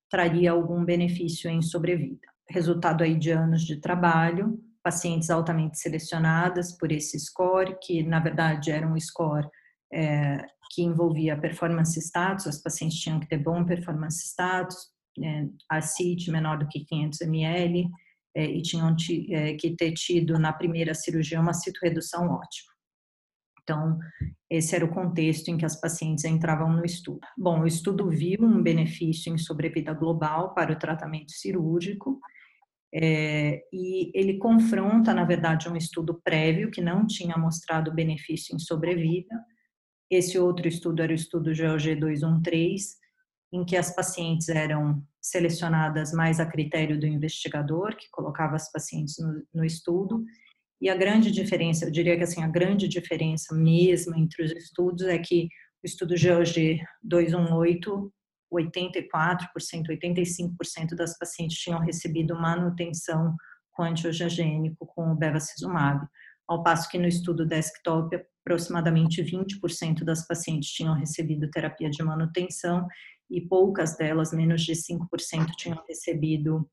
traria 0.09 0.49
algum 0.49 0.83
benefício 0.83 1.51
em 1.51 1.61
sobrevida. 1.61 2.27
Resultado 2.49 3.03
aí 3.03 3.15
de 3.15 3.29
anos 3.29 3.61
de 3.61 3.79
trabalho, 3.79 4.59
pacientes 4.81 5.29
altamente 5.29 5.77
selecionadas 5.77 6.75
por 6.75 6.91
esse 6.91 7.19
score, 7.19 7.77
que 7.79 8.01
na 8.01 8.19
verdade 8.19 8.71
era 8.71 8.87
um 8.87 8.99
score 8.99 9.47
é, 9.93 10.43
que 10.71 10.81
envolvia 10.81 11.39
performance 11.39 11.99
status, 11.99 12.47
as 12.47 12.59
pacientes 12.59 12.97
tinham 12.97 13.19
que 13.19 13.29
ter 13.29 13.37
bom 13.37 13.63
performance 13.63 14.25
status, 14.25 14.89
é, 15.23 15.47
a 15.69 15.81
CIT 15.81 16.31
menor 16.31 16.59
do 16.59 16.67
que 16.67 16.85
500 16.85 17.21
ml, 17.21 17.89
é, 18.35 18.45
e 18.45 18.61
tinham 18.61 18.95
é, 19.31 19.53
que 19.55 19.75
ter 19.75 19.93
tido 19.93 20.37
na 20.37 20.53
primeira 20.53 20.93
cirurgia 20.93 21.41
uma 21.41 21.53
citorredução 21.53 22.27
ótima. 22.29 22.69
Então, 23.61 23.99
esse 24.49 24.75
era 24.75 24.83
o 24.83 24.89
contexto 24.89 25.49
em 25.49 25.57
que 25.57 25.65
as 25.65 25.79
pacientes 25.79 26.25
entravam 26.25 26.71
no 26.71 26.83
estudo. 26.83 27.19
Bom, 27.37 27.61
o 27.61 27.67
estudo 27.67 28.09
viu 28.09 28.39
um 28.41 28.63
benefício 28.63 29.33
em 29.33 29.37
sobrevida 29.37 29.93
global 29.93 30.55
para 30.55 30.73
o 30.73 30.79
tratamento 30.79 31.31
cirúrgico, 31.31 32.19
é, 32.93 33.61
e 33.71 34.11
ele 34.15 34.39
confronta, 34.39 35.13
na 35.13 35.23
verdade, 35.23 35.69
um 35.69 35.75
estudo 35.75 36.19
prévio 36.23 36.71
que 36.71 36.81
não 36.81 37.05
tinha 37.05 37.37
mostrado 37.37 37.93
benefício 37.93 38.55
em 38.55 38.59
sobrevida. 38.59 39.35
Esse 40.09 40.39
outro 40.39 40.67
estudo 40.67 41.03
era 41.03 41.11
o 41.11 41.15
estudo 41.15 41.51
GOG 41.53 41.95
213, 41.95 42.95
em 43.51 43.65
que 43.65 43.75
as 43.75 43.93
pacientes 43.93 44.49
eram 44.49 45.03
selecionadas 45.21 46.13
mais 46.13 46.39
a 46.39 46.45
critério 46.45 46.99
do 46.99 47.05
investigador, 47.05 47.95
que 47.95 48.09
colocava 48.11 48.55
as 48.55 48.71
pacientes 48.71 49.17
no, 49.19 49.43
no 49.53 49.65
estudo. 49.65 50.23
E 50.81 50.89
a 50.89 50.95
grande 50.95 51.31
diferença, 51.31 51.85
eu 51.85 51.91
diria 51.91 52.15
que 52.15 52.23
assim, 52.23 52.43
a 52.43 52.47
grande 52.47 52.87
diferença 52.87 53.53
mesmo 53.53 54.15
entre 54.15 54.43
os 54.43 54.51
estudos 54.51 55.05
é 55.05 55.17
que 55.17 55.47
o 55.83 55.85
estudo 55.85 56.15
GOG 56.15 56.79
218 57.03 58.13
84%, 58.51 59.89
85% 59.89 60.95
das 60.95 61.17
pacientes 61.17 61.57
tinham 61.57 61.79
recebido 61.79 62.35
manutenção 62.35 63.35
com 63.71 63.83
antiogênico 63.83 64.85
com 64.87 65.11
o 65.11 65.15
bevacizumab, 65.15 66.05
ao 66.47 66.63
passo 66.63 66.89
que 66.89 66.97
no 66.97 67.07
estudo 67.07 67.45
desktop 67.45 68.19
aproximadamente 68.43 69.23
20% 69.23 70.03
das 70.03 70.25
pacientes 70.25 70.71
tinham 70.71 70.95
recebido 70.95 71.49
terapia 71.51 71.89
de 71.89 72.03
manutenção 72.03 72.87
e 73.29 73.41
poucas 73.41 73.95
delas, 73.95 74.33
menos 74.33 74.63
de 74.63 74.73
5%, 74.73 75.51
tinham 75.57 75.83
recebido 75.87 76.69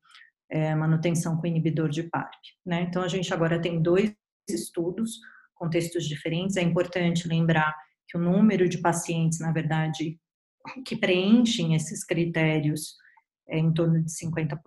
é, 0.49 0.73
manutenção 0.75 1.37
com 1.37 1.47
inibidor 1.47 1.89
de 1.89 2.03
PARP. 2.03 2.33
Né? 2.65 2.81
Então 2.81 3.01
a 3.03 3.07
gente 3.07 3.33
agora 3.33 3.61
tem 3.61 3.81
dois 3.81 4.13
estudos, 4.49 5.19
contextos 5.53 6.05
diferentes. 6.05 6.57
É 6.57 6.61
importante 6.61 7.27
lembrar 7.27 7.75
que 8.07 8.17
o 8.17 8.21
número 8.21 8.67
de 8.67 8.77
pacientes, 8.77 9.39
na 9.39 9.51
verdade, 9.51 10.19
que 10.85 10.95
preenchem 10.95 11.75
esses 11.75 12.03
critérios 12.03 12.95
é 13.49 13.57
em 13.57 13.73
torno 13.73 14.03
de 14.03 14.11
50%, 14.11 14.57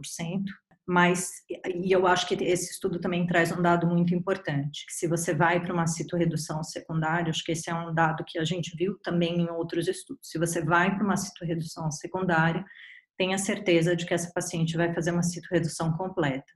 mas 0.90 1.30
e 1.48 1.92
eu 1.94 2.04
acho 2.04 2.26
que 2.26 2.34
esse 2.34 2.72
estudo 2.72 2.98
também 2.98 3.24
traz 3.24 3.52
um 3.52 3.62
dado 3.62 3.86
muito 3.86 4.12
importante, 4.12 4.84
que 4.86 4.92
se 4.92 5.06
você 5.06 5.32
vai 5.32 5.62
para 5.62 5.72
uma 5.72 5.86
citorredução 5.86 6.64
secundária, 6.64 7.30
acho 7.30 7.44
que 7.44 7.52
esse 7.52 7.70
é 7.70 7.74
um 7.74 7.94
dado 7.94 8.24
que 8.26 8.40
a 8.40 8.44
gente 8.44 8.76
viu 8.76 8.98
também 8.98 9.40
em 9.40 9.48
outros 9.50 9.86
estudos. 9.86 10.28
Se 10.28 10.36
você 10.36 10.60
vai 10.64 10.92
para 10.92 11.04
uma 11.04 11.16
citorredução 11.16 11.88
secundária, 11.92 12.64
tenha 13.16 13.38
certeza 13.38 13.94
de 13.94 14.04
que 14.04 14.12
essa 14.12 14.32
paciente 14.34 14.76
vai 14.76 14.92
fazer 14.92 15.12
uma 15.12 15.22
citorredução 15.22 15.92
completa. 15.92 16.52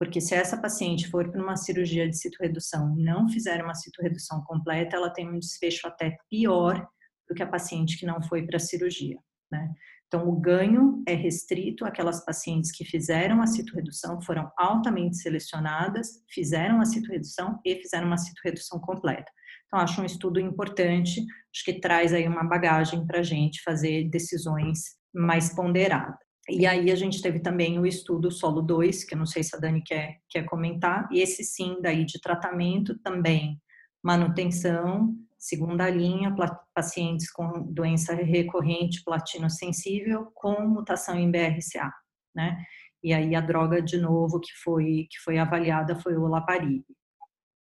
Porque 0.00 0.20
se 0.20 0.34
essa 0.34 0.60
paciente 0.60 1.08
for 1.08 1.30
para 1.30 1.40
uma 1.40 1.54
cirurgia 1.54 2.08
de 2.08 2.18
citorredução 2.18 2.98
e 2.98 3.04
não 3.04 3.28
fizer 3.28 3.62
uma 3.62 3.74
citorredução 3.76 4.42
completa, 4.48 4.96
ela 4.96 5.10
tem 5.10 5.28
um 5.28 5.38
desfecho 5.38 5.86
até 5.86 6.16
pior 6.28 6.84
do 7.28 7.36
que 7.36 7.42
a 7.42 7.46
paciente 7.46 7.96
que 7.96 8.06
não 8.06 8.20
foi 8.20 8.44
para 8.44 8.56
a 8.56 8.60
cirurgia, 8.60 9.18
né? 9.48 9.72
Então, 10.12 10.28
o 10.28 10.32
ganho 10.32 11.04
é 11.06 11.14
restrito 11.14 11.84
àquelas 11.84 12.24
pacientes 12.24 12.72
que 12.72 12.84
fizeram 12.84 13.40
a 13.40 13.46
citorredução, 13.46 14.20
foram 14.20 14.50
altamente 14.58 15.18
selecionadas, 15.18 16.24
fizeram 16.28 16.80
a 16.80 16.84
citorredução 16.84 17.60
e 17.64 17.76
fizeram 17.76 18.08
uma 18.08 18.16
citorredução 18.16 18.80
completa. 18.80 19.30
Então, 19.68 19.78
acho 19.78 20.02
um 20.02 20.04
estudo 20.04 20.40
importante, 20.40 21.24
acho 21.54 21.64
que 21.64 21.74
traz 21.74 22.12
aí 22.12 22.26
uma 22.26 22.42
bagagem 22.42 23.06
para 23.06 23.20
a 23.20 23.22
gente 23.22 23.62
fazer 23.62 24.10
decisões 24.10 24.80
mais 25.14 25.54
ponderadas. 25.54 26.18
E 26.48 26.66
aí 26.66 26.90
a 26.90 26.96
gente 26.96 27.22
teve 27.22 27.38
também 27.38 27.78
o 27.78 27.86
estudo 27.86 28.32
Solo 28.32 28.62
2, 28.62 29.04
que 29.04 29.14
eu 29.14 29.18
não 29.18 29.26
sei 29.26 29.44
se 29.44 29.54
a 29.54 29.60
Dani 29.60 29.80
quer, 29.80 30.16
quer 30.28 30.42
comentar, 30.42 31.08
e 31.12 31.20
esse 31.20 31.44
sim, 31.44 31.78
daí 31.80 32.04
de 32.04 32.20
tratamento 32.20 32.98
também, 32.98 33.62
manutenção, 34.02 35.14
Segunda 35.40 35.88
linha, 35.88 36.36
pacientes 36.74 37.32
com 37.32 37.62
doença 37.62 38.14
recorrente 38.14 39.02
platino 39.02 39.48
sensível 39.48 40.30
com 40.34 40.60
mutação 40.68 41.18
em 41.18 41.30
BRCA, 41.30 41.90
né? 42.34 42.62
E 43.02 43.14
aí 43.14 43.34
a 43.34 43.40
droga 43.40 43.80
de 43.80 43.96
novo 43.96 44.38
que 44.38 44.52
foi 44.62 45.06
que 45.10 45.18
foi 45.24 45.38
avaliada 45.38 45.98
foi 45.98 46.14
o 46.14 46.24
Olaparib. 46.24 46.84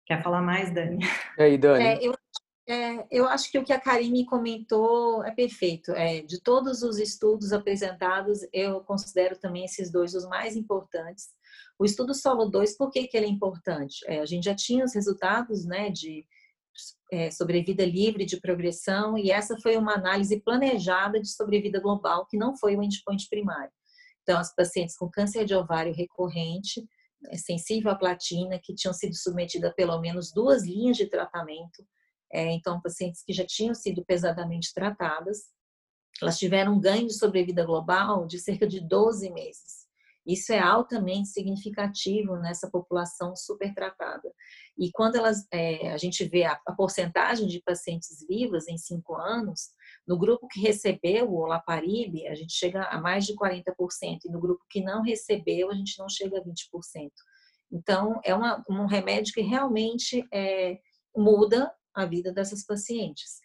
Quer 0.04 0.20
falar 0.20 0.42
mais, 0.42 0.74
Dani? 0.74 0.98
E 1.38 1.42
aí, 1.44 1.56
Dani? 1.56 1.84
É, 1.84 2.04
eu, 2.04 2.12
é, 2.68 3.06
eu 3.08 3.28
acho 3.28 3.48
que 3.52 3.58
o 3.58 3.64
que 3.64 3.72
a 3.72 3.78
Karine 3.78 4.26
comentou 4.26 5.24
é 5.24 5.30
perfeito. 5.30 5.92
É, 5.92 6.22
de 6.22 6.42
todos 6.42 6.82
os 6.82 6.98
estudos 6.98 7.52
apresentados, 7.52 8.40
eu 8.52 8.80
considero 8.80 9.38
também 9.38 9.64
esses 9.64 9.92
dois 9.92 10.12
os 10.16 10.26
mais 10.26 10.56
importantes. 10.56 11.28
O 11.78 11.84
estudo 11.84 12.12
solo 12.14 12.46
2, 12.46 12.76
por 12.76 12.90
que, 12.90 13.06
que 13.06 13.16
ele 13.16 13.26
é 13.26 13.30
importante? 13.30 13.98
É, 14.08 14.18
a 14.18 14.26
gente 14.26 14.44
já 14.44 14.54
tinha 14.56 14.84
os 14.84 14.92
resultados 14.92 15.64
né, 15.64 15.88
de 15.90 16.26
é, 17.12 17.30
sobrevida 17.30 17.84
livre 17.84 18.24
de 18.24 18.40
progressão, 18.40 19.18
e 19.18 19.30
essa 19.30 19.58
foi 19.60 19.76
uma 19.76 19.94
análise 19.94 20.40
planejada 20.40 21.20
de 21.20 21.28
sobrevida 21.28 21.80
global, 21.80 22.26
que 22.26 22.36
não 22.36 22.56
foi 22.56 22.76
o 22.76 22.82
endpoint 22.82 23.28
primário. 23.28 23.72
Então, 24.22 24.38
as 24.38 24.54
pacientes 24.54 24.96
com 24.96 25.10
câncer 25.10 25.44
de 25.44 25.54
ovário 25.54 25.94
recorrente, 25.94 26.86
é, 27.28 27.36
sensível 27.36 27.90
à 27.90 27.94
platina, 27.94 28.60
que 28.62 28.74
tinham 28.74 28.94
sido 28.94 29.14
submetidas 29.14 29.70
a 29.70 29.74
pelo 29.74 30.00
menos 30.00 30.32
duas 30.32 30.64
linhas 30.64 30.96
de 30.96 31.06
tratamento, 31.06 31.84
é, 32.32 32.52
então, 32.52 32.80
pacientes 32.80 33.22
que 33.24 33.32
já 33.32 33.44
tinham 33.44 33.74
sido 33.74 34.04
pesadamente 34.04 34.72
tratadas, 34.72 35.48
elas 36.22 36.38
tiveram 36.38 36.74
um 36.74 36.80
ganho 36.80 37.06
de 37.06 37.14
sobrevida 37.14 37.64
global 37.64 38.26
de 38.26 38.38
cerca 38.38 38.66
de 38.66 38.80
12 38.80 39.30
meses. 39.30 39.79
Isso 40.30 40.52
é 40.52 40.60
altamente 40.60 41.28
significativo 41.28 42.36
nessa 42.36 42.70
população 42.70 43.34
supertratada. 43.34 44.32
E 44.78 44.90
quando 44.92 45.16
elas, 45.16 45.44
é, 45.52 45.90
a 45.90 45.96
gente 45.96 46.24
vê 46.24 46.44
a, 46.44 46.58
a, 46.66 46.72
porcentagem 46.72 47.48
de 47.48 47.60
pacientes 47.60 48.24
vivas 48.28 48.68
em 48.68 48.78
cinco 48.78 49.16
anos, 49.16 49.70
no 50.06 50.16
grupo 50.16 50.46
que 50.46 50.60
recebeu 50.60 51.28
o 51.28 51.42
olaparib, 51.42 52.28
a 52.28 52.34
gente 52.36 52.52
chega 52.52 52.84
a 52.84 53.00
mais 53.00 53.26
de 53.26 53.34
40%, 53.34 53.64
e 54.24 54.30
no 54.30 54.40
grupo 54.40 54.64
que 54.70 54.80
não 54.80 55.02
recebeu, 55.02 55.68
a 55.68 55.74
gente 55.74 55.98
não 55.98 56.08
chega 56.08 56.38
a 56.38 56.44
20%. 56.44 57.10
Então, 57.72 58.20
é 58.24 58.32
uma, 58.32 58.64
um 58.68 58.86
remédio 58.86 59.34
que 59.34 59.42
realmente 59.42 60.24
é, 60.32 60.78
muda 61.16 61.72
a 61.92 62.06
vida 62.06 62.32
dessas 62.32 62.64
pacientes 62.64 63.40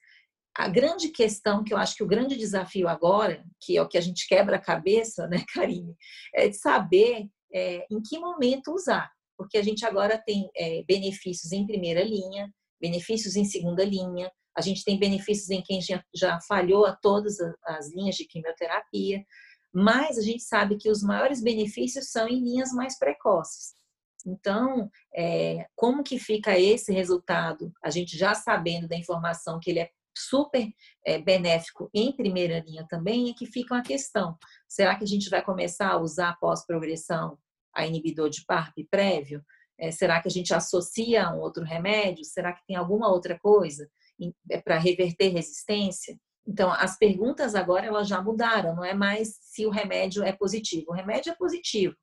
a 0.55 0.69
grande 0.69 1.09
questão, 1.09 1.63
que 1.63 1.73
eu 1.73 1.77
acho 1.77 1.95
que 1.95 2.03
o 2.03 2.07
grande 2.07 2.37
desafio 2.37 2.87
agora, 2.87 3.43
que 3.59 3.77
é 3.77 3.81
o 3.81 3.87
que 3.87 3.97
a 3.97 4.01
gente 4.01 4.27
quebra 4.27 4.55
a 4.55 4.61
cabeça, 4.61 5.27
né, 5.27 5.43
Karine, 5.53 5.93
é 6.33 6.47
de 6.47 6.57
saber 6.57 7.27
é, 7.53 7.85
em 7.91 8.01
que 8.01 8.17
momento 8.17 8.73
usar. 8.73 9.11
Porque 9.37 9.57
a 9.57 9.63
gente 9.63 9.85
agora 9.85 10.17
tem 10.17 10.49
é, 10.55 10.81
benefícios 10.87 11.51
em 11.51 11.67
primeira 11.67 12.01
linha, 12.01 12.49
benefícios 12.79 13.35
em 13.35 13.43
segunda 13.43 13.83
linha, 13.83 14.31
a 14.57 14.61
gente 14.61 14.85
tem 14.85 14.97
benefícios 14.97 15.49
em 15.49 15.61
quem 15.61 15.81
já, 15.81 16.01
já 16.15 16.39
falhou 16.39 16.85
a 16.85 16.95
todas 16.95 17.37
as 17.65 17.91
linhas 17.91 18.15
de 18.15 18.25
quimioterapia, 18.25 19.25
mas 19.73 20.17
a 20.17 20.21
gente 20.21 20.43
sabe 20.43 20.77
que 20.77 20.89
os 20.89 21.03
maiores 21.03 21.43
benefícios 21.43 22.09
são 22.09 22.29
em 22.29 22.39
linhas 22.39 22.71
mais 22.71 22.97
precoces. 22.97 23.73
Então, 24.25 24.89
é, 25.13 25.67
como 25.75 26.01
que 26.01 26.17
fica 26.17 26.57
esse 26.57 26.93
resultado? 26.93 27.73
A 27.83 27.89
gente 27.89 28.17
já 28.17 28.33
sabendo 28.33 28.87
da 28.87 28.95
informação 28.95 29.59
que 29.59 29.69
ele 29.69 29.79
é 29.79 29.89
super 30.17 30.67
é, 31.05 31.19
benéfico 31.19 31.89
em 31.93 32.15
primeira 32.15 32.59
linha 32.59 32.85
também, 32.89 33.29
é 33.29 33.33
que 33.33 33.45
fica 33.45 33.73
uma 33.75 33.83
questão. 33.83 34.37
Será 34.67 34.95
que 34.95 35.03
a 35.03 35.07
gente 35.07 35.29
vai 35.29 35.43
começar 35.43 35.89
a 35.89 35.97
usar 35.97 36.37
pós-progressão 36.39 37.37
a 37.73 37.85
inibidor 37.85 38.29
de 38.29 38.45
PARP 38.45 38.75
prévio? 38.89 39.43
É, 39.77 39.91
será 39.91 40.21
que 40.21 40.27
a 40.27 40.31
gente 40.31 40.53
associa 40.53 41.27
a 41.27 41.33
um 41.33 41.39
outro 41.39 41.63
remédio? 41.63 42.23
Será 42.23 42.53
que 42.53 42.65
tem 42.65 42.75
alguma 42.75 43.09
outra 43.09 43.37
coisa 43.39 43.89
é, 44.49 44.61
para 44.61 44.77
reverter 44.77 45.29
resistência? 45.29 46.17
Então, 46.47 46.71
as 46.71 46.97
perguntas 46.97 47.55
agora 47.55 47.87
elas 47.87 48.07
já 48.07 48.21
mudaram, 48.21 48.75
não 48.75 48.85
é 48.85 48.93
mais 48.93 49.37
se 49.41 49.65
o 49.65 49.71
remédio 49.71 50.23
é 50.23 50.31
positivo. 50.31 50.85
O 50.89 50.93
remédio 50.93 51.31
é 51.31 51.35
positivo. 51.35 51.95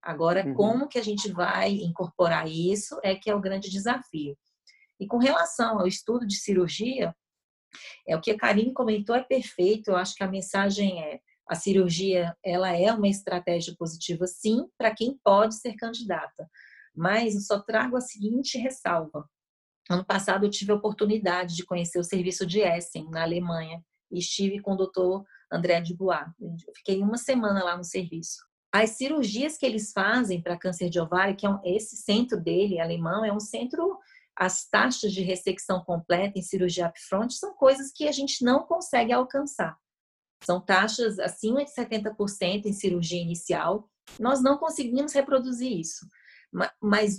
Agora, 0.00 0.46
uhum. 0.46 0.54
como 0.54 0.88
que 0.88 0.98
a 0.98 1.02
gente 1.02 1.32
vai 1.32 1.72
incorporar 1.72 2.46
isso 2.46 2.98
é 3.02 3.14
que 3.14 3.28
é 3.28 3.34
o 3.34 3.40
grande 3.40 3.70
desafio. 3.70 4.36
E 5.00 5.06
com 5.06 5.16
relação 5.18 5.80
ao 5.80 5.86
estudo 5.86 6.26
de 6.26 6.36
cirurgia, 6.36 7.14
é 8.06 8.16
o 8.16 8.20
que 8.20 8.30
a 8.30 8.36
Karine 8.36 8.72
comentou 8.72 9.14
é 9.14 9.22
perfeito. 9.22 9.88
Eu 9.88 9.96
acho 9.96 10.14
que 10.14 10.22
a 10.22 10.28
mensagem 10.28 11.02
é 11.02 11.20
a 11.46 11.54
cirurgia 11.54 12.34
ela 12.42 12.72
é 12.72 12.90
uma 12.92 13.08
estratégia 13.08 13.74
positiva 13.78 14.26
sim 14.26 14.66
para 14.78 14.94
quem 14.94 15.18
pode 15.22 15.56
ser 15.56 15.74
candidata. 15.74 16.48
Mas 16.94 17.34
eu 17.34 17.40
só 17.40 17.60
trago 17.60 17.96
a 17.96 18.00
seguinte 18.00 18.56
ressalva. 18.56 19.28
Ano 19.90 20.04
passado 20.04 20.46
eu 20.46 20.50
tive 20.50 20.72
a 20.72 20.76
oportunidade 20.76 21.54
de 21.54 21.64
conhecer 21.64 21.98
o 21.98 22.04
serviço 22.04 22.46
de 22.46 22.60
Essen 22.60 23.10
na 23.10 23.22
Alemanha 23.22 23.82
e 24.10 24.18
estive 24.18 24.60
com 24.60 24.72
o 24.72 24.76
doutor 24.76 25.24
André 25.52 25.80
Dubois. 25.80 26.26
Eu 26.40 26.72
fiquei 26.74 27.02
uma 27.02 27.18
semana 27.18 27.62
lá 27.62 27.76
no 27.76 27.84
serviço. 27.84 28.38
As 28.72 28.90
cirurgias 28.90 29.56
que 29.56 29.66
eles 29.66 29.92
fazem 29.92 30.42
para 30.42 30.58
câncer 30.58 30.88
de 30.88 30.98
ovário, 30.98 31.36
que 31.36 31.46
é 31.46 31.48
um, 31.48 31.60
esse 31.62 31.96
centro 31.96 32.40
dele, 32.40 32.80
alemão, 32.80 33.24
é 33.24 33.32
um 33.32 33.38
centro 33.38 33.98
as 34.36 34.68
taxas 34.68 35.12
de 35.12 35.22
ressecção 35.22 35.82
completa 35.84 36.38
em 36.38 36.42
cirurgia 36.42 36.88
upfront 36.88 37.32
são 37.34 37.54
coisas 37.54 37.92
que 37.92 38.08
a 38.08 38.12
gente 38.12 38.44
não 38.44 38.64
consegue 38.64 39.12
alcançar. 39.12 39.76
São 40.44 40.60
taxas 40.60 41.18
acima 41.18 41.64
de 41.64 41.72
70% 41.72 42.66
em 42.66 42.72
cirurgia 42.72 43.20
inicial. 43.20 43.88
Nós 44.18 44.42
não 44.42 44.58
conseguimos 44.58 45.12
reproduzir 45.12 45.72
isso. 45.72 46.06
Mas 46.80 47.16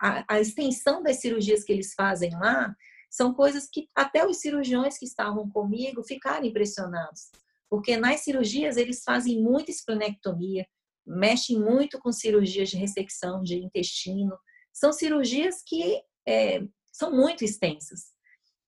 a, 0.00 0.40
extensão 0.40 1.02
das 1.02 1.20
cirurgias 1.20 1.64
que 1.64 1.72
eles 1.72 1.92
fazem 1.94 2.30
lá 2.38 2.74
são 3.10 3.34
coisas 3.34 3.68
que 3.70 3.88
até 3.94 4.24
os 4.26 4.38
cirurgiões 4.38 4.96
que 4.96 5.04
estavam 5.04 5.50
comigo 5.50 6.02
ficaram 6.02 6.46
impressionados. 6.46 7.30
Porque 7.68 7.96
nas 7.96 8.20
cirurgias 8.20 8.76
eles 8.76 9.02
fazem 9.02 9.42
muita 9.42 9.70
esplenectomia, 9.70 10.66
mexem 11.06 11.58
muito 11.58 11.98
com 11.98 12.12
cirurgias 12.12 12.70
de 12.70 12.76
ressecção 12.76 13.42
de 13.42 13.56
intestino. 13.56 14.38
São 14.72 14.92
cirurgias 14.92 15.62
que 15.66 16.00
é, 16.30 16.62
são 16.92 17.10
muito 17.10 17.44
extensas. 17.44 18.12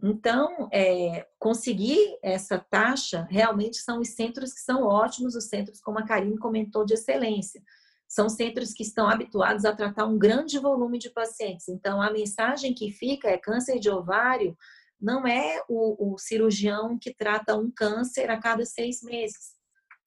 Então, 0.02 0.68
é, 0.72 1.28
conseguir 1.38 2.18
essa 2.22 2.58
taxa 2.58 3.26
realmente 3.30 3.76
são 3.76 4.00
os 4.00 4.08
centros 4.08 4.52
que 4.52 4.60
são 4.60 4.82
ótimos, 4.82 5.36
os 5.36 5.44
centros, 5.44 5.80
como 5.80 5.98
a 6.00 6.04
Karine 6.04 6.36
comentou, 6.36 6.84
de 6.84 6.94
excelência. 6.94 7.62
São 8.08 8.28
centros 8.28 8.72
que 8.72 8.82
estão 8.82 9.08
habituados 9.08 9.64
a 9.64 9.74
tratar 9.74 10.06
um 10.06 10.18
grande 10.18 10.58
volume 10.58 10.98
de 10.98 11.08
pacientes. 11.08 11.68
Então, 11.68 12.02
a 12.02 12.10
mensagem 12.10 12.74
que 12.74 12.90
fica 12.90 13.28
é 13.28 13.38
câncer 13.38 13.78
de 13.78 13.88
ovário 13.88 14.56
não 15.00 15.26
é 15.26 15.62
o, 15.68 16.14
o 16.14 16.18
cirurgião 16.18 16.98
que 16.98 17.14
trata 17.14 17.56
um 17.56 17.70
câncer 17.70 18.28
a 18.28 18.38
cada 18.38 18.64
seis 18.66 19.02
meses. 19.02 19.52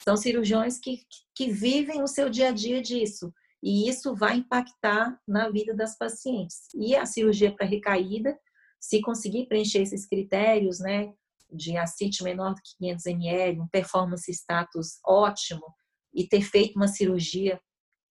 São 0.03 0.18
cirurgiões 0.18 0.78
que, 0.78 1.01
que 1.34 1.49
vivem 1.49 2.03
o 2.03 2.08
seu 2.08 2.30
dia 2.30 2.49
a 2.49 2.51
dia 2.51 2.82
disso. 2.82 3.34
E 3.66 3.89
isso 3.89 4.16
vai 4.16 4.38
impactar 4.38 5.20
na 5.28 5.49
vida 5.49 5.74
das 5.74 5.97
pacientes. 5.97 6.68
E 6.76 6.95
a 6.95 7.03
cirurgia 7.03 7.51
para 7.51 7.66
recaída, 7.66 8.39
se 8.80 9.01
conseguir 9.01 9.47
preencher 9.47 9.82
esses 9.82 10.05
critérios, 10.05 10.80
né, 10.80 11.11
de 11.51 11.76
acite 11.76 12.24
menor 12.24 12.53
do 12.53 12.61
que 12.61 12.78
500 12.78 13.05
ml, 13.07 13.61
um 13.61 13.68
performance 13.68 14.32
status 14.32 14.99
ótimo, 15.03 15.66
e 16.13 16.28
ter 16.28 16.41
feito 16.43 16.76
uma 16.76 16.88
cirurgia 16.88 17.59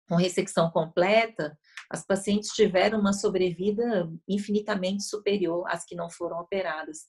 com 0.07 0.15
ressecção 0.15 0.71
completa, 0.71 1.57
as 1.89 2.05
pacientes 2.05 2.51
tiveram 2.51 3.01
uma 3.01 3.11
sobrevida 3.11 4.09
infinitamente 4.25 5.03
superior 5.03 5.65
às 5.67 5.83
que 5.83 5.95
não 5.95 6.09
foram 6.09 6.39
operadas. 6.39 6.99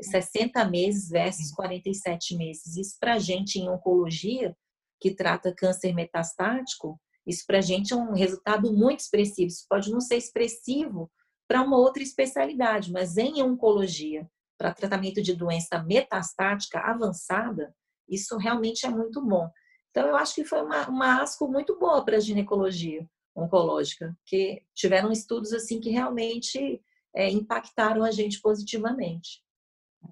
60 0.00 0.64
meses 0.70 1.08
versus 1.08 1.50
47 1.50 2.36
meses. 2.36 2.76
Isso 2.76 2.96
para 3.00 3.14
a 3.14 3.18
gente 3.18 3.58
em 3.58 3.68
oncologia, 3.68 4.56
que 5.00 5.12
trata 5.12 5.52
câncer 5.52 5.92
metastático, 5.92 7.00
isso 7.28 7.44
para 7.46 7.58
a 7.58 7.62
gente 7.62 7.92
é 7.92 7.96
um 7.96 8.14
resultado 8.14 8.72
muito 8.72 9.00
expressivo. 9.00 9.48
Isso 9.48 9.66
pode 9.68 9.90
não 9.90 10.00
ser 10.00 10.16
expressivo 10.16 11.10
para 11.46 11.62
uma 11.62 11.76
outra 11.76 12.02
especialidade, 12.02 12.90
mas 12.90 13.18
em 13.18 13.42
oncologia, 13.42 14.28
para 14.58 14.72
tratamento 14.72 15.22
de 15.22 15.34
doença 15.34 15.82
metastática 15.82 16.80
avançada, 16.80 17.74
isso 18.08 18.36
realmente 18.38 18.86
é 18.86 18.88
muito 18.88 19.22
bom. 19.22 19.48
Então, 19.90 20.08
eu 20.08 20.16
acho 20.16 20.34
que 20.34 20.44
foi 20.44 20.62
uma, 20.62 20.88
uma 20.88 21.22
asco 21.22 21.46
muito 21.46 21.78
boa 21.78 22.02
para 22.04 22.16
a 22.16 22.20
ginecologia 22.20 23.06
oncológica, 23.36 24.16
que 24.24 24.62
tiveram 24.74 25.12
estudos 25.12 25.52
assim 25.52 25.80
que 25.80 25.90
realmente 25.90 26.82
é, 27.14 27.30
impactaram 27.30 28.02
a 28.04 28.10
gente 28.10 28.40
positivamente. 28.40 29.42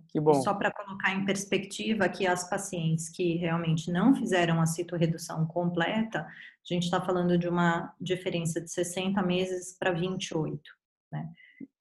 Que 0.08 0.20
bom. 0.20 0.32
E 0.32 0.42
só 0.42 0.54
para 0.54 0.72
colocar 0.72 1.14
em 1.14 1.24
perspectiva 1.24 2.08
que 2.08 2.26
as 2.26 2.48
pacientes 2.48 3.08
que 3.08 3.36
realmente 3.36 3.90
não 3.90 4.14
fizeram 4.14 4.60
a 4.60 4.66
citorredução 4.66 5.46
completa, 5.46 6.26
a 6.72 6.76
gente 6.76 6.84
está 6.84 7.00
falando 7.00 7.38
de 7.38 7.48
uma 7.48 7.94
diferença 8.00 8.60
de 8.60 8.70
60 8.70 9.22
meses 9.22 9.76
para 9.78 9.92
28, 9.92 10.60
né? 11.12 11.28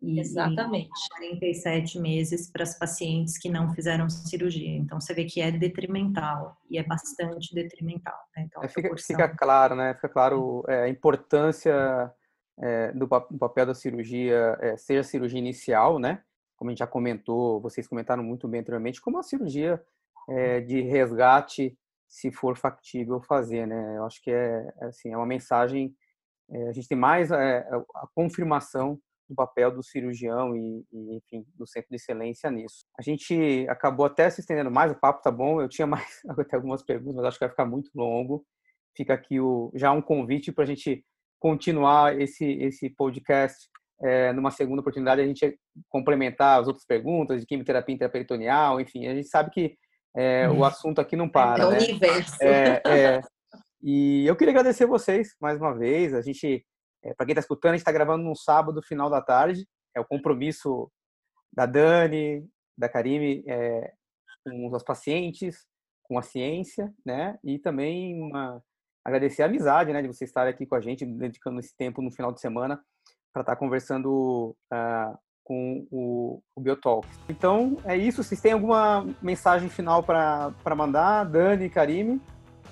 E, 0.02 0.20
Exatamente. 0.20 0.88
E 0.88 1.40
47 1.40 2.00
meses 2.00 2.50
para 2.50 2.64
as 2.64 2.78
pacientes 2.78 3.38
que 3.38 3.50
não 3.50 3.74
fizeram 3.74 4.10
cirurgia. 4.10 4.78
Então, 4.78 5.02
você 5.02 5.14
vê 5.14 5.26
que 5.26 5.42
é 5.42 5.52
detrimental, 5.52 6.56
e 6.70 6.78
é 6.78 6.84
bastante 6.84 7.54
detrimental. 7.54 8.18
Né? 8.36 8.44
Então, 8.44 8.64
é, 8.64 8.68
fica, 8.68 8.82
proporção... 8.84 9.16
fica, 9.16 9.28
claro, 9.30 9.76
né? 9.76 9.94
Fica 9.96 10.10
claro 10.10 10.64
é, 10.68 10.84
a 10.84 10.90
importância 10.90 12.14
é, 12.60 12.92
do, 12.94 13.08
do, 13.08 13.38
papel 13.40 13.66
da 13.66 13.74
cirurgia, 13.74 14.58
é, 14.62 14.78
seja 14.78 15.02
a 15.02 15.04
cirurgia 15.04 15.40
inicial, 15.40 16.00
né? 16.00 16.22
como 16.56 16.70
a 16.70 16.72
gente 16.72 16.80
já 16.80 16.88
comentou, 16.88 17.62
vocês 17.62 17.88
comentaram 17.88 18.24
muito 18.24 18.48
bem 18.48 18.62
anteriormente, 18.62 19.02
como 19.02 19.18
a 19.18 19.24
cirurgia 19.24 19.82
é, 20.30 20.62
de 20.62 20.82
resgate, 20.82 21.78
se 22.16 22.32
for 22.32 22.58
factível 22.58 23.22
fazer, 23.22 23.68
né? 23.68 23.98
Eu 23.98 24.06
acho 24.06 24.22
que 24.22 24.32
é, 24.32 24.74
é 24.82 24.86
assim, 24.86 25.12
é 25.12 25.18
uma 25.18 25.26
mensagem, 25.26 25.94
é, 26.50 26.70
a 26.70 26.72
gente 26.72 26.88
tem 26.88 26.98
mais 26.98 27.30
é, 27.30 27.58
a 27.96 28.08
confirmação 28.16 28.98
do 29.28 29.36
papel 29.36 29.70
do 29.70 29.84
cirurgião 29.84 30.56
e, 30.56 30.86
e, 30.94 31.18
enfim, 31.18 31.46
do 31.56 31.68
centro 31.68 31.90
de 31.90 31.98
excelência 31.98 32.50
nisso. 32.50 32.86
A 32.98 33.02
gente 33.02 33.68
acabou 33.68 34.06
até 34.06 34.30
se 34.30 34.40
estendendo 34.40 34.72
mais, 34.72 34.94
o 34.94 35.00
papo 35.00 35.22
tá 35.22 35.30
bom, 35.30 35.60
eu 35.60 35.68
tinha 35.68 35.86
mais 35.88 36.22
até 36.30 36.56
algumas 36.56 36.82
perguntas, 36.84 37.18
mas 37.18 37.26
acho 37.26 37.38
que 37.38 37.44
vai 37.44 37.50
ficar 37.50 37.66
muito 37.66 37.92
longo. 37.94 38.46
Fica 38.96 39.14
aqui 39.14 39.42
o, 39.42 39.70
já 39.76 39.92
um 39.92 40.02
convite 40.02 40.54
para 40.54 40.64
a 40.64 40.68
gente 40.68 41.04
continuar 41.38 42.18
esse, 42.22 42.46
esse 42.46 42.90
podcast 42.92 43.68
é, 44.02 44.32
numa 44.32 44.52
segunda 44.52 44.80
oportunidade 44.80 45.22
a 45.22 45.28
gente 45.28 45.60
complementar 45.90 46.62
as 46.62 46.68
outras 46.68 46.86
perguntas 46.86 47.42
de 47.42 47.46
quimioterapia 47.46 47.96
intraperitoneal, 47.96 48.80
enfim, 48.80 49.06
a 49.06 49.14
gente 49.14 49.28
sabe 49.28 49.52
que 49.52 49.76
é, 50.16 50.48
o 50.48 50.54
uhum. 50.54 50.64
assunto 50.64 51.00
aqui 51.02 51.16
não 51.16 51.28
para. 51.28 51.64
É 51.64 51.66
o 51.66 51.72
né? 51.72 51.78
universo. 51.78 52.36
É, 52.42 52.82
é, 52.86 53.22
e 53.84 54.26
eu 54.26 54.36
queria 54.36 54.52
agradecer 54.52 54.86
vocês 54.86 55.36
mais 55.42 55.60
uma 55.60 55.74
vez. 55.74 56.14
A 56.14 56.22
gente, 56.22 56.66
é, 57.04 57.14
para 57.14 57.26
quem 57.26 57.34
está 57.34 57.42
escutando, 57.42 57.72
a 57.72 57.76
gente 57.76 57.82
está 57.82 57.92
gravando 57.92 58.24
num 58.24 58.36
sábado, 58.36 58.82
final 58.82 59.10
da 59.10 59.22
tarde. 59.22 59.68
É 59.96 60.00
o 60.00 60.06
compromisso 60.06 60.90
da 61.54 61.66
Dani, 61.66 62.48
da 62.78 62.90
Karime 62.90 63.44
é, 63.48 63.94
com 64.44 64.74
os 64.74 64.84
pacientes, 64.84 65.66
com 66.04 66.18
a 66.18 66.22
ciência, 66.22 66.94
né? 67.06 67.38
E 67.44 67.60
também 67.60 68.22
uma, 68.22 68.62
agradecer 69.04 69.44
a 69.44 69.48
amizade, 69.48 69.92
né? 69.92 70.02
De 70.02 70.08
vocês 70.08 70.30
estarem 70.30 70.54
aqui 70.54 70.66
com 70.66 70.76
a 70.76 70.82
gente, 70.82 71.06
dedicando 71.06 71.60
esse 71.60 71.76
tempo 71.76 72.02
no 72.02 72.12
final 72.12 72.32
de 72.32 72.40
semana 72.40 72.82
para 73.34 73.42
estar 73.42 73.56
tá 73.56 73.60
conversando 73.60 74.56
uh, 74.72 75.18
com 75.46 75.86
o, 75.92 76.42
o 76.56 76.60
Biotalk. 76.60 77.08
Então, 77.30 77.78
é 77.86 77.96
isso. 77.96 78.22
Vocês 78.24 78.42
têm 78.42 78.52
alguma 78.52 79.08
mensagem 79.22 79.70
final 79.70 80.04
para 80.04 80.76
mandar, 80.76 81.24
Dani, 81.24 81.70
Karime? 81.70 82.20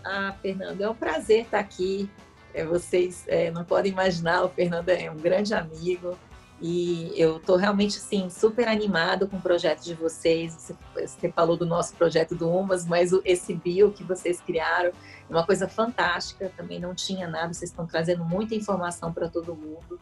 Ah, 0.03 0.35
Fernando, 0.41 0.81
é 0.81 0.89
um 0.89 0.95
prazer 0.95 1.43
estar 1.43 1.59
aqui. 1.59 2.09
É, 2.53 2.65
vocês 2.65 3.23
é, 3.27 3.49
não 3.51 3.63
podem 3.63 3.91
imaginar, 3.91 4.43
o 4.43 4.49
Fernando 4.49 4.89
é 4.89 5.09
um 5.09 5.17
grande 5.17 5.53
amigo 5.53 6.17
e 6.61 7.11
eu 7.17 7.37
estou 7.37 7.57
realmente 7.57 7.97
assim, 7.97 8.29
super 8.29 8.67
animado 8.67 9.27
com 9.27 9.37
o 9.37 9.41
projeto 9.41 9.83
de 9.83 9.93
vocês. 9.93 10.73
Você, 10.95 11.31
falou 11.31 11.57
do 11.57 11.65
nosso 11.65 11.93
projeto 11.95 12.35
do 12.35 12.49
UMAS, 12.49 12.85
mas 12.85 13.11
esse 13.25 13.53
bio 13.53 13.91
que 13.91 14.03
vocês 14.03 14.39
criaram 14.39 14.89
é 14.89 14.93
uma 15.29 15.45
coisa 15.45 15.67
fantástica. 15.67 16.51
Também 16.55 16.79
não 16.79 16.95
tinha 16.95 17.27
nada, 17.27 17.53
vocês 17.53 17.69
estão 17.69 17.85
trazendo 17.85 18.23
muita 18.23 18.55
informação 18.55 19.11
para 19.11 19.27
todo 19.27 19.55
mundo. 19.55 19.99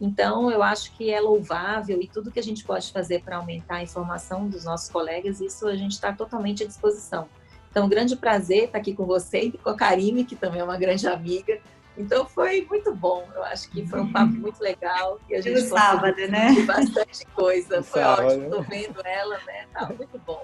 Então, 0.00 0.50
eu 0.50 0.62
acho 0.62 0.92
que 0.92 1.10
é 1.10 1.20
louvável 1.20 2.00
e 2.00 2.08
tudo 2.08 2.30
que 2.30 2.40
a 2.40 2.42
gente 2.42 2.64
pode 2.64 2.90
fazer 2.90 3.22
para 3.22 3.36
aumentar 3.36 3.76
a 3.76 3.82
informação 3.82 4.48
dos 4.48 4.64
nossos 4.64 4.88
colegas, 4.88 5.40
isso 5.40 5.68
a 5.68 5.76
gente 5.76 5.92
está 5.92 6.12
totalmente 6.12 6.62
à 6.62 6.66
disposição. 6.66 7.28
Então, 7.70 7.88
grande 7.88 8.16
prazer 8.16 8.64
estar 8.64 8.78
aqui 8.78 8.94
com 8.94 9.04
você 9.04 9.42
e 9.42 9.52
com 9.52 9.68
a 9.68 9.74
Karime, 9.74 10.24
que 10.24 10.34
também 10.34 10.60
é 10.60 10.64
uma 10.64 10.78
grande 10.78 11.06
amiga, 11.06 11.60
então 11.96 12.24
foi 12.26 12.66
muito 12.68 12.94
bom. 12.94 13.28
Eu 13.34 13.42
acho 13.44 13.70
que 13.70 13.86
foi 13.86 14.00
um 14.00 14.12
papo 14.12 14.32
muito 14.32 14.60
legal. 14.62 15.18
E 15.28 15.34
a 15.34 15.40
gente 15.40 15.60
no 15.60 15.68
sábado, 15.68 16.16
né? 16.28 16.54
Bastante 16.66 17.26
coisa. 17.34 17.82
Foi 17.82 18.00
sábado. 18.00 18.26
ótimo. 18.26 18.44
Estou 18.44 18.62
vendo 18.62 19.00
ela, 19.04 19.38
né? 19.46 19.66
Tá 19.72 19.86
muito 19.86 20.18
bom. 20.18 20.42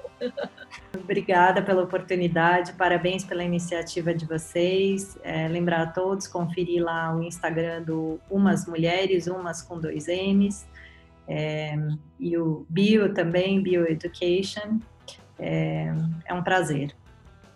Obrigada 0.94 1.62
pela 1.62 1.82
oportunidade. 1.82 2.72
Parabéns 2.72 3.24
pela 3.24 3.42
iniciativa 3.42 4.12
de 4.12 4.26
vocês. 4.26 5.18
É, 5.22 5.49
lembrar 5.49 5.82
a 5.82 5.86
todos, 5.86 6.26
conferir 6.26 6.82
lá 6.82 7.14
o 7.14 7.22
Instagram 7.22 7.82
do 7.82 8.20
Umas 8.30 8.66
Mulheres, 8.66 9.26
Umas 9.26 9.62
com 9.62 9.78
dois 9.78 10.09
M's. 10.09 10.66
É, 11.28 11.76
e 12.20 12.36
o 12.36 12.66
Bio 12.68 13.14
também, 13.14 13.62
Bioeducation. 13.62 14.78
É, 15.38 15.92
é 16.26 16.34
um 16.34 16.42
prazer. 16.42 16.94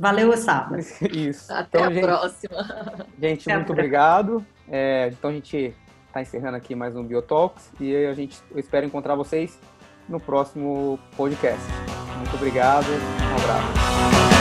Valeu, 0.00 0.34
sábado. 0.34 0.80
Isso. 1.12 1.52
Até 1.52 1.78
então, 1.78 1.84
a 1.84 1.92
gente, 1.92 2.02
próxima. 2.02 3.06
Gente, 3.20 3.50
Até 3.50 3.56
muito 3.56 3.72
obrigado. 3.72 4.46
É, 4.66 5.08
então 5.12 5.28
a 5.28 5.32
gente 5.34 5.74
está 6.06 6.22
encerrando 6.22 6.56
aqui 6.56 6.74
mais 6.74 6.96
um 6.96 7.04
Biotalks 7.04 7.70
e 7.78 7.94
a 8.06 8.14
gente 8.14 8.40
eu 8.50 8.58
espero 8.58 8.86
encontrar 8.86 9.14
vocês 9.14 9.58
no 10.08 10.18
próximo 10.18 10.98
podcast. 11.18 11.62
Muito 12.16 12.34
obrigado. 12.34 12.86
Um 12.86 13.42
abraço. 13.42 14.39